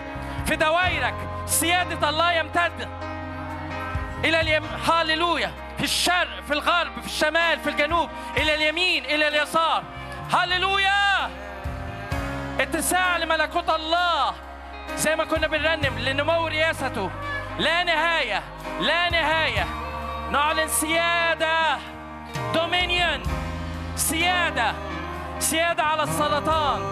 [0.46, 1.14] في دوائرك.
[1.46, 2.88] سيادة الله يمتد
[4.24, 9.84] إلى اليم هاليلويا في الشرق في الغرب في الشمال في الجنوب إلى اليمين إلى اليسار.
[10.30, 11.30] هاليلويا
[12.60, 14.47] اتساع لملكوت الله.
[14.96, 17.10] زي ما كنا بنرنم لنمو رياسته
[17.58, 18.42] لا نهاية
[18.80, 19.66] لا نهاية.
[20.30, 21.78] نعلن سيادة.
[22.54, 23.22] دومينيون
[23.96, 24.72] سيادة.
[25.38, 26.82] سيادة على السرطان.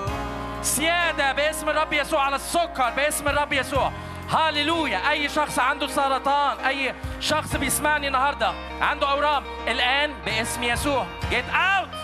[0.63, 3.93] سيادة باسم الرب يسوع على السكر باسم الرب يسوع.
[4.31, 9.45] هاليلويا أي شخص عنده سرطان أي شخص بيسمعني النهاردة عنده أورام.
[9.69, 11.07] الآن باسم يسوع.
[11.31, 11.95] Get out.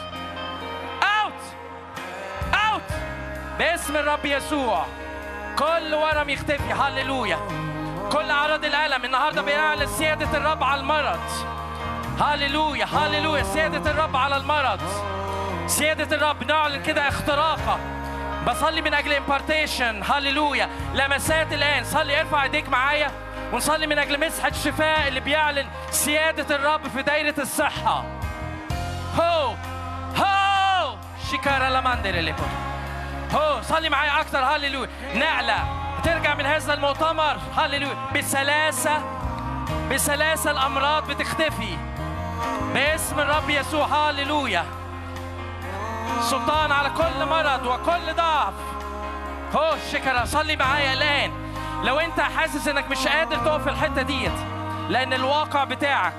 [1.02, 1.42] Out.
[2.54, 2.92] Out.
[3.58, 4.86] باسم الرب يسوع.
[5.58, 6.72] كل ورم يختفي.
[6.72, 7.38] هاليلويا
[8.12, 11.20] كل أعراض الألم النهاردة بيعلن سيادة الرب على المرض.
[12.18, 14.80] هاليلويا هاليلويا سيادة الرب على المرض.
[15.66, 17.78] سيادة الرب نعلن كده اختراقة.
[18.46, 21.84] بصلي من أجل امبارتيشن هاليلويا لمسات الآن.
[21.84, 23.10] صلي ارفع ايديك معايا
[23.52, 28.04] ونصلي من أجل مسحة شفاء اللي بيعلن سيادة الرب في دايرة الصحة.
[29.20, 29.54] هو.
[30.16, 30.96] هو.
[31.30, 32.34] شيكارا لاماندر اللي
[33.34, 34.38] هو صلي معايا أكتر.
[34.38, 35.56] هاليلويا نعلى
[36.04, 37.36] ترجع من هذا المؤتمر.
[37.56, 39.02] هاليلويا بسلاسة.
[39.90, 41.78] بسلاسة الأمراض بتختفي.
[42.74, 43.86] باسم الرب يسوع.
[43.86, 44.64] هاليلويا
[46.20, 48.54] سلطان على كل مرض وكل ضعف.
[49.54, 50.24] هو شكرا.
[50.24, 51.32] صلي معايا الآن.
[51.84, 54.32] لو أنت حاسس إنك مش قادر تقف في الحتة ديت
[54.88, 56.14] لأن الواقع بتاعك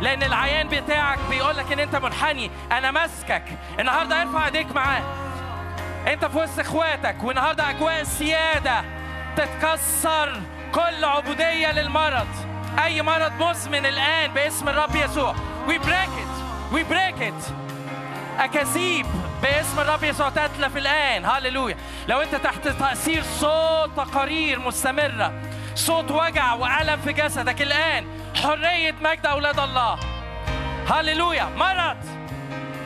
[0.00, 3.42] لأن العيان بتاعك بيقول لك إن أنت منحني أنا ماسكك
[3.78, 5.02] النهاردة ارفع ايديك معاه.
[6.06, 8.84] انت في وسط اخواتك والنهارده اجواء سياده
[9.36, 10.40] تتكسر
[10.74, 12.26] كل عبودية للمرض.
[12.84, 15.34] أي مرض مزمن الآن باسم الرب يسوع.
[15.68, 17.44] we break it we break it
[18.38, 19.06] أكاذيب
[19.42, 21.24] باسم الرب يسوع تتلف الآن.
[21.24, 21.76] هللويا
[22.08, 25.32] لو أنت تحت تأثير صوت تقارير مستمرة
[25.74, 28.06] صوت وجع وألم في جسدك الآن
[28.42, 29.98] حرية مجد أولاد الله.
[30.90, 31.96] هللويا مرض.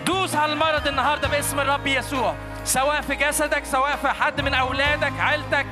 [0.07, 2.35] دوس على المرض النهارده باسم الرب يسوع.
[2.65, 5.67] سواء في جسدك سواء في حد من أولادك عيلتك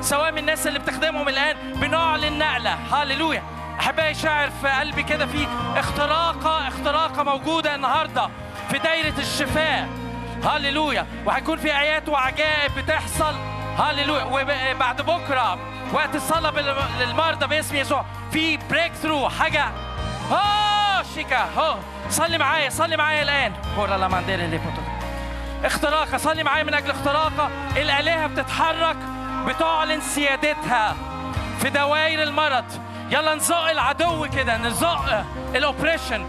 [0.00, 3.42] سواء من الناس اللي بتخدمهم الآن بنعلن نقله هللويا.
[3.80, 5.46] أحبائي شاعر في قلبي كده في
[5.76, 8.28] اختراقة اختراقة موجودة النهارده
[8.70, 9.88] في دايرة الشفاء.
[10.44, 11.06] هللويا.
[11.26, 13.34] وهيكون في آيات وعجائب بتحصل.
[13.78, 14.24] هللويا.
[14.24, 15.58] وبعد بكرة
[15.92, 19.64] وقت الصلاة بال- للمرضى باسم يسوع في breakthrough حاجة.
[20.32, 21.48] آه شيكا.
[21.58, 21.76] هو
[22.10, 23.52] صلي معايا صلي معايا الآن.
[25.64, 27.50] اختراقة صلي معايا من أجل اختراقة.
[27.76, 28.96] الآلهة بتتحرك
[29.46, 30.96] بتعلن سيادتها
[31.60, 32.64] في دوائر المرض.
[33.10, 36.26] يلا نزق العدو كده نزق ال oppression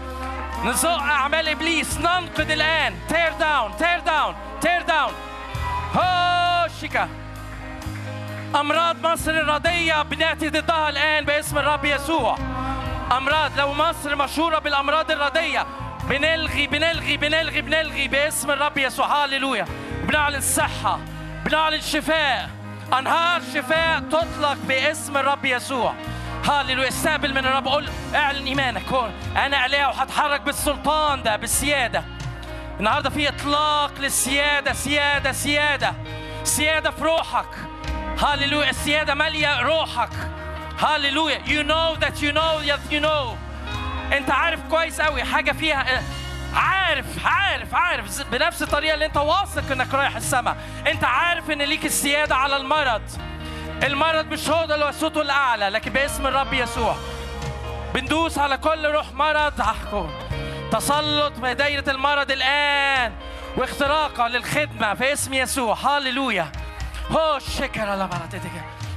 [0.64, 1.98] نزق أعمال إبليس.
[1.98, 2.94] ننقد الآن.
[3.08, 5.12] tear down tear down تير داون
[5.94, 7.08] هوشيكا
[8.54, 12.38] أمراض مصر الرضية بنأتي ضدها الآن باسم الرب يسوع.
[13.16, 15.66] أمراض لو مصر مشهورة بالأمراض الرضية
[16.08, 19.24] بنلغي بنلغي بنلغي بنلغي باسم الرب يسوع.
[19.24, 19.66] هللويا
[20.02, 20.98] بنعلن صحه
[21.44, 22.50] بنعلن شفاء
[22.98, 25.94] أنهار شفاء تطلق باسم الرب يسوع.
[26.48, 27.68] هللويا استقبل من الرب.
[27.68, 32.04] قول اعلن قول أنا إله وهتحرك بالسلطان ده بالسيادة.
[32.78, 35.94] النهارده في إطلاق للسيادة سيادة سيادة.
[36.44, 37.48] سيادة في روحك.
[38.22, 40.10] هللويا السيادة مالية روحك.
[40.78, 43.45] هللويا you know that you know that you know.
[44.12, 46.02] انت عارف كويس قوي حاجة فيها
[46.54, 50.56] عارف عارف عارف ز- بنفس الطريقة اللي انت واثق انك رايح السماء.
[50.86, 53.02] انت عارف ان ليك السيادة على المرض.
[53.82, 56.96] المرض مش هو ده صوته الأعلى لكن باسم الرب يسوع.
[57.94, 59.60] بندوس على كل روح مرض.
[59.60, 60.10] هحكم
[60.72, 63.12] تسلط في دايرة المرض الآن
[63.56, 65.74] واختراقة للخدمة في اسم يسوع.
[65.74, 66.52] هاليلويا
[67.10, 68.08] هو الشكر على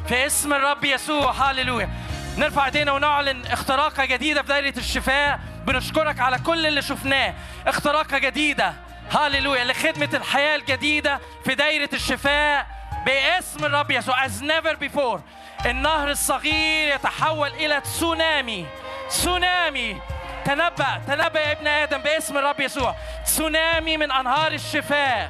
[0.08, 1.32] في اسم الرب يسوع.
[1.32, 1.90] هاليلويا
[2.38, 5.40] نرفع ايدينا ونعلن اختراقة جديدة في دايرة الشفاء.
[5.66, 7.34] بنشكرك على كل اللي شفناه.
[7.68, 8.74] اختراقة جديدة.
[9.12, 9.64] هاليلويا.
[9.64, 12.68] لخدمة الحياة الجديدة في دايرة الشفاء
[13.06, 14.28] باسم الرب يسوع.
[14.28, 15.20] As never before.
[15.66, 18.66] النهر الصغير يتحول إلى تسونامي.
[19.10, 20.02] تسونامي.
[20.46, 21.02] تنبأ.
[21.08, 22.96] تنبأ يا ابن آدم باسم الرب يسوع.
[23.26, 25.30] تسونامي من أنهار الشفاء.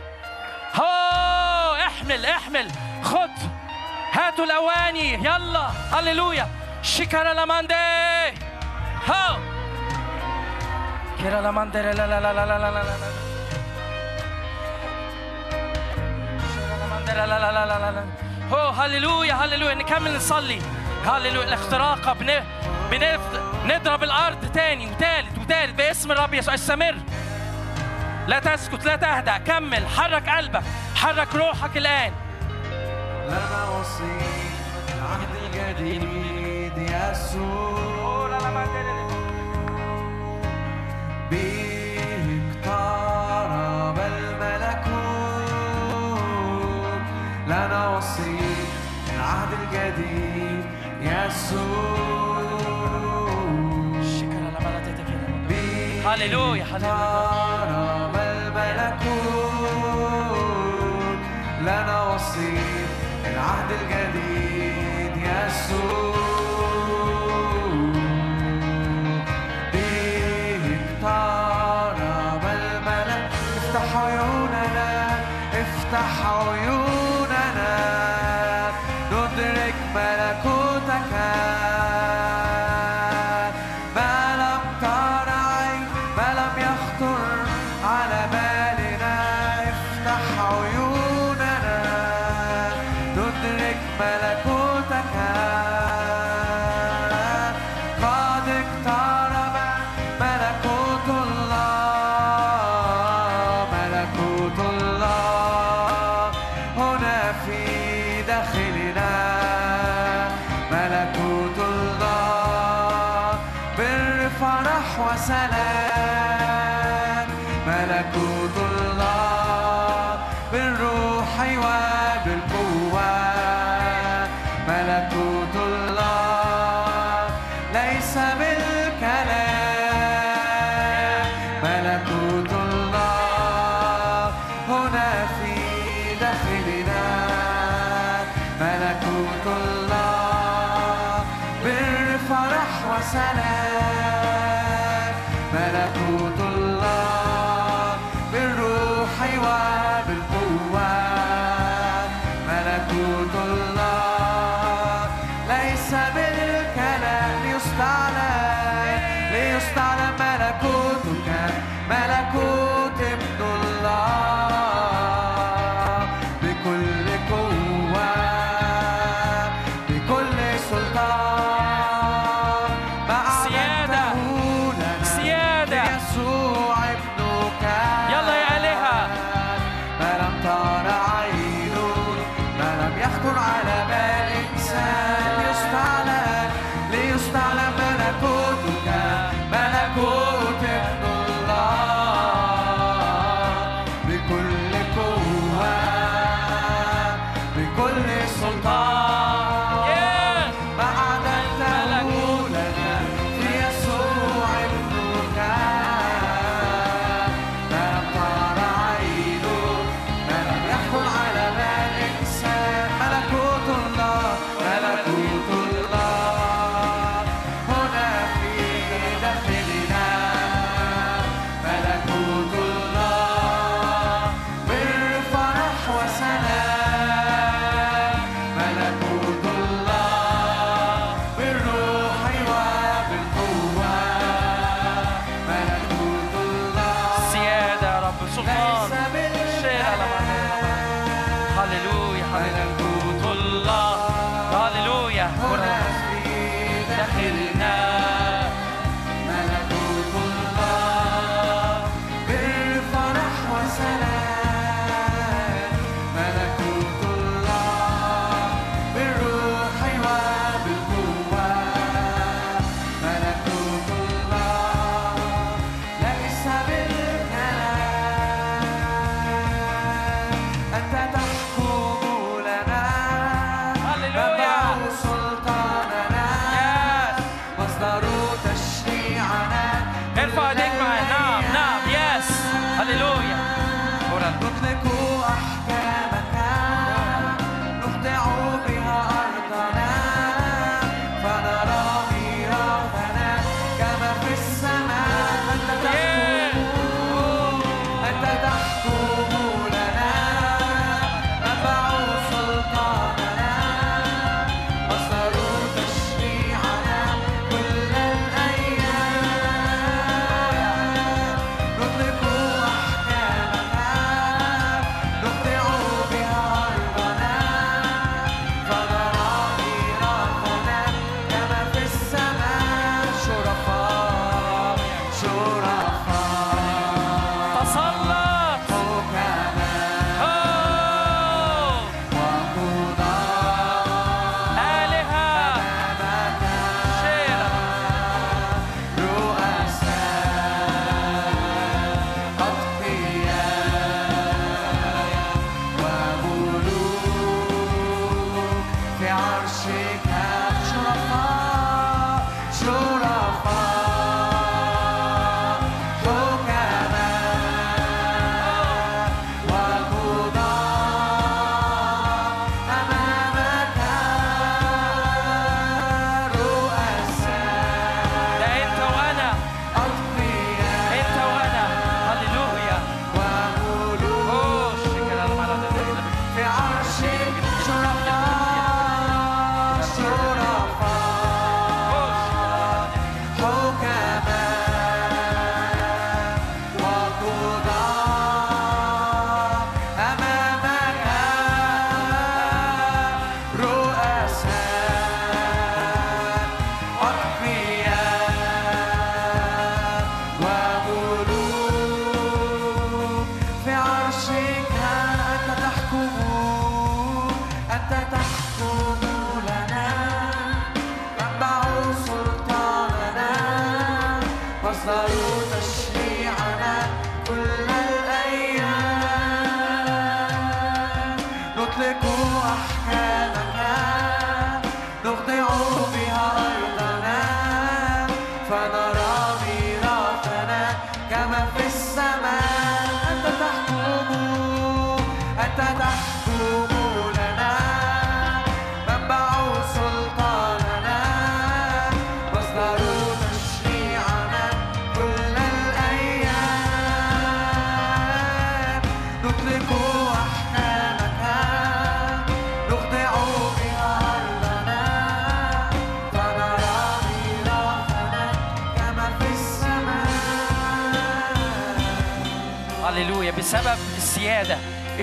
[0.75, 1.75] هو.
[1.75, 2.25] احمل.
[2.25, 2.67] احمل.
[3.03, 3.29] خد.
[4.11, 5.13] هاتوا الأواني.
[5.13, 5.67] يلا.
[5.93, 6.47] هللويا
[6.82, 7.74] شكرا لماندي
[9.09, 9.38] هو
[11.22, 12.83] كيرا لماندي لا لا لا لا لا لا لا لا
[17.08, 18.03] لا لا لا لا لا لا لا
[18.51, 20.61] هو هللويا هللويا نكمل نصلي
[21.06, 22.43] هللويا الاختراقة بن...
[22.91, 23.19] بنف...
[23.66, 26.95] نضرب الأرض تاني وتالت وتالت باسم الرب يسوع استمر
[28.27, 30.64] لا تسكت لا تهدأ كمل حرك قلبك
[30.95, 32.11] حرك روحك الآن
[33.27, 34.49] لنا وصية
[34.95, 36.38] العهد الجديد
[56.05, 59.19] هللويا هللويا الملكوت
[61.61, 62.87] لنا وصية
[63.25, 64.48] العهد الجديد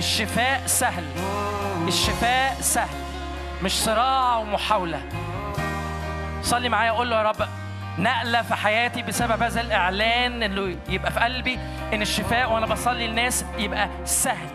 [0.07, 1.05] الشفاء سهل.
[1.89, 2.97] الشفاء سهل.
[3.62, 5.01] مش صراع ومحاولة.
[6.43, 7.49] صلي معايا قول له يا رب
[7.99, 11.59] نقلة في حياتي بسبب هذا الإعلان اللي يبقى في قلبي
[11.94, 14.49] إن الشفاء وأنا بصلي للناس يبقى سهل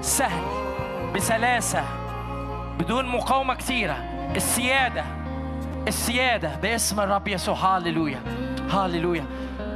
[0.00, 0.42] سهل
[1.14, 1.84] بسلاسة
[2.78, 3.96] بدون مقاومة كتيرة.
[4.36, 5.04] السيادة
[5.88, 7.54] السيادة باسم الرب يسوع.
[7.56, 8.20] هاليلويا
[8.70, 9.24] هاليلويا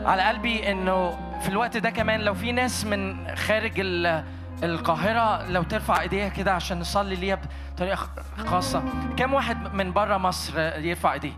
[0.04, 4.24] على قلبي إنه في الوقت ده كمان لو في ناس من خارج ال-
[4.62, 7.38] القاهرة لو ترفع ايديها كده عشان نصلي ليها
[7.74, 8.08] بطريقة
[8.46, 8.82] خاصة.
[9.16, 11.32] كم واحد من بره مصر يرفع ايديه؟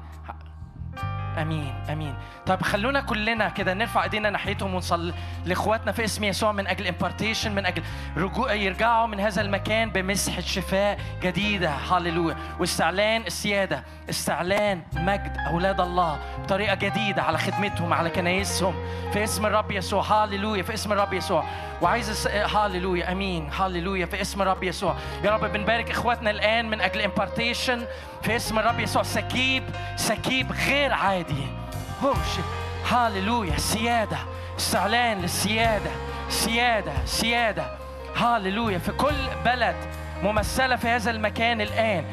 [1.42, 1.74] أمين.
[2.02, 2.14] آمين.
[2.46, 5.14] طيب خلونا كلنا كده نرفع ايدينا ناحيتهم ونصلي
[5.44, 7.82] لاخواتنا في اسم يسوع من أجل امبارتيشن من أجل
[8.16, 11.70] رجوع يرجعوا من هذا المكان بمسحه شفاء جديدة.
[11.70, 18.74] هللويا واستعلان السيادة استعلان مجد أولاد الله بطريقة جديدة على خدمتهم على كنايسهم
[19.12, 20.24] في اسم الرب يسوع.
[20.24, 21.44] هللويا في اسم الرب يسوع.
[21.82, 22.28] وعايز.
[22.28, 23.50] هللويا آمين.
[23.58, 24.96] هللويا في اسم الرب يسوع.
[25.24, 27.84] يا رب بنبارك إخواتنا الآن من أجل impartation
[28.22, 29.02] في اسم الرب يسوع.
[29.02, 29.62] سكيب
[29.96, 31.61] سكيب غير عادي.
[32.10, 32.44] شيء
[32.90, 34.18] هاليلويا سيادة
[34.58, 35.90] استعلان للسيادة
[36.28, 37.64] سيادة سيادة
[38.16, 39.14] هاليلويا في كل
[39.44, 39.76] بلد
[40.22, 42.04] ممثلة في هذا المكان الآن.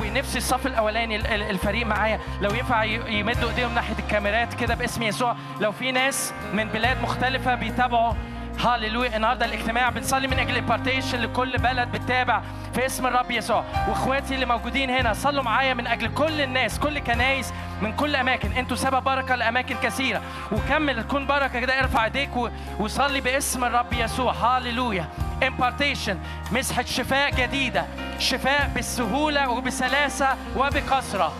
[0.00, 2.20] ونفسي الصف الأولاني ال- ال- الفريق معايا.
[2.40, 5.36] لو ينفع يمدوا إيديهم ناحية الكاميرات كده باسم يسوع.
[5.60, 8.14] لو في ناس من بلاد مختلفة بيتابعوا
[8.60, 9.16] هاليلويا.
[9.16, 12.42] النهارده الاجتماع بنصلي من أجل البارتيشن لكل بلد بتتابع
[12.74, 13.64] في اسم الرب يسوع.
[13.88, 18.52] واخواتي اللي موجودين هنا صلوا معايا من أجل كل الناس كل كنايس من كل أماكن.
[18.52, 20.22] أنتوا سبب بركة لأماكن كثيرة.
[20.52, 22.30] وكمل تكون بركة كده ارفع ايديك
[22.78, 24.32] وصلي باسم الرب يسوع.
[24.32, 25.06] هاليلويا.
[25.42, 26.16] impartation.
[26.52, 27.84] مسحة شفاء جديدة.
[28.18, 31.32] شفاء بالسهوله وبسلاسة وبكثرة.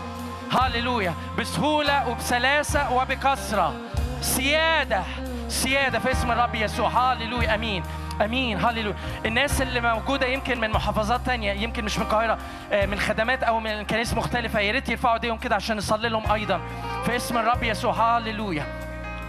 [0.51, 1.13] هاليلويا.
[1.39, 3.73] بسهولة وبسلاسة وبكثرة.
[4.21, 5.03] سيادة.
[5.53, 6.89] سيادة في اسم الرب يسوع.
[6.89, 7.83] هاليلويا آمين.
[8.21, 8.57] آمين.
[8.59, 12.37] هاليلويا الناس اللي موجودة يمكن من محافظات تانية يمكن مش من القاهرة
[12.71, 16.31] آه، من خدمات أو من كنائس مختلفة يا ريت يرفعوا ايديهم كده عشان نصلي لهم
[16.31, 16.61] أيضا
[17.05, 17.93] في اسم الرب يسوع.
[17.93, 18.65] هاليلويا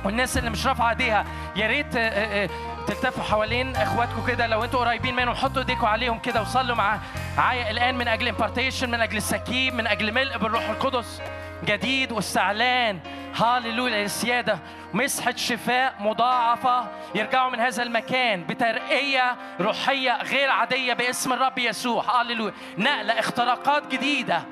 [0.05, 1.25] والناس اللي مش رافعة ايديها
[1.57, 2.49] يا ريت آه، آه،
[2.87, 4.47] تلتفوا حوالين اخواتكم كده.
[4.47, 6.99] لو أنتوا قريبين منهم حطوا ايديكم عليهم كده وصلوا مع
[7.37, 11.21] معايا الآن من أجل impartation من أجل السكيب من أجل ملء بالروح القدس.
[11.65, 13.01] جديد واستعلان
[13.37, 14.59] هاليلويا للسياده
[14.95, 16.89] مسحة شفاء مضاعفة.
[17.15, 22.21] يرجعوا من هذا المكان بترقية روحية غير عادية باسم الرب يسوع.
[22.21, 22.53] هاليلويا.
[22.79, 24.43] نقلة اختراقات جديدة.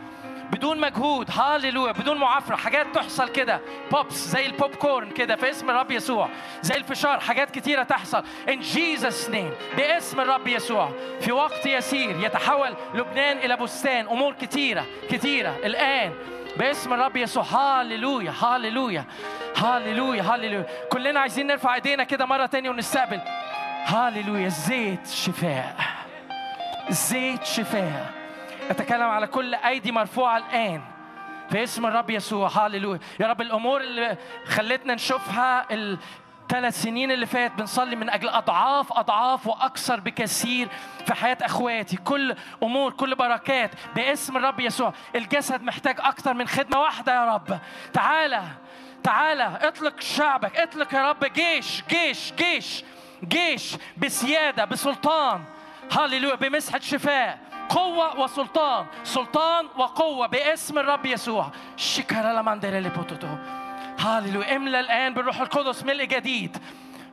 [0.50, 1.30] بدون مجهود.
[1.30, 1.92] هاليلويا.
[1.92, 2.56] بدون معافرة.
[2.56, 3.60] حاجات تحصل كده.
[3.90, 6.28] pops زي البوب كورن كده في اسم الرب يسوع.
[6.62, 7.20] زي الفشار.
[7.20, 8.24] حاجات كتيرة تحصل.
[8.48, 9.76] In Jesus name.
[9.76, 10.90] باسم الرب يسوع.
[11.20, 14.06] في وقت يسير يتحول لبنان إلى بستان.
[14.08, 15.56] أمور كتيرة كتيرة.
[15.64, 16.12] الآن
[16.56, 17.42] باسم الرب يسوع.
[17.42, 19.04] هاليلويا هاليلويا
[19.56, 23.20] هاليلويا هاليلويا كلنا عايزين نرفع ايدينا كده مرة تانية ونستقبل.
[23.86, 25.76] هاليلويا زيت شفاء.
[26.88, 28.12] زيت شفاء.
[28.70, 30.80] أتكلم على كل أيدي مرفوعة الآن.
[31.50, 32.48] في اسم الرب يسوع.
[32.48, 34.16] هاليلويا يا رب الأمور اللي
[34.46, 35.66] خلتنا نشوفها
[36.52, 40.68] الثلاث سنين اللي فات بنصلي من أجل أضعاف أضعاف وأكثر بكثير
[41.06, 41.96] في حياة أخواتي.
[41.96, 44.92] كل أمور كل بركات باسم الرب يسوع.
[45.14, 47.58] الجسد محتاج أكثر من خدمة واحدة يا رب.
[47.92, 48.42] تعالى
[49.02, 51.24] تعالى اطلق شعبك اطلق يا رب.
[51.24, 52.84] جيش جيش جيش
[53.24, 55.44] جيش بسيادة بسلطان.
[55.92, 57.38] هاليلويا بمسحة شفاء.
[57.68, 58.86] قوة وسلطان.
[59.04, 61.50] سلطان وقوة باسم الرب يسوع.
[61.76, 63.28] شكرا لمانديريلي بوتوتو.
[64.02, 64.56] هاليلويا.
[64.56, 66.56] املى الآن بالروح القدس ملء جديد.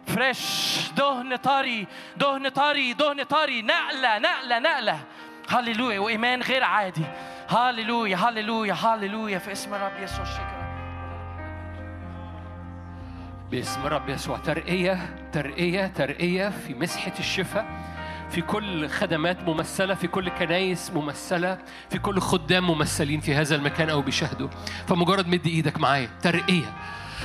[0.07, 1.87] fresh دهن طري
[2.17, 4.99] دهن طري دهن طري نقلة نقلة نقلة.
[5.49, 7.05] هاليلويا وإيمان غير عادي.
[7.49, 9.37] هاليلويا هاليلويا هاليلويا.
[9.37, 10.59] في اسم الرب يسوع شكرا.
[13.51, 14.37] باسم رب يسوع.
[14.37, 17.65] ترقية ترقية ترقية في مسحة الشفاء.
[18.31, 21.57] في كل خدمات ممثلة في كل كنايس ممثلة
[21.89, 24.49] في كل خدام ممثلين في هذا المكان أو بيشاهدوا
[24.87, 26.09] فمجرد مد إيدك معايا.
[26.21, 26.73] ترقية.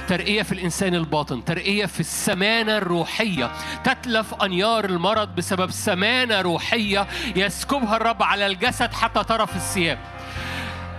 [0.09, 1.45] ترقية في الإنسان الباطن.
[1.45, 3.53] ترقية في السمانة الروحية.
[3.85, 9.99] تتلف أنيار المرض بسبب سمانة روحية يسكبها الرب على الجسد حتى طرف الثياب.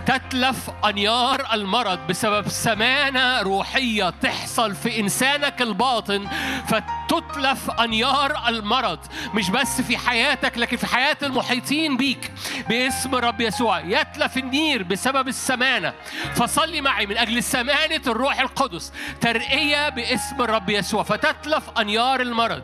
[0.06, 6.26] تتلف أنيار المرض بسبب سمانة روحية تحصل في إنسانك الباطن
[6.66, 8.98] فتتلف أنيار المرض.
[9.34, 12.32] مش بس في حياتك لكن في حياة المحيطين بيك.
[12.68, 15.92] باسم الرب يسوع يتلف النير بسبب السمانة.
[16.34, 18.92] فصلي معي من أجل سمانة الروح القدس.
[19.20, 21.02] ترقية باسم الرب يسوع.
[21.02, 22.62] فتتلف أنيار المرض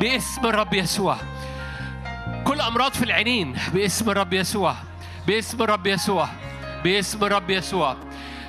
[0.00, 1.16] باسم الرب يسوع.
[2.44, 4.74] كل أمراض في العينين باسم الرب يسوع.
[5.26, 6.28] باسم الرب يسوع.
[6.84, 7.96] باسم الرب يسوع.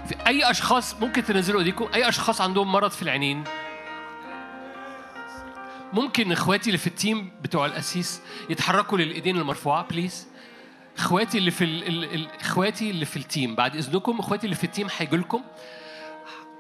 [0.08, 3.44] في أي أشخاص ممكن تنزلوا أيديكم؟ أي أشخاص عندهم مرض في العينين؟
[5.94, 10.28] ممكن إخواتي اللي في ال team بتوع الاسيس يتحركوا للإيدين المرفوعة please
[10.98, 11.64] إخواتي اللي في.
[11.64, 12.04] ال...
[12.16, 12.28] ال...
[12.42, 15.42] إخواتي اللي في ال team بعد إذنكم إخواتي اللي في ال team هيجوا لكم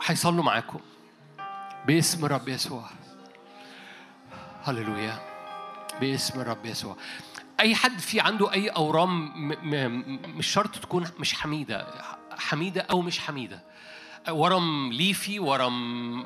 [0.05, 0.79] هيصلوا معاكم.
[1.87, 2.83] باسم الرب يسوع.
[4.63, 5.19] هللويا.
[6.01, 6.95] باسم الرب يسوع.
[7.59, 9.31] أي حد في عنده أي أورام
[10.37, 11.87] مش شرط تكون مش حميدة
[12.37, 13.63] حميدة أو مش حميدة.
[14.29, 16.25] ورم ليفي ورم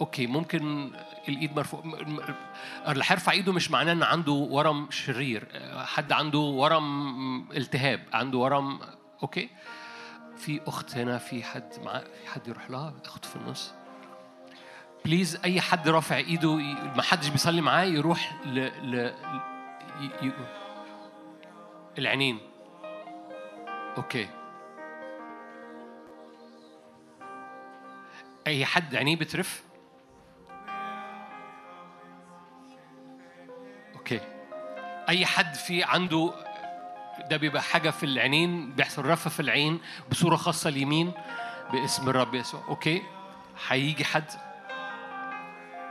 [0.00, 0.92] okay ممكن
[1.28, 1.82] الإيد مرفوع
[2.88, 5.48] اللي هيرفع ايده مش معناه إن عنده ورم شرير.
[5.84, 8.80] حد عنده ورم التهاب عنده ورم
[9.22, 9.48] okay.
[10.36, 13.72] في أخت هنا في حد معاه في حد يروح لها؟ أخت في النص.
[15.04, 16.54] please أي حد رافع إيده
[16.96, 18.58] ما حدش بيصلي معاه يروح ل,
[18.90, 19.14] ل...
[20.00, 20.26] ي...
[20.26, 20.32] ي...
[21.98, 22.38] العينين
[23.96, 24.28] okay.
[28.46, 29.62] أي حد عينيه بترف؟
[33.94, 34.20] okay.
[35.08, 36.32] أي حد في عنده
[37.30, 39.80] ده بيبقى حاجة في العينين بيحصل رفه في العين
[40.10, 41.12] بصورة خاصة اليمين
[41.72, 42.64] باسم الرب يسوع.
[42.68, 43.02] okay.
[43.68, 44.24] هيجي حد.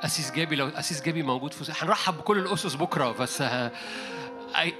[0.03, 3.41] أسيس جابي لو أسيس جابي موجود في هنرحب بكل الأسس بكرة بس.
[3.41, 4.73] أي...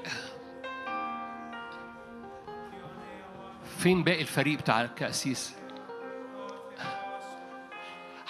[3.81, 5.53] فين باقي الفريق بتاع كأسيس؟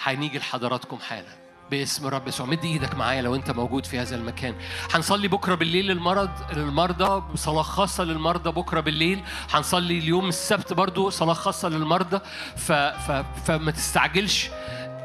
[0.02, 1.28] هنيجي لحضراتكم حالا.
[1.70, 2.46] باسم رب يسوع.
[2.46, 4.54] مد إيدك معايا لو انت موجود في هذا المكان.
[4.94, 9.22] هنصلي بكرة بالليل للمرض للمرضى صلاة خاصة للمرضى بكرة بالليل.
[9.50, 12.18] هنصلي اليوم السبت برضو صلاة خاصة للمرضى.
[12.56, 12.72] ف...
[12.72, 13.10] ف...
[13.46, 14.50] فما تستعجلش.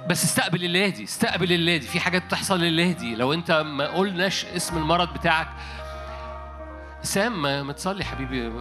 [0.10, 1.88] بس استقبل الليلة دي استقبل الليلة دي.
[1.88, 3.16] في حاجات بتحصل الليلة دي.
[3.16, 5.50] لو انت ما قلناش اسم المرض بتاعك.
[7.02, 8.52] سام ما تصلي حبيبي.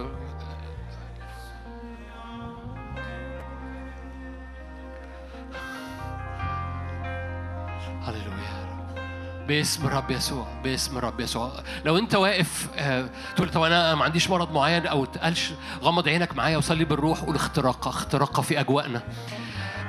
[9.47, 11.51] باسم الرب يسوع باسم الرب يسوع.
[11.85, 15.51] لو انت واقف آه، تقول طب أنا ما عنديش مرض معين أو تقالش
[15.83, 19.01] غمض عينك معايا وصلي بالروح قول اختراقه اختراقه في أجواءنا.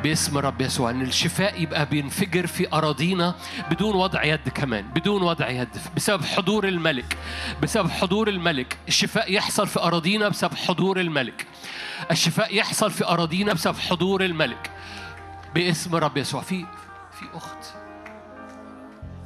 [0.02, 3.34] باسم الرب يسوع إن الشفاء يبقى بينفجر في أراضينا
[3.70, 7.16] بدون وضع يد كمان بدون وضع يد بسبب حضور الملك
[7.62, 8.76] بسبب حضور الملك.
[8.88, 11.46] الشفاء يحصل في أراضينا بسبب حضور الملك.
[12.10, 14.70] الشفاء يحصل في أراضينا بسبب حضور الملك.
[15.54, 16.66] باسم الرب يسوع في
[17.12, 17.77] في أخت.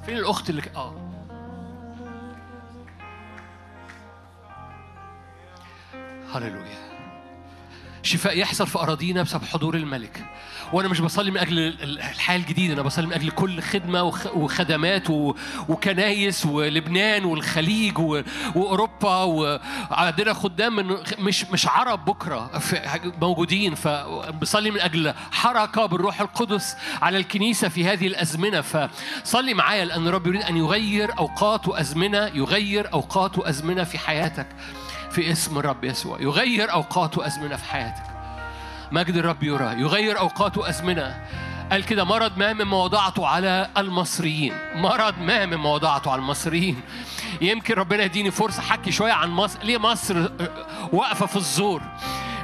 [0.06, 0.94] فين الأخت اللي آه.
[6.34, 6.91] هللويا.
[8.02, 10.24] شفاء يحصل في أراضينا بسبب حضور الملك.
[10.72, 14.36] وأنا مش بصلي من أجل ال- الحياة الجديدة أنا بصلي من أجل كل خدمة وخ-
[14.36, 15.10] وخدمات
[15.68, 17.98] وكنايس ولبنان والخليج
[18.54, 22.50] وأوروبا وعندنا خدام من مش مش عرب بكرة
[23.20, 23.74] موجودين.
[23.74, 28.60] فبصلي من أجل حركة بالروح القدس على الكنيسة في هذه الأزمنة.
[28.60, 34.46] فصلي معايا لأن الرب يريد أن يغير أوقات وأزمنة يغير أوقات وأزمنة في حياتك.
[35.12, 36.20] في اسم الرب يسوع.
[36.20, 38.02] يغير أوقات وأزمنة في حياتك.
[38.92, 39.80] مجد الرب يرى.
[39.80, 41.24] يغير أوقات وأزمنة
[41.70, 44.54] قال كده مرض ما مما وضعته على المصريين.
[44.74, 46.80] مرض ما مما وضعته على المصريين.
[47.40, 49.58] يمكن ربنا يديني فرصة حكي شوية عن مصر.
[49.62, 50.28] ليه مصر
[50.92, 51.82] واقفة في الزور؟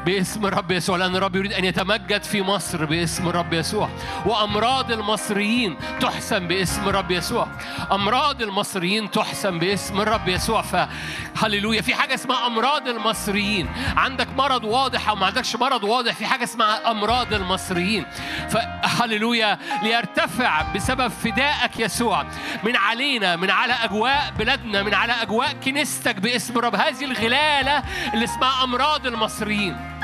[0.09, 3.89] باسم الرب يسوع لأن الرب يريد أن يتمجد في مصر باسم الرب يسوع.
[4.27, 7.49] وأمراض المصريين تحسن باسم الرب يسوع.
[7.93, 10.63] أمراض المصريين تحسن باسم الرب يسوع.
[10.63, 13.69] فهللويا في حاجة اسمها أمراض المصريين.
[13.97, 18.07] عندك مرض واضح أو ما عندكش مرض واضح في حاجة اسمها أمراض المصريين.
[18.51, 22.27] فهللويا ليرتفع بسبب فدائك يسوع
[22.65, 27.83] من علينا من على أجواء بلادنا من على أجواء كنيستك باسم الرب هذه الغلالة
[28.15, 29.98] اللي اسمها أمراض المصريين.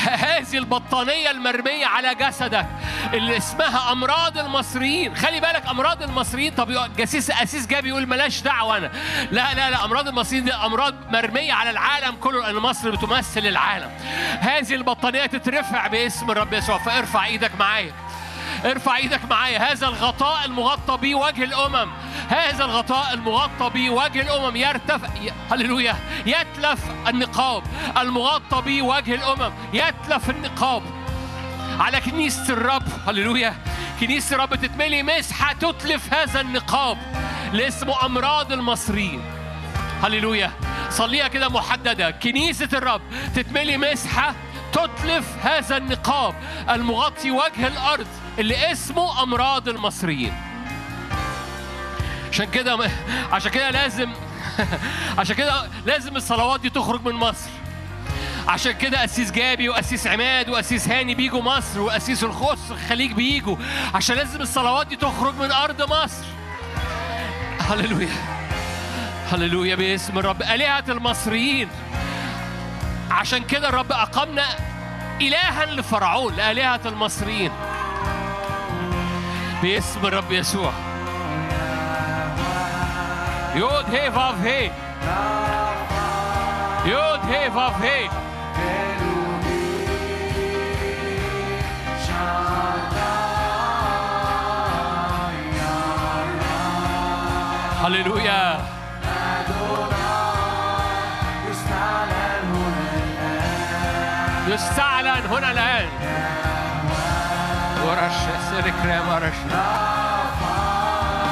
[0.28, 2.66] هذه البطانية المرمية على جسدك
[3.14, 5.16] اللي اسمها أمراض المصريين.
[5.16, 6.54] خلي بالك أمراض المصريين.
[6.54, 8.90] طب جسيس أسيس جاب يقول ملاش دعوة أنا.
[9.30, 13.90] لا لا لا أمراض المصريين دي أمراض مرمية على العالم كله لأن مصر بتمثل العالم.
[14.40, 16.78] هذه البطانية تترفع باسم الرب يسوع.
[16.78, 18.09] فارفع إيدك معايا.
[18.64, 19.72] ارفع إيدك معايا.
[19.72, 21.90] هذا الغطاء المغطى به وجه الامم.
[22.28, 24.56] هذا الغطاء المغطى به وجه الامم.
[24.56, 25.08] يرتفع
[25.50, 25.96] هللويا.
[26.26, 27.62] يتلف النقاب.
[27.98, 29.52] المغطى به وجه الامم.
[29.72, 30.82] يتلف النقاب.
[31.78, 33.54] على كنيسة الرب هللويا.
[34.00, 36.98] كنيسة الرب تتملي مسحة تتلف هذا النقاب
[37.52, 39.22] اللي اسمه أمراض المصريين.
[40.02, 40.52] هللويا.
[40.90, 42.10] صليها كده محددة.
[42.10, 43.02] كنيسة الرب
[43.34, 44.34] تتملي مسحة
[44.72, 46.34] تتلف هذا النقاب
[46.70, 48.06] المغطي وجه الأرض
[48.38, 50.32] اللي اسمه أمراض المصريين.
[52.32, 52.90] عشان كده
[53.32, 54.10] عشان كده لازم
[55.18, 57.50] عشان كده لازم الصلوات دي تخرج من مصر.
[58.48, 63.56] عشان كده أسيس جابي وأسيس عماد وأسيس هاني بيجوا مصر وأسيس الخص الخليج بيجوا.
[63.94, 66.24] عشان لازم الصلوات دي تخرج من أرض مصر.
[67.60, 68.40] هللويا.
[69.32, 70.42] هللويا باسم الرب.
[70.42, 71.68] آلهة المصريين.
[73.10, 74.46] عشان كده الرب أقامنا
[75.20, 77.52] إلها لفرعون لآلهة المصريين.
[79.62, 80.72] باسم الرب يسوع.
[83.54, 84.70] يود هي فاف هي
[86.86, 88.08] يود هي فاف هي
[97.84, 98.69] هللويا
[104.60, 105.88] يستعلن هنا الآن.
[107.86, 108.18] ورش
[108.50, 109.38] سر كريم ورش.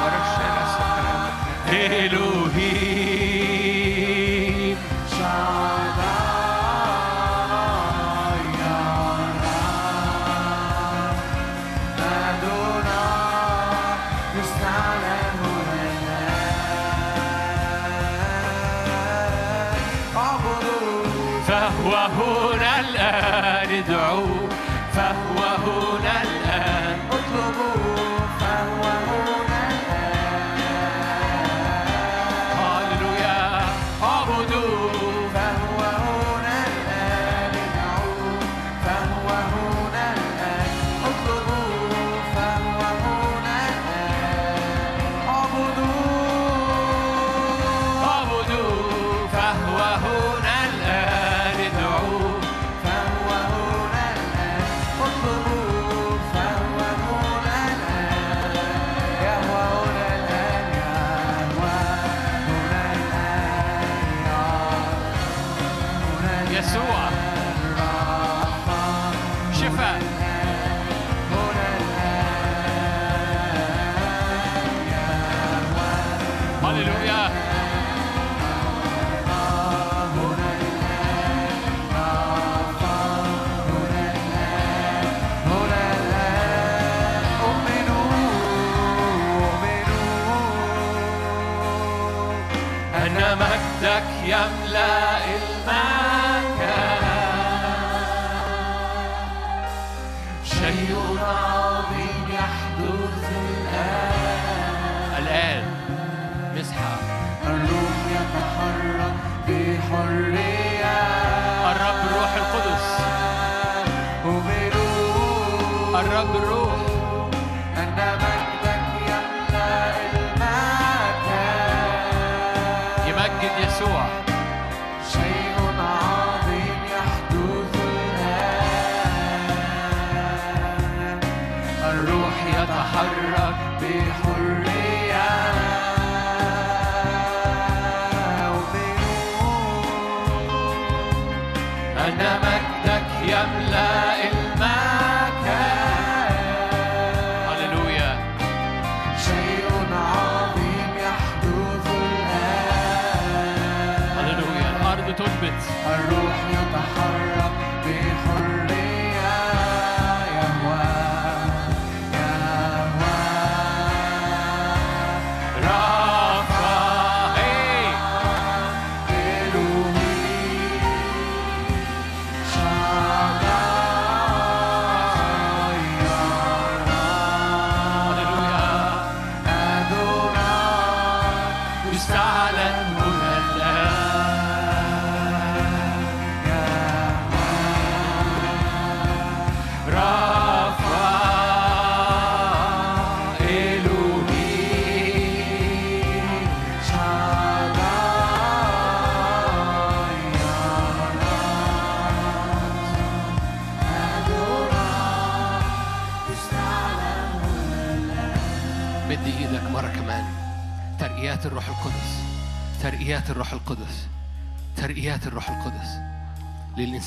[0.03, 0.31] ورش
[1.69, 3.08] إلهي.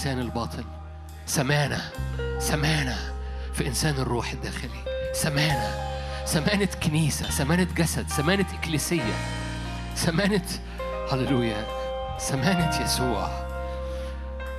[0.02, 0.64] للإنسان الباطن
[1.26, 1.90] سمانة
[2.38, 2.96] سمانة
[3.54, 5.10] في إنسان الروح الداخلي.
[5.14, 5.74] سمانة
[6.24, 9.14] سمانة كنيسة سمانة جسد سمانة إكليسية
[9.94, 10.48] سمانة
[11.12, 11.66] هللويا
[12.18, 13.30] سمانة يسوع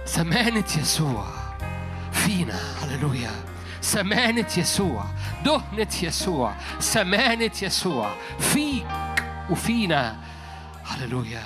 [0.06, 1.26] سمانة يسوع
[2.12, 3.32] فينا هللويا.
[3.82, 5.06] سمانة يسوع
[5.46, 8.88] دهنة يسوع سمانة يسوع فيك
[9.50, 10.16] وفينا
[10.86, 11.44] هللويا.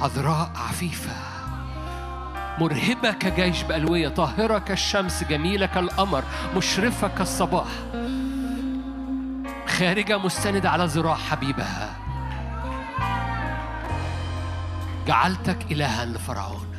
[0.00, 1.29] عذراء عفيفة.
[2.60, 6.24] مرهبة كجيش بألوية طاهرة كالشمس جميلة كالقمر
[6.56, 7.66] مشرفة كالصباح.
[9.66, 11.96] خارجة مستندة على ذراع حبيبها.
[15.06, 16.76] جعلتك إلها لفرعون.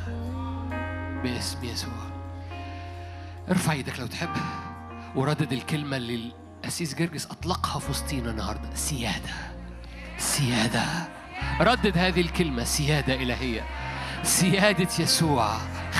[1.22, 1.92] باسم يسوع.
[3.50, 4.30] ارفع إيدك لو تحب.
[5.14, 8.74] وردد الكلمة اللي الأسيس جرجس أطلقها في وسطينا النهاردة.
[8.74, 9.34] سيادة.
[10.18, 10.84] سيادة.
[11.60, 12.64] ردد هذه الكلمة.
[12.64, 13.62] سيادة إلهية.
[14.22, 15.56] سيادة يسوع.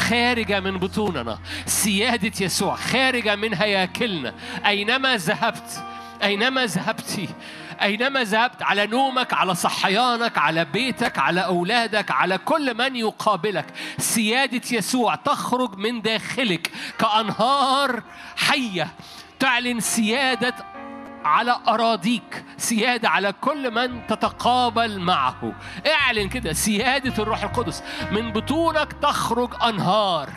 [0.09, 1.39] خارجة من بطوننا.
[1.67, 4.35] سيادة يسوع خارجة من هياكلنا
[4.67, 5.83] أينما ذهبت
[6.23, 7.29] أينما ذهبت
[7.83, 13.67] أينما ذهبت على نومك على صحيانك على بيتك على أولادك على كل من يقابلك
[13.99, 18.03] سيادة يسوع تخرج من داخلك كأنهار
[18.37, 18.89] حية.
[19.39, 20.55] تعلن سيادة
[21.25, 25.53] على أراضيك سيادة على كل من تتقابل معه.
[25.87, 30.31] اعلن كده سيادة الروح القدس من بطونك تخرج أنهار.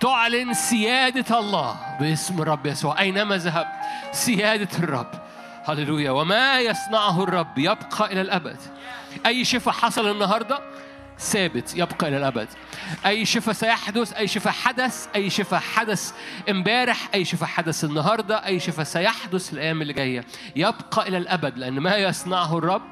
[0.00, 3.00] تعلن سيادة الله باسم الرب يسوع.
[3.00, 3.72] أينما ذهبت
[4.12, 5.10] سيادة الرب.
[5.64, 6.10] هللويا.
[6.10, 8.56] وما يصنعه الرب يبقى إلى الأبد.
[9.26, 10.60] أي شفاء حصل النهاردة؟
[11.18, 12.48] ثابت يبقى إلى الأبد
[13.06, 16.12] أي شفاء سيحدث أي شفاء حدث أي شفاء حدث
[16.50, 20.24] امبارح أي شفاء حدث النهاردة أي شفاء سيحدث الأيام اللي جاية.
[20.56, 22.82] يبقى إلى الأبد لأن ما يصنعه الرب؟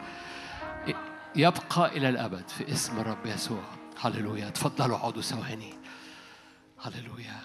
[1.36, 3.62] يبقى إلى الأبد في اسم الرب يسوع.
[4.00, 4.50] هللويا.
[4.50, 5.74] تفضلوا اقعدوا ثواني.
[6.82, 7.40] هللويا.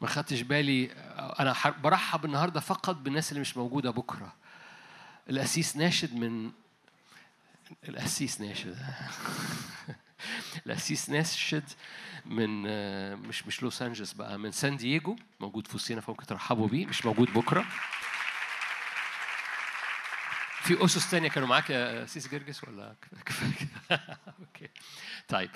[0.00, 0.90] ما خدتش بالي
[1.40, 4.32] أنا ح- برحب النهارده فقط بالناس اللي مش موجودة بكرة.
[5.30, 6.50] الاسيس ناشد من
[7.88, 8.76] الأسيس ناشد
[10.66, 11.64] الأسيس ناشد
[12.26, 12.62] من
[13.28, 17.06] مش مش لوس انجلوس بقى من سان دييجو موجود في وسطينا فممكن ترحبوا بيه مش
[17.06, 17.64] موجود بكرة.
[20.62, 22.94] في أسس تانية كانوا معاك يا أسيس جرجس ولا
[23.26, 23.68] كفاية؟
[24.40, 24.68] okay.
[25.28, 25.50] طيب.